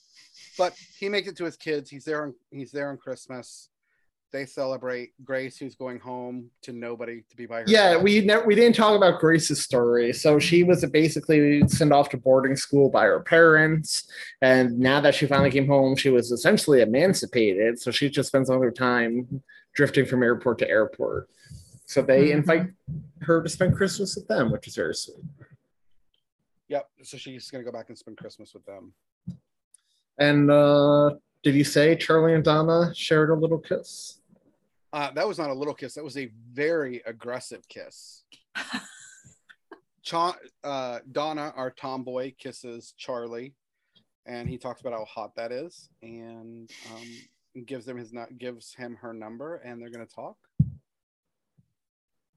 but 0.56 0.76
he 0.98 1.08
makes 1.08 1.28
it 1.28 1.36
to 1.36 1.44
his 1.44 1.56
kids. 1.56 1.90
He's 1.90 2.04
there 2.04 2.22
on 2.22 2.34
he's 2.50 2.72
there 2.72 2.90
on 2.90 2.96
Christmas. 2.96 3.70
They 4.30 4.44
celebrate 4.44 5.12
Grace, 5.24 5.56
who's 5.56 5.74
going 5.74 5.98
home 5.98 6.50
to 6.62 6.72
nobody 6.72 7.22
to 7.30 7.36
be 7.36 7.46
by 7.46 7.60
her. 7.60 7.64
Yeah, 7.66 7.96
we 7.96 8.20
never 8.20 8.44
we 8.44 8.54
didn't 8.54 8.76
talk 8.76 8.94
about 8.94 9.20
Grace's 9.20 9.62
story. 9.62 10.12
So 10.12 10.38
she 10.38 10.64
was 10.64 10.84
basically 10.84 11.66
sent 11.68 11.92
off 11.92 12.10
to 12.10 12.18
boarding 12.18 12.54
school 12.54 12.90
by 12.90 13.04
her 13.04 13.20
parents, 13.20 14.06
and 14.42 14.78
now 14.78 15.00
that 15.00 15.14
she 15.14 15.26
finally 15.26 15.50
came 15.50 15.66
home, 15.66 15.96
she 15.96 16.10
was 16.10 16.30
essentially 16.30 16.82
emancipated. 16.82 17.80
So 17.80 17.90
she 17.90 18.10
just 18.10 18.28
spends 18.28 18.50
all 18.50 18.60
her 18.60 18.70
time 18.70 19.42
drifting 19.74 20.04
from 20.04 20.22
airport 20.22 20.58
to 20.58 20.68
airport. 20.68 21.30
So 21.86 22.02
they 22.02 22.28
Mhm. 22.28 22.32
invite 22.32 22.66
her 23.22 23.42
to 23.42 23.48
spend 23.48 23.74
Christmas 23.76 24.14
with 24.14 24.28
them, 24.28 24.50
which 24.52 24.68
is 24.68 24.74
very 24.74 24.94
sweet. 24.94 25.24
Yep. 26.68 26.90
So 27.02 27.16
she's 27.16 27.50
gonna 27.50 27.64
go 27.64 27.72
back 27.72 27.88
and 27.88 27.96
spend 27.96 28.18
Christmas 28.18 28.52
with 28.52 28.66
them. 28.66 28.92
And 30.18 30.50
uh, 30.50 31.14
did 31.42 31.54
you 31.54 31.64
say 31.64 31.96
Charlie 31.96 32.34
and 32.34 32.44
Donna 32.44 32.92
shared 32.94 33.30
a 33.30 33.34
little 33.34 33.58
kiss? 33.58 34.17
Uh, 34.92 35.10
that 35.12 35.26
was 35.28 35.38
not 35.38 35.50
a 35.50 35.54
little 35.54 35.74
kiss. 35.74 35.94
That 35.94 36.04
was 36.04 36.16
a 36.16 36.30
very 36.52 37.02
aggressive 37.04 37.68
kiss. 37.68 38.22
Cha- 40.02 40.36
uh, 40.64 41.00
Donna, 41.12 41.52
our 41.56 41.70
tomboy, 41.70 42.32
kisses 42.38 42.94
Charlie, 42.96 43.54
and 44.24 44.48
he 44.48 44.56
talks 44.56 44.80
about 44.80 44.94
how 44.94 45.04
hot 45.04 45.34
that 45.36 45.52
is, 45.52 45.90
and 46.02 46.70
um, 46.94 47.64
gives 47.66 47.86
him 47.86 47.98
his 47.98 48.12
nu- 48.12 48.26
gives 48.38 48.72
him 48.74 48.96
her 49.02 49.12
number, 49.12 49.56
and 49.56 49.80
they're 49.80 49.90
gonna 49.90 50.06
talk. 50.06 50.36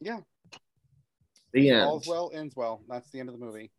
Yeah, 0.02 0.20
The 1.54 1.70
end. 1.70 1.82
all's 1.84 2.08
well 2.08 2.32
ends 2.34 2.56
well. 2.56 2.82
That's 2.90 3.10
the 3.12 3.20
end 3.20 3.30
of 3.30 3.40
the 3.40 3.46
movie. 3.46 3.72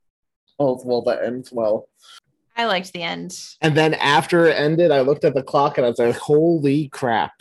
Oh, 0.59 0.81
well, 0.85 1.03
that 1.03 1.25
ends 1.25 1.51
well. 1.53 1.89
I 2.57 2.66
liked 2.66 2.93
the 2.93 3.03
end. 3.03 3.37
And 3.61 3.77
then 3.77 3.95
after 3.95 4.47
it 4.47 4.57
ended, 4.57 4.93
I 4.93 5.01
looked 5.01 5.25
at 5.25 5.35
the 5.35 5.43
clock 5.43 5.79
and 5.79 5.85
I 5.85 5.89
was 5.91 5.99
like, 5.99 6.14
holy 6.16 6.89
crap. 6.89 7.33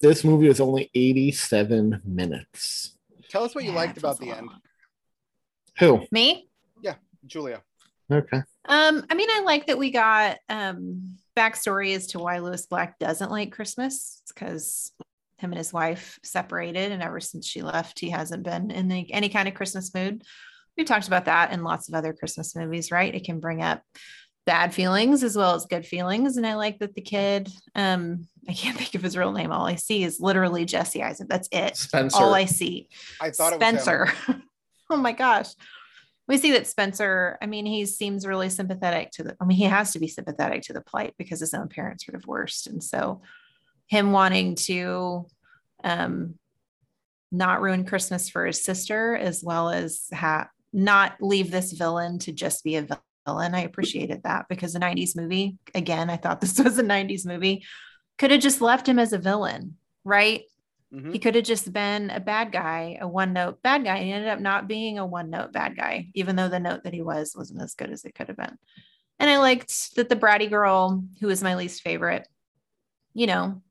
This 0.00 0.24
movie 0.24 0.48
was 0.48 0.60
only 0.60 0.90
87 0.94 2.02
minutes. 2.04 2.96
Tell 3.28 3.44
us 3.44 3.54
what 3.54 3.64
you 3.64 3.70
Yeah, 3.70 3.76
liked 3.76 3.98
about 3.98 4.18
the 4.18 4.30
a 4.30 4.36
end. 4.36 4.50
Who? 5.78 6.06
Me? 6.12 6.48
Yeah, 6.82 6.94
Julia. 7.26 7.62
Okay. 8.10 8.42
Um, 8.66 9.04
I 9.10 9.14
mean, 9.14 9.28
I 9.30 9.40
like 9.40 9.66
that 9.66 9.78
we 9.78 9.90
got 9.90 10.38
um 10.48 11.16
backstory 11.36 11.94
as 11.96 12.08
to 12.08 12.18
why 12.18 12.38
Lewis 12.38 12.66
Black 12.66 12.98
doesn't 12.98 13.30
like 13.30 13.52
Christmas. 13.52 14.20
It's 14.22 14.32
because 14.32 14.92
him 15.38 15.50
and 15.50 15.58
his 15.58 15.72
wife 15.72 16.18
separated, 16.22 16.92
and 16.92 17.02
ever 17.02 17.18
since 17.20 17.46
she 17.46 17.62
left, 17.62 17.98
he 17.98 18.10
hasn't 18.10 18.44
been 18.44 18.70
in 18.70 18.88
the, 18.88 19.12
any 19.12 19.28
kind 19.28 19.48
of 19.48 19.54
Christmas 19.54 19.92
mood. 19.92 20.22
We've 20.76 20.86
talked 20.86 21.08
about 21.08 21.24
that 21.24 21.52
in 21.52 21.64
lots 21.64 21.88
of 21.88 21.94
other 21.94 22.12
Christmas 22.12 22.54
movies, 22.54 22.90
right? 22.90 23.14
It 23.14 23.24
can 23.24 23.40
bring 23.40 23.62
up 23.62 23.82
bad 24.46 24.74
feelings 24.74 25.22
as 25.22 25.36
well 25.36 25.54
as 25.54 25.66
good 25.66 25.86
feelings. 25.86 26.36
And 26.36 26.46
I 26.46 26.54
like 26.54 26.78
that 26.78 26.94
the 26.94 27.00
kid, 27.00 27.50
um, 27.74 28.28
I 28.48 28.52
can't 28.52 28.76
think 28.78 28.94
of 28.94 29.02
his 29.02 29.16
real 29.16 29.32
name. 29.32 29.52
All 29.52 29.66
I 29.66 29.76
see 29.76 30.04
is 30.04 30.20
literally 30.20 30.64
Jesse 30.64 31.02
Eisenberg. 31.02 31.28
That's 31.28 31.48
it. 31.50 31.76
Spencer. 31.76 32.16
All 32.16 32.34
I 32.34 32.44
see. 32.44 32.88
I 33.20 33.30
thought 33.30 33.52
it 33.52 33.60
was 33.60 33.68
him. 33.68 33.78
Spencer. 33.78 34.12
oh 34.90 34.96
my 34.96 35.12
gosh. 35.12 35.48
We 36.26 36.38
see 36.38 36.52
that 36.52 36.66
Spencer, 36.66 37.36
I 37.42 37.46
mean, 37.46 37.66
he 37.66 37.84
seems 37.84 38.26
really 38.26 38.48
sympathetic 38.48 39.10
to 39.12 39.24
the, 39.24 39.36
I 39.40 39.44
mean, 39.44 39.58
he 39.58 39.64
has 39.64 39.92
to 39.92 39.98
be 39.98 40.08
sympathetic 40.08 40.62
to 40.62 40.72
the 40.72 40.80
plight 40.80 41.14
because 41.18 41.40
his 41.40 41.52
own 41.52 41.68
parents 41.68 42.06
were 42.06 42.18
divorced. 42.18 42.66
And 42.66 42.82
so 42.82 43.20
him 43.88 44.12
wanting 44.12 44.54
to 44.54 45.26
um, 45.82 46.38
not 47.30 47.60
ruin 47.60 47.84
Christmas 47.84 48.30
for 48.30 48.46
his 48.46 48.62
sister, 48.62 49.14
as 49.14 49.42
well 49.44 49.68
as 49.68 50.06
ha- 50.14 50.48
not 50.72 51.16
leave 51.20 51.50
this 51.50 51.72
villain 51.72 52.18
to 52.20 52.32
just 52.32 52.64
be 52.64 52.76
a 52.76 52.86
villain. 53.24 53.54
I 53.54 53.60
appreciated 53.60 54.22
that 54.24 54.46
because 54.48 54.72
the 54.72 54.78
90s 54.80 55.16
movie, 55.16 55.56
again, 55.74 56.10
I 56.10 56.16
thought 56.16 56.40
this 56.42 56.58
was 56.58 56.78
a 56.78 56.82
90s 56.82 57.26
movie, 57.26 57.64
could 58.18 58.30
have 58.30 58.40
just 58.40 58.60
left 58.60 58.88
him 58.88 58.98
as 58.98 59.12
a 59.12 59.18
villain, 59.18 59.76
right? 60.04 60.42
Mhm. 60.92 61.12
He 61.12 61.18
could 61.18 61.34
have 61.34 61.44
just 61.44 61.72
been 61.72 62.10
a 62.10 62.20
bad 62.20 62.52
guy, 62.52 62.98
a 63.00 63.08
one 63.08 63.32
note 63.32 63.60
bad 63.62 63.84
guy. 63.84 64.02
He 64.02 64.12
ended 64.12 64.30
up 64.30 64.40
not 64.40 64.68
being 64.68 64.98
a 64.98 65.06
one 65.06 65.30
note 65.30 65.52
bad 65.52 65.76
guy, 65.76 66.08
even 66.14 66.36
though 66.36 66.48
the 66.48 66.60
note 66.60 66.84
that 66.84 66.94
he 66.94 67.02
was 67.02 67.34
wasn't 67.36 67.62
as 67.62 67.74
good 67.74 67.90
as 67.90 68.04
it 68.04 68.14
could 68.14 68.28
have 68.28 68.36
been. 68.36 68.56
And 69.18 69.30
I 69.30 69.38
liked 69.38 69.96
that 69.96 70.08
the 70.08 70.16
bratty 70.16 70.48
girl, 70.48 71.04
who 71.20 71.28
is 71.30 71.42
my 71.42 71.54
least 71.56 71.82
favorite, 71.82 72.28
you 73.12 73.26
know, 73.26 73.62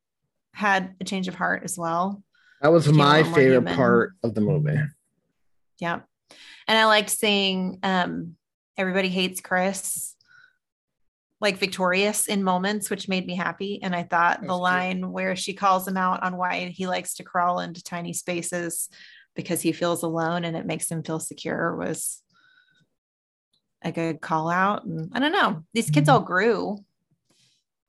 had 0.54 0.96
a 1.00 1.04
change 1.04 1.28
of 1.28 1.36
heart 1.36 1.64
as 1.64 1.78
well. 1.78 2.24
That 2.62 2.72
was 2.72 2.88
my 2.92 3.24
favorite 3.24 3.56
human. 3.58 3.76
part 3.76 4.14
of 4.24 4.36
the 4.36 4.42
movie. 4.42 4.80
Yeah. 5.80 6.02
And 6.68 6.78
I 6.78 6.86
liked 6.86 7.10
seeing 7.10 7.80
um, 7.84 8.36
everybody 8.78 9.10
hates 9.10 9.42
Chris 9.42 10.16
like 11.44 11.58
victorious 11.58 12.28
in 12.28 12.42
moments, 12.42 12.90
which 12.90 13.10
made 13.10 13.28
me 13.28 13.36
happy. 13.36 13.84
And 13.84 13.94
I 13.94 14.04
thought 14.04 14.40
That 14.40 14.48
the 14.48 14.56
line 14.56 15.12
where 15.12 15.36
she 15.36 15.54
calls 15.54 15.86
him 15.86 15.98
out 15.98 16.24
on 16.24 16.38
why 16.38 16.68
he 16.70 16.88
likes 16.88 17.16
to 17.16 17.24
crawl 17.24 17.60
into 17.60 17.84
tiny 17.84 18.14
spaces 18.14 18.90
because 19.36 19.62
he 19.62 19.74
feels 19.74 20.04
alone 20.04 20.46
and 20.46 20.56
it 20.56 20.66
makes 20.66 20.90
him 20.90 21.04
feel 21.04 21.20
secure 21.20 21.76
was 21.76 22.22
a 23.82 23.92
good 23.92 24.22
call 24.22 24.50
out. 24.50 24.86
And 24.86 25.12
I 25.14 25.20
don't 25.20 25.34
know, 25.34 25.66
these 25.74 25.90
kids 25.90 26.08
all 26.08 26.22
grew, 26.22 26.78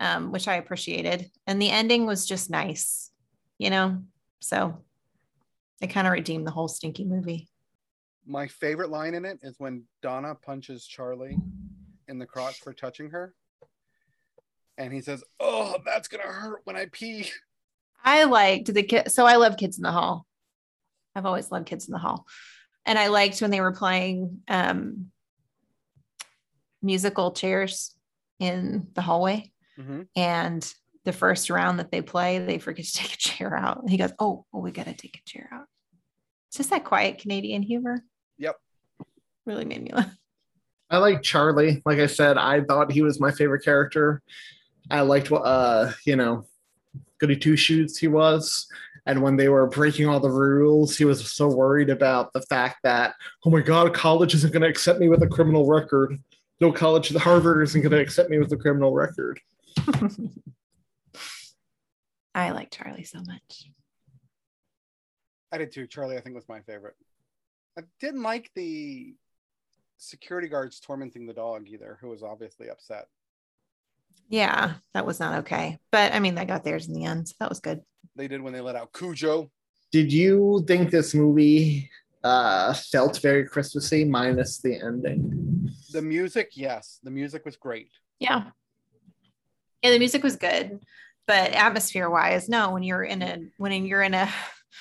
um, 0.00 0.32
which 0.32 0.48
I 0.48 0.56
appreciated. 0.56 1.30
And 1.46 1.62
the 1.62 1.70
ending 1.70 2.06
was 2.06 2.26
just 2.26 2.50
nice, 2.50 3.12
you 3.56 3.70
know? 3.70 4.02
So 4.40 4.82
it 5.80 5.88
kind 5.88 6.08
of 6.08 6.12
redeemed 6.12 6.44
the 6.46 6.50
whole 6.50 6.66
stinky 6.66 7.04
movie. 7.04 7.48
My 8.26 8.46
favorite 8.46 8.90
line 8.90 9.14
in 9.14 9.24
it 9.24 9.38
is 9.42 9.54
when 9.58 9.84
Donna 10.02 10.34
punches 10.34 10.86
Charlie 10.86 11.36
in 12.08 12.18
the 12.18 12.26
crotch 12.26 12.60
for 12.60 12.72
touching 12.72 13.10
her. 13.10 13.34
And 14.78 14.92
he 14.92 15.00
says, 15.00 15.22
Oh, 15.40 15.76
that's 15.84 16.08
going 16.08 16.22
to 16.22 16.28
hurt 16.28 16.62
when 16.64 16.76
I 16.76 16.86
pee. 16.90 17.30
I 18.04 18.24
liked 18.24 18.72
the 18.72 18.82
kid. 18.82 19.10
So 19.10 19.24
I 19.24 19.36
love 19.36 19.56
Kids 19.56 19.78
in 19.78 19.82
the 19.82 19.92
Hall. 19.92 20.26
I've 21.14 21.26
always 21.26 21.50
loved 21.50 21.66
Kids 21.66 21.86
in 21.86 21.92
the 21.92 21.98
Hall. 21.98 22.26
And 22.84 22.98
I 22.98 23.06
liked 23.06 23.40
when 23.40 23.50
they 23.50 23.60
were 23.60 23.72
playing 23.72 24.42
um, 24.48 25.06
musical 26.82 27.32
chairs 27.32 27.94
in 28.38 28.88
the 28.94 29.00
hallway. 29.00 29.52
Mhm. 29.78 30.06
And 30.16 30.74
the 31.04 31.12
first 31.12 31.50
round 31.50 31.78
that 31.78 31.90
they 31.90 32.02
play, 32.02 32.38
they 32.38 32.58
forget 32.58 32.84
to 32.84 32.92
take 32.92 33.14
a 33.14 33.16
chair 33.16 33.56
out. 33.56 33.80
And 33.80 33.90
he 33.90 33.96
goes, 33.96 34.12
Oh, 34.18 34.44
oh 34.52 34.60
we 34.60 34.70
got 34.70 34.86
to 34.86 34.94
take 34.94 35.18
a 35.24 35.30
chair 35.30 35.48
out. 35.52 35.66
It's 36.48 36.58
just 36.58 36.70
that 36.70 36.84
quiet 36.84 37.18
Canadian 37.18 37.62
humor. 37.62 38.04
Yep. 38.38 38.56
Really 39.46 39.64
made 39.64 39.82
me 39.82 39.90
laugh. 39.92 40.16
I 40.90 40.98
like 40.98 41.22
Charlie. 41.22 41.82
Like 41.84 41.98
I 41.98 42.06
said, 42.06 42.36
I 42.38 42.60
thought 42.60 42.92
he 42.92 43.02
was 43.02 43.20
my 43.20 43.30
favorite 43.30 43.64
character. 43.64 44.22
I 44.90 45.00
liked 45.00 45.30
what 45.30 45.40
uh, 45.40 45.92
you 46.04 46.16
know, 46.16 46.46
goody 47.18 47.36
two 47.36 47.56
shoes 47.56 47.96
he 47.98 48.08
was. 48.08 48.66
And 49.06 49.22
when 49.22 49.36
they 49.36 49.48
were 49.48 49.66
breaking 49.66 50.08
all 50.08 50.20
the 50.20 50.30
rules, 50.30 50.96
he 50.96 51.04
was 51.04 51.30
so 51.32 51.48
worried 51.48 51.90
about 51.90 52.32
the 52.32 52.40
fact 52.42 52.78
that, 52.84 53.14
oh 53.44 53.50
my 53.50 53.60
God, 53.60 53.92
college 53.92 54.34
isn't 54.34 54.52
going 54.52 54.62
to 54.62 54.68
accept 54.68 54.98
me 54.98 55.08
with 55.08 55.22
a 55.22 55.26
criminal 55.26 55.66
record. 55.66 56.18
No 56.60 56.72
college, 56.72 57.10
the 57.10 57.18
Harvard 57.18 57.62
isn't 57.64 57.82
going 57.82 57.92
to 57.92 58.00
accept 58.00 58.30
me 58.30 58.38
with 58.38 58.50
a 58.52 58.56
criminal 58.56 58.94
record. 58.94 59.40
I 62.34 62.50
like 62.52 62.70
Charlie 62.70 63.04
so 63.04 63.18
much. 63.26 63.68
I 65.52 65.58
did 65.58 65.70
too. 65.72 65.86
Charlie, 65.86 66.16
I 66.16 66.20
think, 66.20 66.34
was 66.34 66.48
my 66.48 66.60
favorite. 66.60 66.94
I 67.78 67.82
didn't 68.00 68.22
like 68.22 68.50
the 68.54 69.14
security 69.98 70.48
guards 70.48 70.80
tormenting 70.80 71.26
the 71.26 71.34
dog 71.34 71.66
either, 71.68 71.98
who 72.00 72.08
was 72.08 72.22
obviously 72.22 72.68
upset. 72.68 73.06
Yeah, 74.28 74.74
that 74.94 75.06
was 75.06 75.20
not 75.20 75.40
okay. 75.40 75.78
But 75.90 76.12
I 76.12 76.20
mean, 76.20 76.34
they 76.34 76.44
got 76.44 76.64
theirs 76.64 76.88
in 76.88 76.94
the 76.94 77.04
end. 77.04 77.28
So 77.28 77.34
that 77.40 77.48
was 77.48 77.60
good. 77.60 77.82
They 78.16 78.28
did 78.28 78.42
when 78.42 78.52
they 78.52 78.60
let 78.60 78.76
out 78.76 78.92
Cujo. 78.92 79.50
Did 79.92 80.12
you 80.12 80.64
think 80.66 80.90
this 80.90 81.14
movie 81.14 81.90
uh, 82.22 82.74
felt 82.74 83.20
very 83.20 83.46
Christmassy 83.46 84.04
minus 84.04 84.58
the 84.58 84.80
ending? 84.80 85.70
The 85.92 86.02
music, 86.02 86.52
yes, 86.54 86.98
the 87.02 87.10
music 87.10 87.44
was 87.44 87.56
great. 87.56 87.90
Yeah. 88.18 88.44
Yeah, 89.82 89.90
the 89.90 89.98
music 89.98 90.22
was 90.22 90.36
good, 90.36 90.80
but 91.26 91.52
atmosphere 91.52 92.08
wise, 92.08 92.48
no, 92.48 92.70
when 92.70 92.82
you're 92.82 93.04
in 93.04 93.20
a 93.20 93.38
when 93.58 93.84
you're 93.84 94.02
in 94.02 94.14
a 94.14 94.28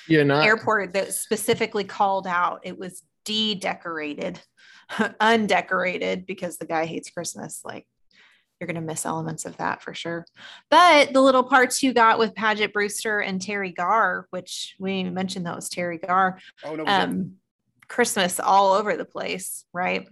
You're 0.08 0.24
not. 0.24 0.44
airport 0.44 0.92
that 0.94 1.12
specifically 1.14 1.84
called 1.84 2.26
out, 2.26 2.60
it 2.64 2.78
was 2.78 3.02
de-decorated, 3.24 4.40
undecorated 5.20 6.26
because 6.26 6.58
the 6.58 6.66
guy 6.66 6.86
hates 6.86 7.10
Christmas. 7.10 7.60
Like 7.64 7.86
you're 8.60 8.66
going 8.66 8.74
to 8.76 8.80
miss 8.80 9.04
elements 9.04 9.44
of 9.44 9.56
that 9.56 9.82
for 9.82 9.94
sure. 9.94 10.26
But 10.70 11.12
the 11.12 11.20
little 11.20 11.44
parts 11.44 11.82
you 11.82 11.92
got 11.92 12.18
with 12.18 12.34
Paget 12.34 12.72
Brewster 12.72 13.20
and 13.20 13.40
Teri 13.40 13.74
Garr, 13.74 14.26
which 14.30 14.76
we 14.78 15.04
mentioned 15.04 15.46
that 15.46 15.56
was 15.56 15.68
Teri 15.68 16.04
Garr, 16.04 16.38
Oh 16.64 16.76
no, 16.76 16.84
um, 16.86 17.34
Christmas 17.88 18.40
all 18.40 18.72
over 18.72 18.96
the 18.96 19.04
place, 19.04 19.64
right? 19.72 20.08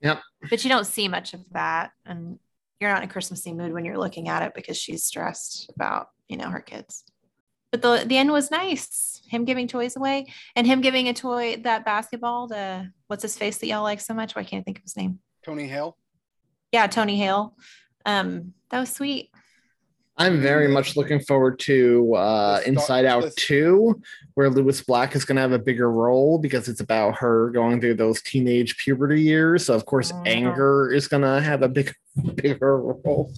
Yep. 0.00 0.20
But 0.50 0.64
you 0.64 0.70
don't 0.70 0.86
see 0.86 1.08
much 1.08 1.34
of 1.34 1.40
that. 1.52 1.90
And 2.04 2.38
you're 2.80 2.90
not 2.90 3.02
in 3.02 3.08
a 3.08 3.12
Christmassy 3.12 3.52
mood 3.52 3.72
when 3.72 3.84
you're 3.84 3.98
looking 3.98 4.28
at 4.28 4.42
it 4.42 4.52
because 4.54 4.76
she's 4.76 5.04
stressed 5.04 5.70
about, 5.74 6.08
you 6.28 6.36
know, 6.36 6.50
her 6.50 6.60
kids. 6.60 7.04
But 7.76 8.00
the, 8.02 8.06
the 8.06 8.16
end 8.16 8.30
was 8.32 8.50
nice. 8.50 9.20
Him 9.28 9.44
giving 9.44 9.66
toys 9.68 9.96
away 9.96 10.32
and 10.54 10.66
him 10.66 10.80
giving 10.80 11.08
a 11.08 11.14
toy, 11.14 11.56
that 11.64 11.84
basketball 11.84 12.48
to 12.48 12.90
what's 13.08 13.22
his 13.22 13.36
face 13.36 13.58
that 13.58 13.66
y'all 13.66 13.82
like 13.82 14.00
so 14.00 14.14
much? 14.14 14.36
Why 14.36 14.44
can't 14.44 14.60
I 14.60 14.64
think 14.64 14.78
of 14.78 14.82
his 14.84 14.96
name? 14.96 15.18
Tony 15.44 15.66
Hale. 15.66 15.96
Yeah, 16.72 16.86
Tony 16.86 17.16
Hale. 17.18 17.56
Um, 18.04 18.52
that 18.70 18.80
was 18.80 18.90
sweet. 18.92 19.30
I'm 20.18 20.40
very 20.40 20.68
much 20.68 20.96
looking 20.96 21.20
forward 21.20 21.58
to 21.60 22.14
uh, 22.14 22.60
The 22.60 22.68
Inside 22.68 23.04
Out 23.04 23.24
the- 23.24 23.30
2, 23.36 24.00
where 24.34 24.48
Lewis 24.48 24.80
Black 24.80 25.14
is 25.14 25.26
going 25.26 25.36
to 25.36 25.42
have 25.42 25.52
a 25.52 25.58
bigger 25.58 25.90
role 25.90 26.38
because 26.38 26.68
it's 26.68 26.80
about 26.80 27.16
her 27.18 27.50
going 27.50 27.80
through 27.82 27.96
those 27.96 28.22
teenage 28.22 28.78
puberty 28.78 29.20
years. 29.20 29.66
So, 29.66 29.74
of 29.74 29.84
course, 29.84 30.12
Oh. 30.14 30.22
anger 30.24 30.90
is 30.90 31.06
going 31.08 31.22
to 31.22 31.40
have 31.42 31.62
a 31.62 31.68
big, 31.68 31.92
bigger 32.36 32.80
role. 32.80 33.30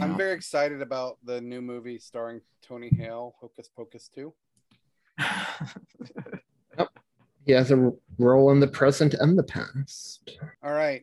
I'm 0.00 0.16
very 0.16 0.32
excited 0.32 0.80
about 0.80 1.18
the 1.24 1.40
new 1.40 1.60
movie 1.60 1.98
starring 1.98 2.40
Tony 2.62 2.90
Hale, 2.96 3.34
Hocus 3.40 3.68
Pocus 3.68 4.10
2. 4.14 4.32
yep. 6.78 6.88
He 7.44 7.52
has 7.52 7.70
a 7.70 7.92
role 8.18 8.52
in 8.52 8.60
the 8.60 8.68
present 8.68 9.14
and 9.14 9.38
the 9.38 9.42
past. 9.42 10.38
All 10.62 10.72
right. 10.72 11.02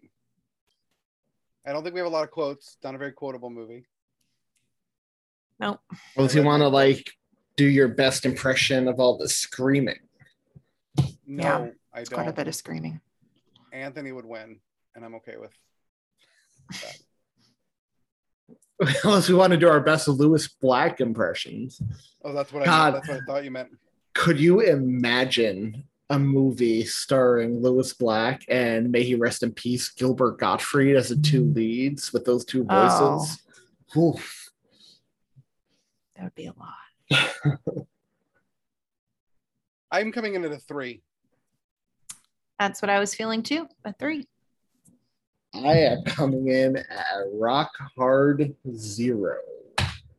I 1.65 1.73
don't 1.73 1.83
think 1.83 1.93
we 1.93 1.99
have 1.99 2.07
a 2.07 2.11
lot 2.11 2.23
of 2.23 2.31
quotes. 2.31 2.77
Not 2.83 2.95
a 2.95 2.97
very 2.97 3.11
quotable 3.11 3.49
movie. 3.49 3.87
Nope. 5.59 5.79
Unless 6.15 6.35
you 6.35 6.43
want 6.43 6.61
to 6.61 6.67
like 6.67 7.11
do 7.55 7.65
your 7.65 7.87
best 7.87 8.25
impression 8.25 8.87
of 8.87 8.99
all 8.99 9.17
the 9.17 9.27
screaming. 9.27 9.99
No, 11.25 11.43
Yeah, 11.43 11.67
I 11.93 12.01
It's 12.01 12.09
quite 12.09 12.27
a 12.27 12.33
bit 12.33 12.47
of 12.47 12.55
screaming. 12.55 13.01
Anthony 13.73 14.11
would 14.11 14.25
win, 14.25 14.59
and 14.95 15.03
I'm 15.03 15.15
okay 15.15 15.37
with 15.37 15.51
that. 16.69 16.97
Unless 19.03 19.29
we 19.29 19.35
want 19.35 19.51
to 19.51 19.57
do 19.57 19.69
our 19.69 19.79
best 19.79 20.07
Lewis 20.07 20.47
Black 20.47 20.99
impressions. 20.99 21.81
Oh, 22.23 22.33
that's 22.33 22.51
what 22.51 22.63
I 22.63 22.65
God. 22.65 22.95
that's 22.95 23.07
what 23.07 23.21
I 23.21 23.25
thought 23.25 23.43
you 23.43 23.51
meant. 23.51 23.69
Could 24.13 24.39
you 24.39 24.61
imagine 24.61 25.83
a 26.09 26.19
movie 26.19 26.85
starring 26.85 27.61
Lewis 27.61 27.93
Black 27.93 28.43
and 28.49 28.91
may 28.91 29.03
he 29.03 29.15
rest 29.15 29.43
in 29.43 29.51
peace, 29.51 29.89
Gilbert 29.89 30.39
Gottfried 30.39 30.95
as 30.95 31.09
the 31.09 31.15
two 31.17 31.45
leads 31.45 32.11
with 32.11 32.25
those 32.25 32.45
two 32.45 32.65
oh. 32.69 33.19
voices? 33.19 33.41
Oof. 33.97 34.49
That 36.15 36.23
would 36.23 36.35
be 36.35 36.47
a 36.47 36.53
lot. 36.57 37.85
I'm 39.91 40.11
coming 40.11 40.35
in 40.35 40.43
at 40.43 40.51
a 40.51 40.57
three. 40.57 41.01
That's 42.59 42.81
what 42.81 42.89
I 42.89 42.99
was 42.99 43.13
feeling 43.13 43.43
too. 43.43 43.67
A 43.83 43.93
three. 43.93 44.27
I 45.63 45.77
am 45.77 46.03
coming 46.03 46.47
in 46.49 46.77
at 46.77 47.23
rock 47.33 47.71
hard 47.97 48.53
zero. 48.75 49.37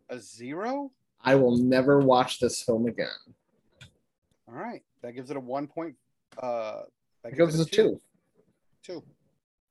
A 0.09 0.19
zero? 0.19 0.91
I 1.23 1.35
will 1.35 1.57
never 1.59 2.01
watch 2.01 2.39
this 2.41 2.63
film 2.63 2.87
again. 2.87 3.09
All 4.49 4.55
right. 4.55 4.83
That 5.03 5.13
gives 5.13 5.31
it 5.31 5.37
a 5.37 5.41
one 5.41 5.67
point. 5.67 5.97
Uh, 6.39 6.83
that 7.23 7.33
It 7.33 7.37
goes 7.37 7.59
it 7.59 7.65
to 7.65 7.71
two. 7.71 8.01
Two. 8.83 9.03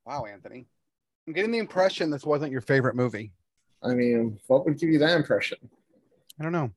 Wow, 0.06 0.26
Anthony. 0.26 0.68
I'm 1.28 1.34
getting 1.34 1.52
the 1.52 1.58
impression 1.58 2.10
this 2.10 2.26
wasn't 2.26 2.52
your 2.52 2.62
favorite 2.62 2.96
movie. 2.96 3.32
I 3.82 3.94
mean, 3.94 4.40
what 4.48 4.66
would 4.66 4.80
give 4.80 4.90
you 4.90 5.00
that 5.00 5.16
impression? 5.16 5.58
I 6.40 6.44
don't 6.44 6.52
know. 6.52 6.72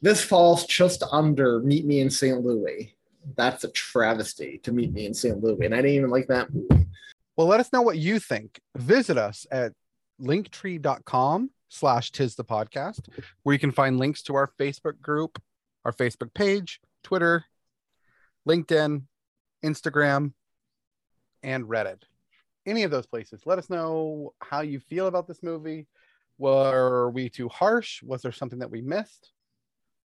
This 0.00 0.22
falls 0.22 0.66
just 0.66 1.02
under 1.10 1.60
Meet 1.60 1.84
Me 1.84 2.00
in 2.00 2.10
St. 2.10 2.40
Louis. 2.40 2.94
That's 3.36 3.64
a 3.64 3.68
travesty 3.70 4.58
to 4.58 4.72
Meet 4.72 4.92
Me 4.92 5.06
in 5.06 5.14
St. 5.14 5.42
Louis. 5.42 5.64
And 5.66 5.74
I 5.74 5.78
didn't 5.78 5.96
even 5.96 6.10
like 6.10 6.28
that 6.28 6.52
movie. 6.54 6.86
Well, 7.36 7.46
let 7.48 7.60
us 7.60 7.72
know 7.72 7.82
what 7.82 7.98
you 7.98 8.18
think. 8.18 8.60
Visit 8.76 9.18
us 9.18 9.46
at 9.50 9.72
linktree.com 10.20 11.50
slash 11.68 12.12
tis 12.12 12.36
the 12.36 12.44
podcast, 12.44 13.08
where 13.42 13.52
you 13.52 13.58
can 13.58 13.72
find 13.72 13.98
links 13.98 14.22
to 14.22 14.36
our 14.36 14.50
Facebook 14.60 15.00
group, 15.00 15.42
our 15.84 15.92
Facebook 15.92 16.32
page, 16.32 16.80
Twitter, 17.02 17.44
LinkedIn, 18.48 19.02
Instagram, 19.64 20.32
and 21.42 21.64
Reddit. 21.64 22.02
Any 22.66 22.84
of 22.84 22.90
those 22.90 23.06
places. 23.06 23.42
Let 23.44 23.58
us 23.58 23.68
know 23.68 24.32
how 24.40 24.60
you 24.60 24.78
feel 24.78 25.06
about 25.06 25.26
this 25.26 25.42
movie. 25.42 25.88
Were 26.38 27.10
we 27.10 27.28
too 27.28 27.48
harsh? 27.48 28.02
Was 28.02 28.22
there 28.22 28.32
something 28.32 28.60
that 28.60 28.70
we 28.70 28.80
missed? 28.80 29.32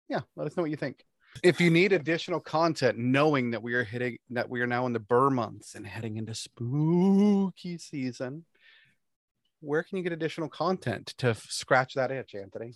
Yeah, 0.09 0.21
let 0.36 0.47
us 0.47 0.57
know 0.57 0.63
what 0.63 0.71
you 0.71 0.77
think. 0.77 1.05
If 1.44 1.62
you 1.62 1.70
need 1.70 1.94
additional 1.94 2.40
content, 2.40 2.98
knowing 2.98 3.52
that 3.52 3.62
we 3.62 3.74
are 3.74 3.84
hitting 3.84 4.18
that 4.32 4.50
we 4.50 4.62
are 4.62 4.68
now 4.68 4.86
in 4.86 4.94
the 4.94 5.00
Ber 5.00 5.30
months 5.30 5.76
and 5.76 5.86
heading 5.86 6.18
into 6.18 6.34
spooky 6.34 7.78
season, 7.78 8.46
where 9.62 9.84
can 9.84 9.98
you 9.98 10.04
get 10.04 10.14
additional 10.14 10.50
content 10.50 11.14
to 11.18 11.30
f- 11.30 11.46
scratch 11.50 11.94
that 11.96 12.12
itch, 12.12 12.36
Anthony? 12.36 12.76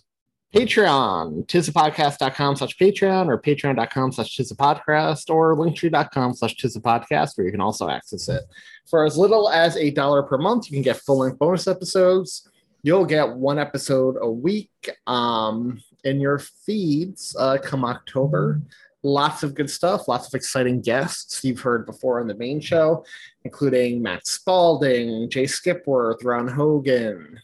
Patreon, 0.54 1.46
tizapodcast.com 1.46 2.56
slash 2.56 2.76
Patreon 2.78 3.26
or 3.26 3.42
patreon.com 3.42 4.12
slash 4.12 4.38
tizapodcast 4.38 5.28
or 5.28 5.56
linktree.com 5.56 6.32
slash 6.34 6.54
tizapodcast 6.54 7.36
where 7.36 7.44
you 7.44 7.50
can 7.50 7.60
also 7.60 7.88
access 7.88 8.28
it. 8.28 8.42
For 8.86 9.04
as 9.04 9.18
little 9.18 9.50
as 9.50 9.76
a 9.76 9.90
dollar 9.90 10.22
per 10.22 10.38
month, 10.38 10.70
you 10.70 10.76
can 10.76 10.82
get 10.82 10.98
full 10.98 11.18
length 11.18 11.40
bonus 11.40 11.66
episodes. 11.66 12.48
You'll 12.84 13.04
get 13.04 13.30
one 13.30 13.58
episode 13.58 14.16
a 14.20 14.30
week 14.30 14.70
um, 15.08 15.82
in 16.04 16.20
your 16.20 16.38
feeds 16.38 17.34
uh, 17.38 17.58
come 17.62 17.84
October. 17.84 18.60
Lots 19.02 19.42
of 19.42 19.54
good 19.54 19.68
stuff, 19.68 20.08
lots 20.08 20.28
of 20.28 20.34
exciting 20.34 20.80
guests 20.80 21.44
you've 21.44 21.60
heard 21.60 21.84
before 21.84 22.20
on 22.20 22.26
the 22.26 22.34
main 22.34 22.58
show, 22.58 23.04
including 23.44 24.00
Matt 24.00 24.26
Spalding, 24.26 25.28
Jay 25.28 25.44
Skipworth, 25.44 26.24
Ron 26.24 26.48
Hogan. 26.48 27.38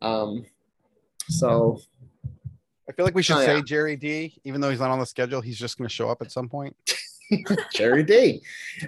Um, 0.00 0.46
so 1.28 1.80
I 2.88 2.92
feel 2.92 3.04
like 3.04 3.14
we 3.16 3.22
should 3.22 3.38
Oh, 3.38 3.44
say 3.44 3.56
yeah. 3.56 3.62
Jerry 3.64 3.96
D, 3.96 4.34
even 4.44 4.60
though 4.60 4.70
he's 4.70 4.78
not 4.80 4.90
on 4.90 5.00
the 5.00 5.06
schedule, 5.06 5.40
he's 5.40 5.58
just 5.58 5.76
going 5.76 5.88
to 5.88 5.94
show 5.94 6.08
up 6.08 6.22
at 6.22 6.30
some 6.30 6.48
point. 6.48 6.76
Jerry 7.74 8.02
D. 8.04 8.42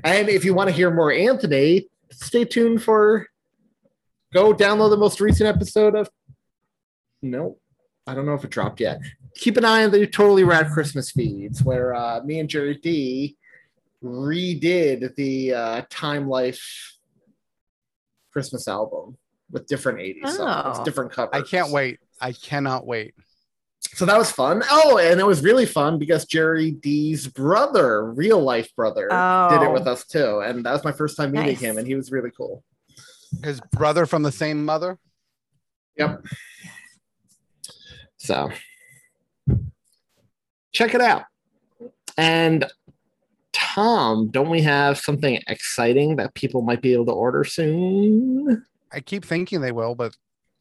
And 0.05 0.29
if 0.29 0.45
you 0.45 0.55
want 0.55 0.69
to 0.69 0.75
hear 0.77 0.91
more 0.93 1.11
Anthony, 1.11 1.89
stay 2.11 2.45
tuned 2.45 2.83
for 2.83 3.27
go 4.33 4.53
download 4.53 4.91
the 4.91 4.97
most 4.97 5.21
recent 5.21 5.49
episode 5.49 5.95
of 5.95 6.11
No, 7.23 7.57
I 8.07 8.15
don't 8.15 8.27
know 8.27 8.35
if 8.35 8.45
it 8.45 8.51
dropped 8.51 8.81
yet. 8.81 9.01
Keep 9.37 9.57
an 9.57 9.65
eye 9.65 9.85
on 9.85 9.91
the 9.91 10.07
totally 10.07 10.45
rad 10.45 10.71
Christmas 10.71 11.11
feeds 11.11 11.63
where 11.63 11.95
uh, 11.95 12.21
me 12.23 12.39
and 12.39 12.49
Jerry 12.49 12.77
D 12.77 13.37
redid 14.03 15.15
the 15.17 15.55
uh, 15.55 15.83
Time 15.91 16.29
Life 16.29 16.97
Christmas 18.33 18.69
album 18.69 19.17
with 19.51 19.67
different 19.67 19.99
80s 19.99 20.29
songs, 20.37 20.79
Oh. 20.81 20.85
different 20.85 21.13
covers. 21.13 21.31
I 21.33 21.43
can't 21.43 21.71
wait. 21.71 21.99
I 22.21 22.33
cannot 22.33 22.87
wait. 22.87 23.15
So 23.95 24.05
that 24.07 24.19
was 24.19 24.31
fun. 24.31 24.63
Oh, 24.71 24.99
and 24.99 25.21
it 25.21 25.27
was 25.27 25.43
really 25.43 25.67
fun 25.67 25.99
because 25.99 26.25
Jerry 26.25 26.73
D's 26.73 27.27
brother, 27.29 28.13
real 28.13 28.41
life 28.43 28.75
brother, 28.75 29.03
did 29.03 29.63
it 29.63 29.69
Oh. 29.69 29.73
with 29.73 29.87
us 29.87 30.05
too. 30.05 30.41
And 30.41 30.65
that 30.67 30.73
was 30.73 30.85
my 30.85 30.93
first 30.93 31.17
time 31.17 31.31
meeting 31.33 31.49
Nice. 31.49 31.61
him, 31.61 31.79
and 31.79 31.87
he 31.87 31.95
was 31.95 32.11
really 32.11 32.31
cool. 32.31 32.65
His 33.43 33.61
brother 33.73 34.05
from 34.07 34.23
the 34.23 34.33
same 34.33 34.65
mother. 34.65 34.99
Yep. 35.97 36.25
So 38.25 38.51
check 40.73 40.95
it 40.95 41.03
out. 41.03 41.25
And 42.17 42.65
Thom, 43.53 44.29
don't 44.29 44.49
we 44.49 44.63
have 44.63 44.97
something 44.97 45.43
exciting 45.47 46.17
that 46.17 46.33
people 46.33 46.63
might 46.63 46.81
be 46.81 46.95
able 46.95 47.05
to 47.05 47.13
order 47.13 47.45
soon? 47.45 48.65
I 48.91 49.01
keep 49.01 49.27
thinking 49.27 49.61
they 49.61 49.73
will, 49.73 49.95
but 49.95 50.17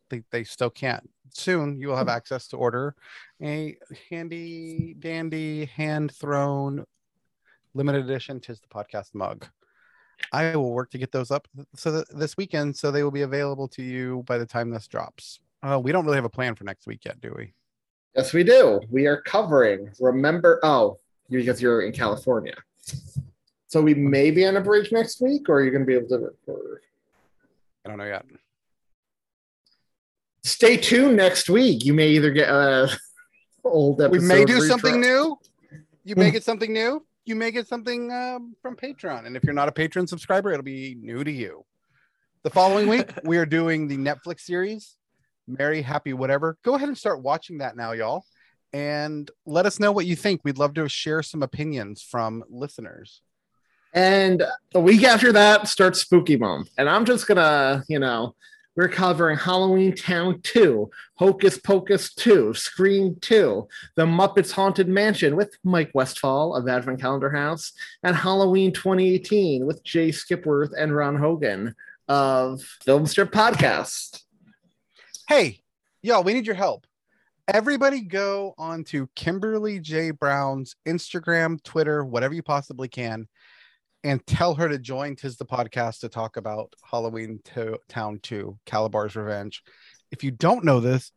they, 0.09 0.23
they 0.29 0.43
still 0.43 0.69
can't. 0.69 1.09
Soon 1.29 1.77
you 1.79 1.87
will 1.87 1.95
have 1.95 2.09
access 2.09 2.49
to 2.49 2.57
order 2.57 2.95
a 3.41 3.77
handy 4.09 4.93
dandy 4.99 5.65
hand 5.65 6.13
thrown 6.13 6.83
limited 7.73 8.03
edition 8.03 8.41
tis 8.41 8.59
the 8.59 8.67
podcast 8.67 9.15
mug. 9.15 9.47
I 10.33 10.53
will 10.57 10.73
work 10.73 10.91
to 10.91 10.97
get 10.97 11.13
those 11.13 11.31
up 11.31 11.47
so 11.77 11.91
that 11.93 12.19
this 12.19 12.35
weekend 12.35 12.75
so 12.75 12.91
they 12.91 13.03
will 13.03 13.11
be 13.11 13.21
available 13.21 13.69
to 13.69 13.81
you 13.81 14.23
by 14.27 14.37
the 14.37 14.45
time 14.45 14.69
this 14.69 14.85
drops. 14.85 15.39
Uh, 15.63 15.79
we 15.79 15.91
don't 15.91 16.05
really 16.05 16.17
have 16.17 16.25
a 16.25 16.29
plan 16.29 16.55
for 16.55 16.65
next 16.65 16.85
week 16.85 17.05
yet, 17.05 17.21
do 17.21 17.33
we? 17.37 17.53
Yes, 18.15 18.33
we 18.33 18.43
do. 18.43 18.81
We 18.91 19.07
are 19.07 19.21
covering. 19.21 19.89
Remember, 19.99 20.59
oh, 20.61 20.99
because 21.29 21.61
you're 21.61 21.81
in 21.81 21.93
California. 21.93 22.55
So 23.67 23.81
we 23.81 23.93
may 23.93 24.29
be 24.29 24.45
on 24.45 24.57
a 24.57 24.61
bridge 24.61 24.91
next 24.91 25.21
week, 25.21 25.49
or 25.49 25.55
are 25.55 25.63
you're 25.63 25.71
going 25.71 25.81
to 25.81 25.87
be 25.87 25.95
able 25.95 26.07
to 26.09 26.19
record. 26.19 26.81
I 27.85 27.89
don't 27.89 27.97
know 27.97 28.05
yet. 28.05 28.25
Stay 30.43 30.77
tuned 30.77 31.15
next 31.15 31.49
week. 31.49 31.85
You 31.85 31.93
may 31.93 32.09
either 32.09 32.29
get 32.29 32.49
a 32.49 32.89
old 33.63 34.01
episode. 34.01 34.21
we 34.21 34.27
may 34.27 34.45
do 34.45 34.61
something 34.61 34.99
new. 34.99 35.39
You 36.03 36.15
may 36.15 36.29
get 36.37 36.43
something 36.43 36.71
new. 36.71 37.05
You 37.25 37.35
may 37.35 37.51
get 37.51 37.67
something 37.67 38.11
um, 38.11 38.55
from 38.61 38.75
Patreon. 38.75 39.25
And 39.25 39.37
if 39.37 39.43
you're 39.43 39.53
not 39.53 39.69
a 39.69 39.71
Patreon 39.71 40.09
subscriber, 40.09 40.51
it'll 40.51 40.63
be 40.63 40.97
new 41.01 41.23
to 41.23 41.31
you. 41.31 41.65
The 42.43 42.49
following 42.49 42.89
week, 42.89 43.09
we 43.23 43.37
are 43.37 43.45
doing 43.45 43.87
the 43.87 43.97
Netflix 43.97 44.41
series, 44.41 44.97
Merry 45.47 45.81
Happy 45.81 46.13
Whatever. 46.13 46.57
Go 46.63 46.75
ahead 46.75 46.87
and 46.87 46.97
start 46.97 47.21
watching 47.21 47.59
that 47.59 47.75
now, 47.75 47.91
y'all. 47.91 48.25
And 48.71 49.29
let 49.45 49.65
us 49.65 49.79
know 49.79 49.91
what 49.91 50.05
you 50.05 50.15
think. 50.15 50.41
We'd 50.43 50.57
love 50.57 50.73
to 50.75 50.89
share 50.89 51.21
some 51.21 51.43
opinions 51.43 52.01
from 52.01 52.43
listeners. 52.49 53.21
And 53.93 54.43
the 54.71 54.79
week 54.79 55.03
after 55.03 55.31
that 55.33 55.67
starts 55.67 56.01
Spooky 56.01 56.37
Month. 56.37 56.69
And 56.77 56.89
I'm 56.89 57.05
just 57.05 57.27
gonna, 57.27 57.83
you 57.87 57.99
know, 57.99 58.35
we're 58.75 58.87
covering 58.87 59.37
Halloween 59.37 59.95
Town 59.95 60.41
2, 60.41 60.89
Hocus 61.15 61.59
Pocus 61.59 62.11
2, 62.15 62.55
Scream 62.55 63.15
2, 63.21 63.67
The 63.95 64.05
Muppets 64.05 64.51
Haunted 64.51 64.87
Mansion 64.87 65.35
with 65.35 65.55
Mike 65.63 65.91
Westfall 65.93 66.55
of 66.55 66.67
Advent 66.67 66.99
Calendar 66.99 67.29
House, 67.29 67.73
and 68.01 68.15
Halloween 68.15 68.73
2018 68.73 69.67
with 69.67 69.83
Jay 69.83 70.09
Skipworth 70.09 70.71
and 70.75 70.95
Ron 70.95 71.17
Hogan 71.17 71.75
of 72.07 72.63
Film 72.83 73.05
Strip 73.05 73.31
Podcast. 73.31 74.22
Hey, 75.27 75.61
y'all, 76.01 76.23
we 76.23 76.33
need 76.33 76.45
your 76.45 76.55
help. 76.55 76.85
Everybody 77.47 78.01
go 78.01 78.53
on 78.57 78.83
to 78.85 79.09
Kimberly 79.15 79.79
J. 79.79 80.11
Brown's 80.11 80.75
Instagram, 80.85 81.63
Twitter, 81.63 82.03
whatever 82.03 82.33
you 82.33 82.43
possibly 82.43 82.89
can, 82.89 83.27
and 84.03 84.25
tell 84.27 84.53
her 84.55 84.67
to 84.67 84.77
join 84.77 85.15
Tis 85.15 85.37
the 85.37 85.45
Podcast 85.45 86.01
to 86.01 86.09
talk 86.09 86.35
about 86.35 86.73
Halloween 86.83 87.39
to- 87.55 87.79
Town 87.87 88.19
2, 88.21 88.57
Kalabar's 88.65 89.15
Revenge. 89.15 89.63
If 90.11 90.23
you 90.25 90.31
don't 90.31 90.65
know 90.65 90.81
this, 90.81 91.11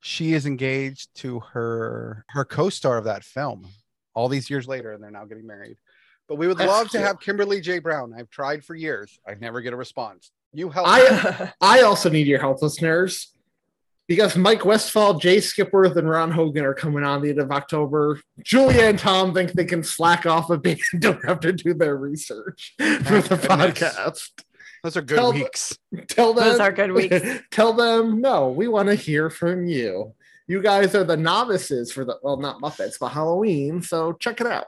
she 0.00 0.34
is 0.34 0.44
engaged 0.44 1.14
to 1.16 1.40
her 1.40 2.24
her 2.30 2.44
co-star 2.44 2.98
of 2.98 3.04
that 3.04 3.24
film 3.24 3.68
all 4.14 4.28
these 4.28 4.50
years 4.50 4.68
later, 4.68 4.92
and 4.92 5.02
they're 5.02 5.10
now 5.10 5.24
getting 5.24 5.46
married. 5.46 5.78
But 6.28 6.36
we 6.36 6.46
would 6.46 6.58
That's 6.58 6.70
love 6.70 6.90
to 6.90 7.00
have 7.00 7.20
Kimberly 7.20 7.60
J. 7.60 7.78
Brown. 7.78 8.12
I've 8.16 8.28
tried 8.28 8.64
for 8.64 8.74
years. 8.74 9.18
I 9.26 9.34
never 9.34 9.60
get 9.60 9.72
a 9.72 9.76
response. 9.76 10.30
You 10.52 10.70
help. 10.70 10.86
I 10.88 11.52
I 11.60 11.82
also 11.82 12.10
need 12.10 12.26
your 12.26 12.40
help, 12.40 12.60
listeners, 12.62 13.32
because 14.06 14.36
Mike 14.36 14.64
Westfall, 14.64 15.14
Jay 15.18 15.38
Skipworth, 15.38 15.96
and 15.96 16.08
Ron 16.08 16.30
Hogan 16.30 16.64
are 16.64 16.74
coming 16.74 17.04
on 17.04 17.22
the 17.22 17.30
end 17.30 17.38
of 17.40 17.50
October. 17.50 18.20
Julia 18.44 18.82
and 18.84 18.98
Thom 18.98 19.32
think 19.32 19.52
they 19.52 19.64
can 19.64 19.82
slack 19.82 20.26
off 20.26 20.50
a 20.50 20.58
bit 20.58 20.80
and 20.92 21.00
don't 21.02 21.24
have 21.24 21.40
to 21.40 21.52
do 21.52 21.74
their 21.74 21.96
research 21.96 22.74
for 22.78 22.84
the 22.84 23.20
goodness. 23.22 23.46
podcast. 23.46 24.28
Those 24.82 24.96
are 24.96 25.02
good 25.02 25.16
Tell- 25.16 25.32
weeks. 25.32 25.78
Tell 26.08 26.34
them 26.34 26.44
Those 26.44 26.60
are 26.60 26.72
good 26.72 26.92
weeks. 26.92 27.24
tell 27.50 27.72
them 27.72 28.20
no. 28.20 28.48
We 28.50 28.66
want 28.68 28.88
to 28.88 28.94
hear 28.94 29.30
from 29.30 29.66
you. 29.66 30.14
You 30.48 30.60
guys 30.60 30.94
are 30.96 31.04
the 31.04 31.16
novices 31.16 31.92
for 31.92 32.04
the 32.04 32.18
well, 32.22 32.36
not 32.36 32.60
Muppets, 32.60 32.98
but 33.00 33.10
Halloween. 33.10 33.80
So 33.80 34.12
check 34.14 34.40
it 34.40 34.46
out. 34.46 34.66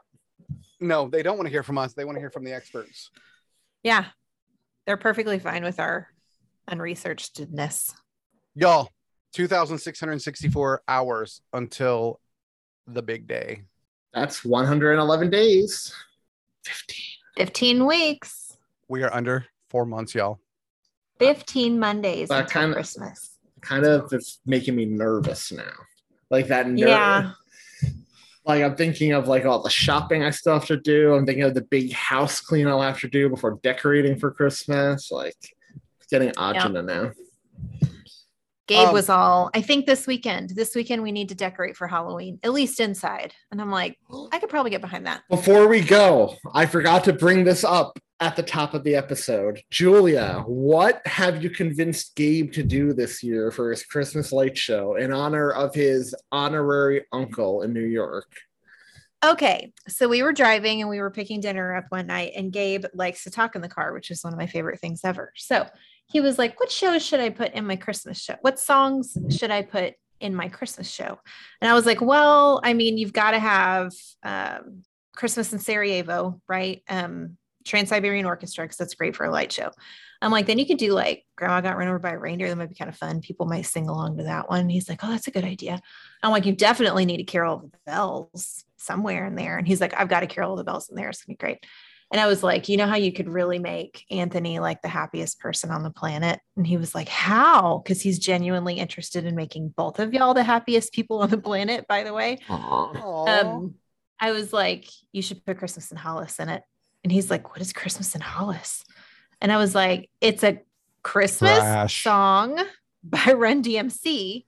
No, 0.81 1.09
they 1.09 1.23
don't 1.23 1.37
want 1.37 1.47
to 1.47 1.51
hear 1.51 1.65
from 1.65 1.79
us. 1.79 1.95
They 1.95 2.05
want 2.05 2.17
to 2.17 2.21
hear 2.21 2.31
from 2.31 2.45
the 2.45 2.53
experts. 2.55 3.11
Yeah. 3.83 4.07
They're 4.87 4.97
perfectly 4.97 5.39
fine 5.39 5.65
with 5.65 5.81
our 5.81 6.09
unresearchedness. 6.71 7.95
Y'all, 8.55 8.91
2,664 9.33 10.83
hours 10.87 11.41
until 11.53 12.21
the 12.87 13.03
big 13.03 13.27
day. 13.27 13.63
That's 14.13 14.45
111 14.45 15.31
days. 15.31 15.93
15. 16.65 16.97
15 17.37 17.87
weeks, 17.87 18.57
We 18.89 19.03
are 19.03 19.13
under 19.13 19.47
four 19.71 19.85
months, 19.87 20.15
y'all. 20.15 20.39
15 21.19 21.79
Mondays 21.79 22.29
That 22.29 22.45
until 22.45 22.61
kinda- 22.63 22.75
Christmas. 22.75 23.39
kind 23.61 23.85
of 23.87 24.13
it's 24.13 24.41
making 24.47 24.77
me 24.77 24.85
nervous 24.85 25.51
now. 25.51 25.73
Like 26.31 26.49
that 26.49 26.69
ner- 26.69 26.87
Yeah. 26.87 27.33
Like 28.47 28.63
I'm 28.63 28.77
thinking 28.77 29.13
of 29.13 29.27
like 29.27 29.47
all 29.47 29.63
the 29.63 29.71
shopping 29.71 30.23
I 30.23 30.31
still 30.31 30.55
have 30.55 30.67
to 30.67 30.77
do. 30.77 31.15
I'm 31.15 31.25
thinking 31.25 31.45
of 31.45 31.55
the 31.55 31.63
big 31.63 31.93
house 31.93 32.41
clean 32.41 32.69
I'll 32.69 32.83
have 32.83 33.01
to 33.01 33.09
do 33.09 33.29
before 33.29 33.59
decorating 33.63 34.19
for 34.19 34.31
Christmas. 34.31 35.11
Like 35.11 35.37
it's 35.99 36.07
getting 36.11 36.31
agita 36.33 36.85
now. 36.85 37.13
Gabe 38.67 38.89
Um, 38.89 38.95
was 38.95 39.11
all, 39.11 39.51
I 39.55 39.61
think 39.61 39.85
this 39.85 40.07
weekend, 40.07 40.51
this 40.51 40.75
weekend 40.75 41.03
we 41.03 41.13
need 41.13 41.29
to 41.29 41.35
decorate 41.35 41.77
for 41.77 41.87
Halloween, 41.87 42.39
at 42.43 42.53
least 42.53 42.81
inside. 42.81 43.35
And 43.51 43.61
I'm 43.61 43.71
like, 43.71 43.99
I 44.33 44.39
could 44.39 44.49
probably 44.49 44.71
get 44.71 44.81
behind 44.81 45.07
that. 45.07 45.23
Before 45.29 45.69
we 45.69 45.83
go, 45.83 46.37
I 46.55 46.65
forgot 46.65 47.05
to 47.05 47.13
bring 47.13 47.45
this 47.45 47.63
up 47.63 47.99
at 48.21 48.37
the 48.37 48.43
top 48.43 48.75
of 48.75 48.85
the 48.85 48.95
episode. 48.95 49.61
Julia, 49.71 50.45
what 50.47 51.05
have 51.07 51.43
you 51.43 51.51
convinced 51.51 52.15
Gabe 52.15 52.53
to 52.53 52.63
do 52.63 52.93
this 52.93 53.23
year 53.23 53.51
for 53.51 53.71
his 53.71 53.85
Christmas 53.85 54.33
light 54.33 54.57
show 54.57 54.95
in 54.95 55.13
honor 55.13 55.51
of 55.51 55.75
his 55.75 56.15
honorary 56.31 57.05
uncle 57.13 57.63
in 57.63 57.73
New 57.73 57.85
York? 57.85 58.33
Okay. 59.25 59.73
So 59.89 60.07
we 60.07 60.23
were 60.23 60.33
driving 60.33 60.81
and 60.81 60.91
we 60.91 61.01
were 61.01 61.11
picking 61.11 61.41
dinner 61.41 61.75
up 61.75 61.87
one 61.89 62.07
night, 62.07 62.33
and 62.37 62.53
Gabe 62.53 62.85
likes 62.93 63.25
to 63.25 63.31
talk 63.31 63.57
in 63.57 63.63
the 63.63 63.69
car, 63.69 63.93
which 63.95 64.11
is 64.11 64.23
one 64.23 64.33
of 64.33 64.39
my 64.39 64.47
favorite 64.47 64.81
things 64.81 65.01
ever. 65.03 65.33
So 65.37 65.67
he 66.07 66.21
was 66.21 66.39
like, 66.39 66.61
What 66.61 66.71
shows 66.71 67.05
should 67.05 67.21
I 67.21 67.31
put 67.31 67.55
in 67.55 67.67
my 67.67 67.77
Christmas 67.77 68.21
show? 68.21 68.37
What 68.43 68.61
songs 68.61 69.17
should 69.31 69.51
I 69.51 69.63
put 69.63 69.95
in 70.21 70.35
my 70.35 70.49
Christmas 70.49 70.91
show? 70.91 71.19
And 71.61 71.71
I 71.71 71.75
was 71.75 71.87
like, 71.87 72.03
Well, 72.03 72.61
I 72.63 72.75
mean, 72.75 72.99
you've 72.99 73.15
got 73.15 73.31
to 73.31 73.39
have 73.39 73.93
um, 74.23 74.83
Christmas 75.17 75.53
in 75.53 75.59
Sarajevo, 75.59 76.41
right? 76.47 76.83
Um, 76.89 77.39
Trans 77.65 77.89
Siberian 77.89 78.27
Orchestra, 78.27 78.65
because 78.65 78.77
that's 78.77 78.95
great 78.95 79.17
for 79.17 79.25
a 79.25 79.31
light 79.31 79.53
show. 79.53 79.71
I'm 80.23 80.31
like, 80.31 80.47
then 80.47 80.59
you 80.59 80.67
could 80.67 80.79
do 80.79 80.93
like 80.93 81.25
Grandma 81.37 81.61
Got 81.61 81.77
Run 81.77 81.89
Over 81.89 81.99
by 81.99 82.13
a 82.13 82.19
Reindeer. 82.19 82.49
That 82.49 82.57
might 82.57 82.69
be 82.71 82.75
kind 82.75 82.89
of 82.89 82.97
fun. 82.97 83.21
People 83.21 83.47
might 83.47 83.67
sing 83.67 83.89
along 83.89 84.19
to 84.19 84.25
that 84.25 84.49
one. 84.49 84.69
He's 84.69 84.89
like, 84.89 85.01
Oh, 85.03 85.11
that's 85.11 85.29
a 85.29 85.33
good 85.33 85.45
idea. 85.45 85.81
I'm 86.23 86.31
like, 86.31 86.47
You 86.47 86.53
definitely 86.53 87.05
need 87.05 87.21
a 87.21 87.25
Carol 87.25 87.57
of 87.57 87.71
the 87.71 87.79
Bells 87.87 88.65
somewhere 88.77 89.27
in 89.27 89.35
there. 89.35 89.59
And 89.59 89.67
he's 89.67 89.81
like, 89.81 89.95
I've 89.99 90.09
got 90.09 90.23
a 90.23 90.27
Carol 90.27 90.53
of 90.53 90.59
the 90.59 90.65
Bells 90.65 90.89
in 90.89 90.97
there. 90.97 91.09
It's 91.09 91.25
gonna 91.25 91.35
be 91.35 91.39
great. 91.39 91.67
And 92.13 92.21
I 92.21 92.27
was 92.27 92.43
like, 92.43 92.69
you 92.69 92.77
know 92.77 92.87
how 92.87 92.97
you 92.97 93.13
could 93.13 93.29
really 93.29 93.59
make 93.59 94.05
Anthony 94.11 94.61
like 94.61 94.83
the 94.83 94.89
happiest 94.89 95.41
person 95.41 95.71
on 95.71 95.83
the 95.83 95.91
planet? 95.91 96.39
And 96.57 96.67
he 96.67 96.77
was 96.77 96.95
like, 96.95 97.09
How? 97.09 97.79
Because 97.79 98.01
he's 98.01 98.19
genuinely 98.19 98.75
interested 98.75 99.25
in 99.25 99.35
making 99.35 99.75
both 99.77 99.99
of 99.99 100.15
y'all 100.15 100.35
the 100.35 100.45
happiest 100.45 100.93
people 100.93 101.21
on 101.23 101.31
the 101.31 101.39
planet, 101.39 101.87
by 101.89 102.05
the 102.05 102.13
way. 102.13 102.39
Um, 103.29 103.75
I 104.21 104.31
was 104.33 104.53
like, 104.53 104.87
you 105.13 105.23
should 105.23 105.45
put 105.45 105.59
Christmas 105.59 105.91
in 105.91 105.97
Hollis 105.97 106.39
in 106.39 106.49
it. 106.49 106.63
And 107.05 107.13
he's 107.13 107.31
like, 107.31 107.51
what 107.51 107.61
is 107.61 107.73
Christmas 107.73 108.15
in 108.15 108.21
Hollis? 108.21 108.85
And 109.41 109.53
I 109.53 109.59
was 109.59 109.75
like, 109.75 110.11
it's 110.21 110.43
a 110.43 110.61
Christmas 111.03 111.59
Trash. 111.59 112.03
song 112.03 112.61
by 113.05 113.33
Run 113.37 113.63
DMC. 113.63 114.47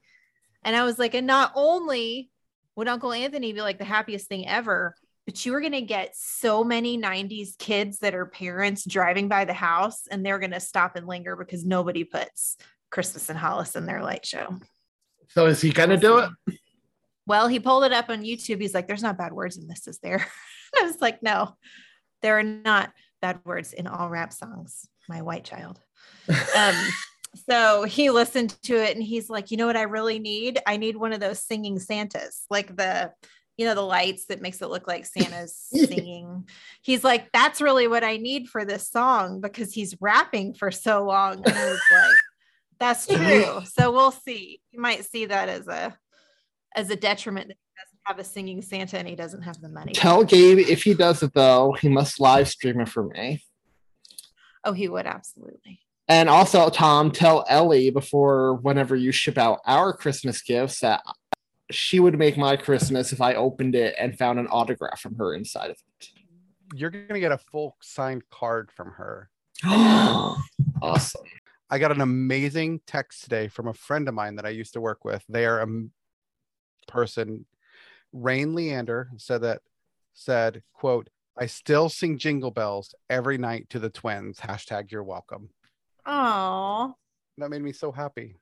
And 0.63 0.75
I 0.75 0.83
was 0.83 0.99
like, 0.99 1.13
and 1.13 1.27
not 1.27 1.53
only 1.55 2.29
would 2.75 2.87
Uncle 2.87 3.13
Anthony 3.13 3.53
be 3.53 3.61
like 3.61 3.77
the 3.77 3.85
happiest 3.85 4.27
thing 4.27 4.47
ever, 4.47 4.95
but 5.25 5.45
you 5.45 5.53
are 5.53 5.61
going 5.61 5.73
to 5.73 5.81
get 5.81 6.15
so 6.15 6.63
many 6.63 6.97
90s 6.97 7.57
kids 7.57 7.99
that 7.99 8.15
are 8.15 8.25
parents 8.25 8.85
driving 8.85 9.27
by 9.27 9.45
the 9.45 9.53
house 9.53 10.07
and 10.09 10.25
they're 10.25 10.39
going 10.39 10.51
to 10.51 10.59
stop 10.59 10.95
and 10.95 11.05
linger 11.05 11.35
because 11.35 11.63
nobody 11.63 12.03
puts 12.03 12.57
Christmas 12.89 13.29
in 13.29 13.35
Hollis 13.35 13.75
in 13.75 13.85
their 13.85 14.01
light 14.01 14.25
show. 14.25 14.57
So 15.29 15.45
is 15.45 15.61
he 15.61 15.71
gonna 15.71 15.97
do 15.97 16.19
it? 16.19 16.29
Well, 17.25 17.47
he 17.47 17.59
pulled 17.59 17.83
it 17.83 17.91
up 17.91 18.09
on 18.09 18.23
YouTube. 18.23 18.61
He's 18.61 18.73
like, 18.73 18.87
there's 18.87 19.03
not 19.03 19.17
bad 19.17 19.33
words 19.33 19.57
in 19.57 19.67
this, 19.67 19.87
is 19.87 19.99
there? 19.99 20.25
I 20.79 20.83
was 20.83 21.01
like, 21.01 21.21
no, 21.21 21.55
there 22.21 22.37
are 22.39 22.43
not 22.43 22.91
bad 23.21 23.39
words 23.45 23.73
in 23.73 23.87
all 23.87 24.09
rap 24.09 24.33
songs, 24.33 24.87
my 25.09 25.21
white 25.21 25.43
child. 25.43 25.79
Um, 26.55 26.75
so 27.47 27.83
he 27.83 28.09
listened 28.09 28.55
to 28.63 28.75
it 28.75 28.95
and 28.95 29.03
he's 29.03 29.29
like, 29.29 29.51
you 29.51 29.57
know 29.57 29.67
what 29.67 29.77
I 29.77 29.83
really 29.83 30.19
need? 30.19 30.59
I 30.65 30.77
need 30.77 30.97
one 30.97 31.13
of 31.13 31.19
those 31.19 31.43
singing 31.43 31.79
Santas, 31.79 32.45
like 32.49 32.75
the, 32.75 33.11
you 33.57 33.65
know, 33.65 33.75
the 33.75 33.81
lights 33.81 34.25
that 34.27 34.41
makes 34.41 34.61
it 34.61 34.69
look 34.69 34.87
like 34.87 35.05
Santa's 35.05 35.55
singing. 35.71 36.47
He's 36.81 37.03
like, 37.03 37.31
that's 37.31 37.61
really 37.61 37.87
what 37.87 38.03
I 38.03 38.17
need 38.17 38.49
for 38.49 38.65
this 38.65 38.89
song 38.89 39.41
because 39.41 39.73
he's 39.73 39.95
rapping 39.99 40.53
for 40.53 40.71
so 40.71 41.03
long. 41.03 41.43
And 41.45 41.53
I 41.55 41.65
was 41.65 41.81
like, 41.91 42.15
that's 42.79 43.07
true. 43.15 43.61
So 43.65 43.91
we'll 43.91 44.11
see. 44.11 44.61
You 44.71 44.81
might 44.81 45.05
see 45.05 45.25
that 45.25 45.49
as 45.49 45.67
a 45.67 45.95
as 46.75 46.89
a 46.89 46.95
detriment 46.95 47.47
that 47.47 47.57
he 47.57 47.57
doesn't 47.57 47.66
have 48.07 48.19
a 48.19 48.23
singing 48.23 48.61
Santa 48.61 48.97
and 48.97 49.07
he 49.07 49.15
doesn't 49.15 49.41
have 49.41 49.59
the 49.59 49.67
money. 49.67 49.91
Tell 49.91 50.23
Gabe 50.23 50.59
if 50.59 50.83
he 50.83 50.93
does 50.93 51.21
it 51.23 51.33
though, 51.33 51.73
he 51.73 51.89
must 51.89 52.21
live 52.21 52.47
stream 52.47 52.79
it 52.79 52.87
for 52.87 53.03
me. 53.03 53.43
Oh, 54.63 54.71
he 54.71 54.87
would 54.87 55.05
absolutely. 55.05 55.81
And 56.07 56.29
also, 56.29 56.69
Thom, 56.69 57.11
tell 57.11 57.45
Ellie 57.49 57.89
before 57.89 58.55
whenever 58.55 58.95
you 58.95 59.11
ship 59.11 59.37
out 59.37 59.59
our 59.65 59.91
Christmas 59.91 60.41
gifts 60.41 60.79
that 60.79 61.01
she 61.69 61.99
would 61.99 62.17
make 62.17 62.37
my 62.37 62.55
Christmas 62.55 63.11
if 63.11 63.19
I 63.19 63.33
opened 63.33 63.75
it 63.75 63.93
and 63.99 64.17
found 64.17 64.39
an 64.39 64.47
autograph 64.47 65.01
from 65.01 65.15
her 65.15 65.35
inside 65.35 65.69
of 65.71 65.77
it. 65.99 66.09
You're 66.73 66.89
gonna 66.89 67.19
get 67.19 67.33
a 67.33 67.37
full 67.37 67.75
signed 67.81 68.23
card 68.29 68.71
from 68.71 68.91
her. 68.91 69.29
awesome. 70.81 71.25
I 71.69 71.77
got 71.77 71.91
an 71.91 71.99
amazing 71.99 72.79
text 72.87 73.23
today 73.23 73.49
from 73.49 73.67
a 73.67 73.73
friend 73.73 74.07
of 74.07 74.13
mine 74.13 74.37
that 74.37 74.45
I 74.45 74.49
used 74.49 74.71
to 74.73 74.81
work 74.81 75.03
with. 75.03 75.25
They 75.27 75.45
are 75.45 75.59
a 75.59 75.67
person, 76.87 77.45
Rain 78.13 78.55
Leander 78.55 79.09
said 79.17 79.41
that 79.41 79.61
said, 80.13 80.63
quote, 80.73 81.09
I 81.37 81.45
still 81.45 81.89
sing 81.89 82.17
jingle 82.17 82.51
bells 82.51 82.95
every 83.09 83.37
night 83.37 83.69
to 83.69 83.79
the 83.79 83.89
twins. 83.89 84.39
Hashtag 84.39 84.91
you're 84.91 85.03
welcome. 85.03 85.49
Oh. 86.05 86.95
That 87.37 87.49
made 87.49 87.61
me 87.61 87.73
so 87.73 87.91
happy. 87.91 88.37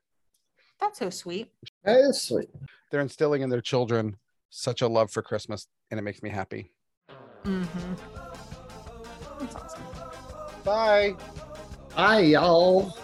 That's 0.80 1.00
so 1.00 1.10
sweet. 1.10 1.52
That 1.84 1.98
is 1.98 2.22
sweet. 2.22 2.50
They're 2.92 3.02
instilling 3.02 3.42
in 3.42 3.50
their 3.50 3.62
children 3.62 4.18
such 4.50 4.82
a 4.82 4.88
love 4.88 5.12
for 5.12 5.22
Christmas, 5.22 5.68
and 5.92 6.00
it 6.00 6.04
makes 6.04 6.24
me 6.24 6.30
happy. 6.30 6.72
Mm-hmm. 7.44 7.94
That's 9.40 9.56
awesome. 9.56 9.84
Bye. 10.64 11.16
Bye, 11.96 12.20
y'all. 12.22 12.96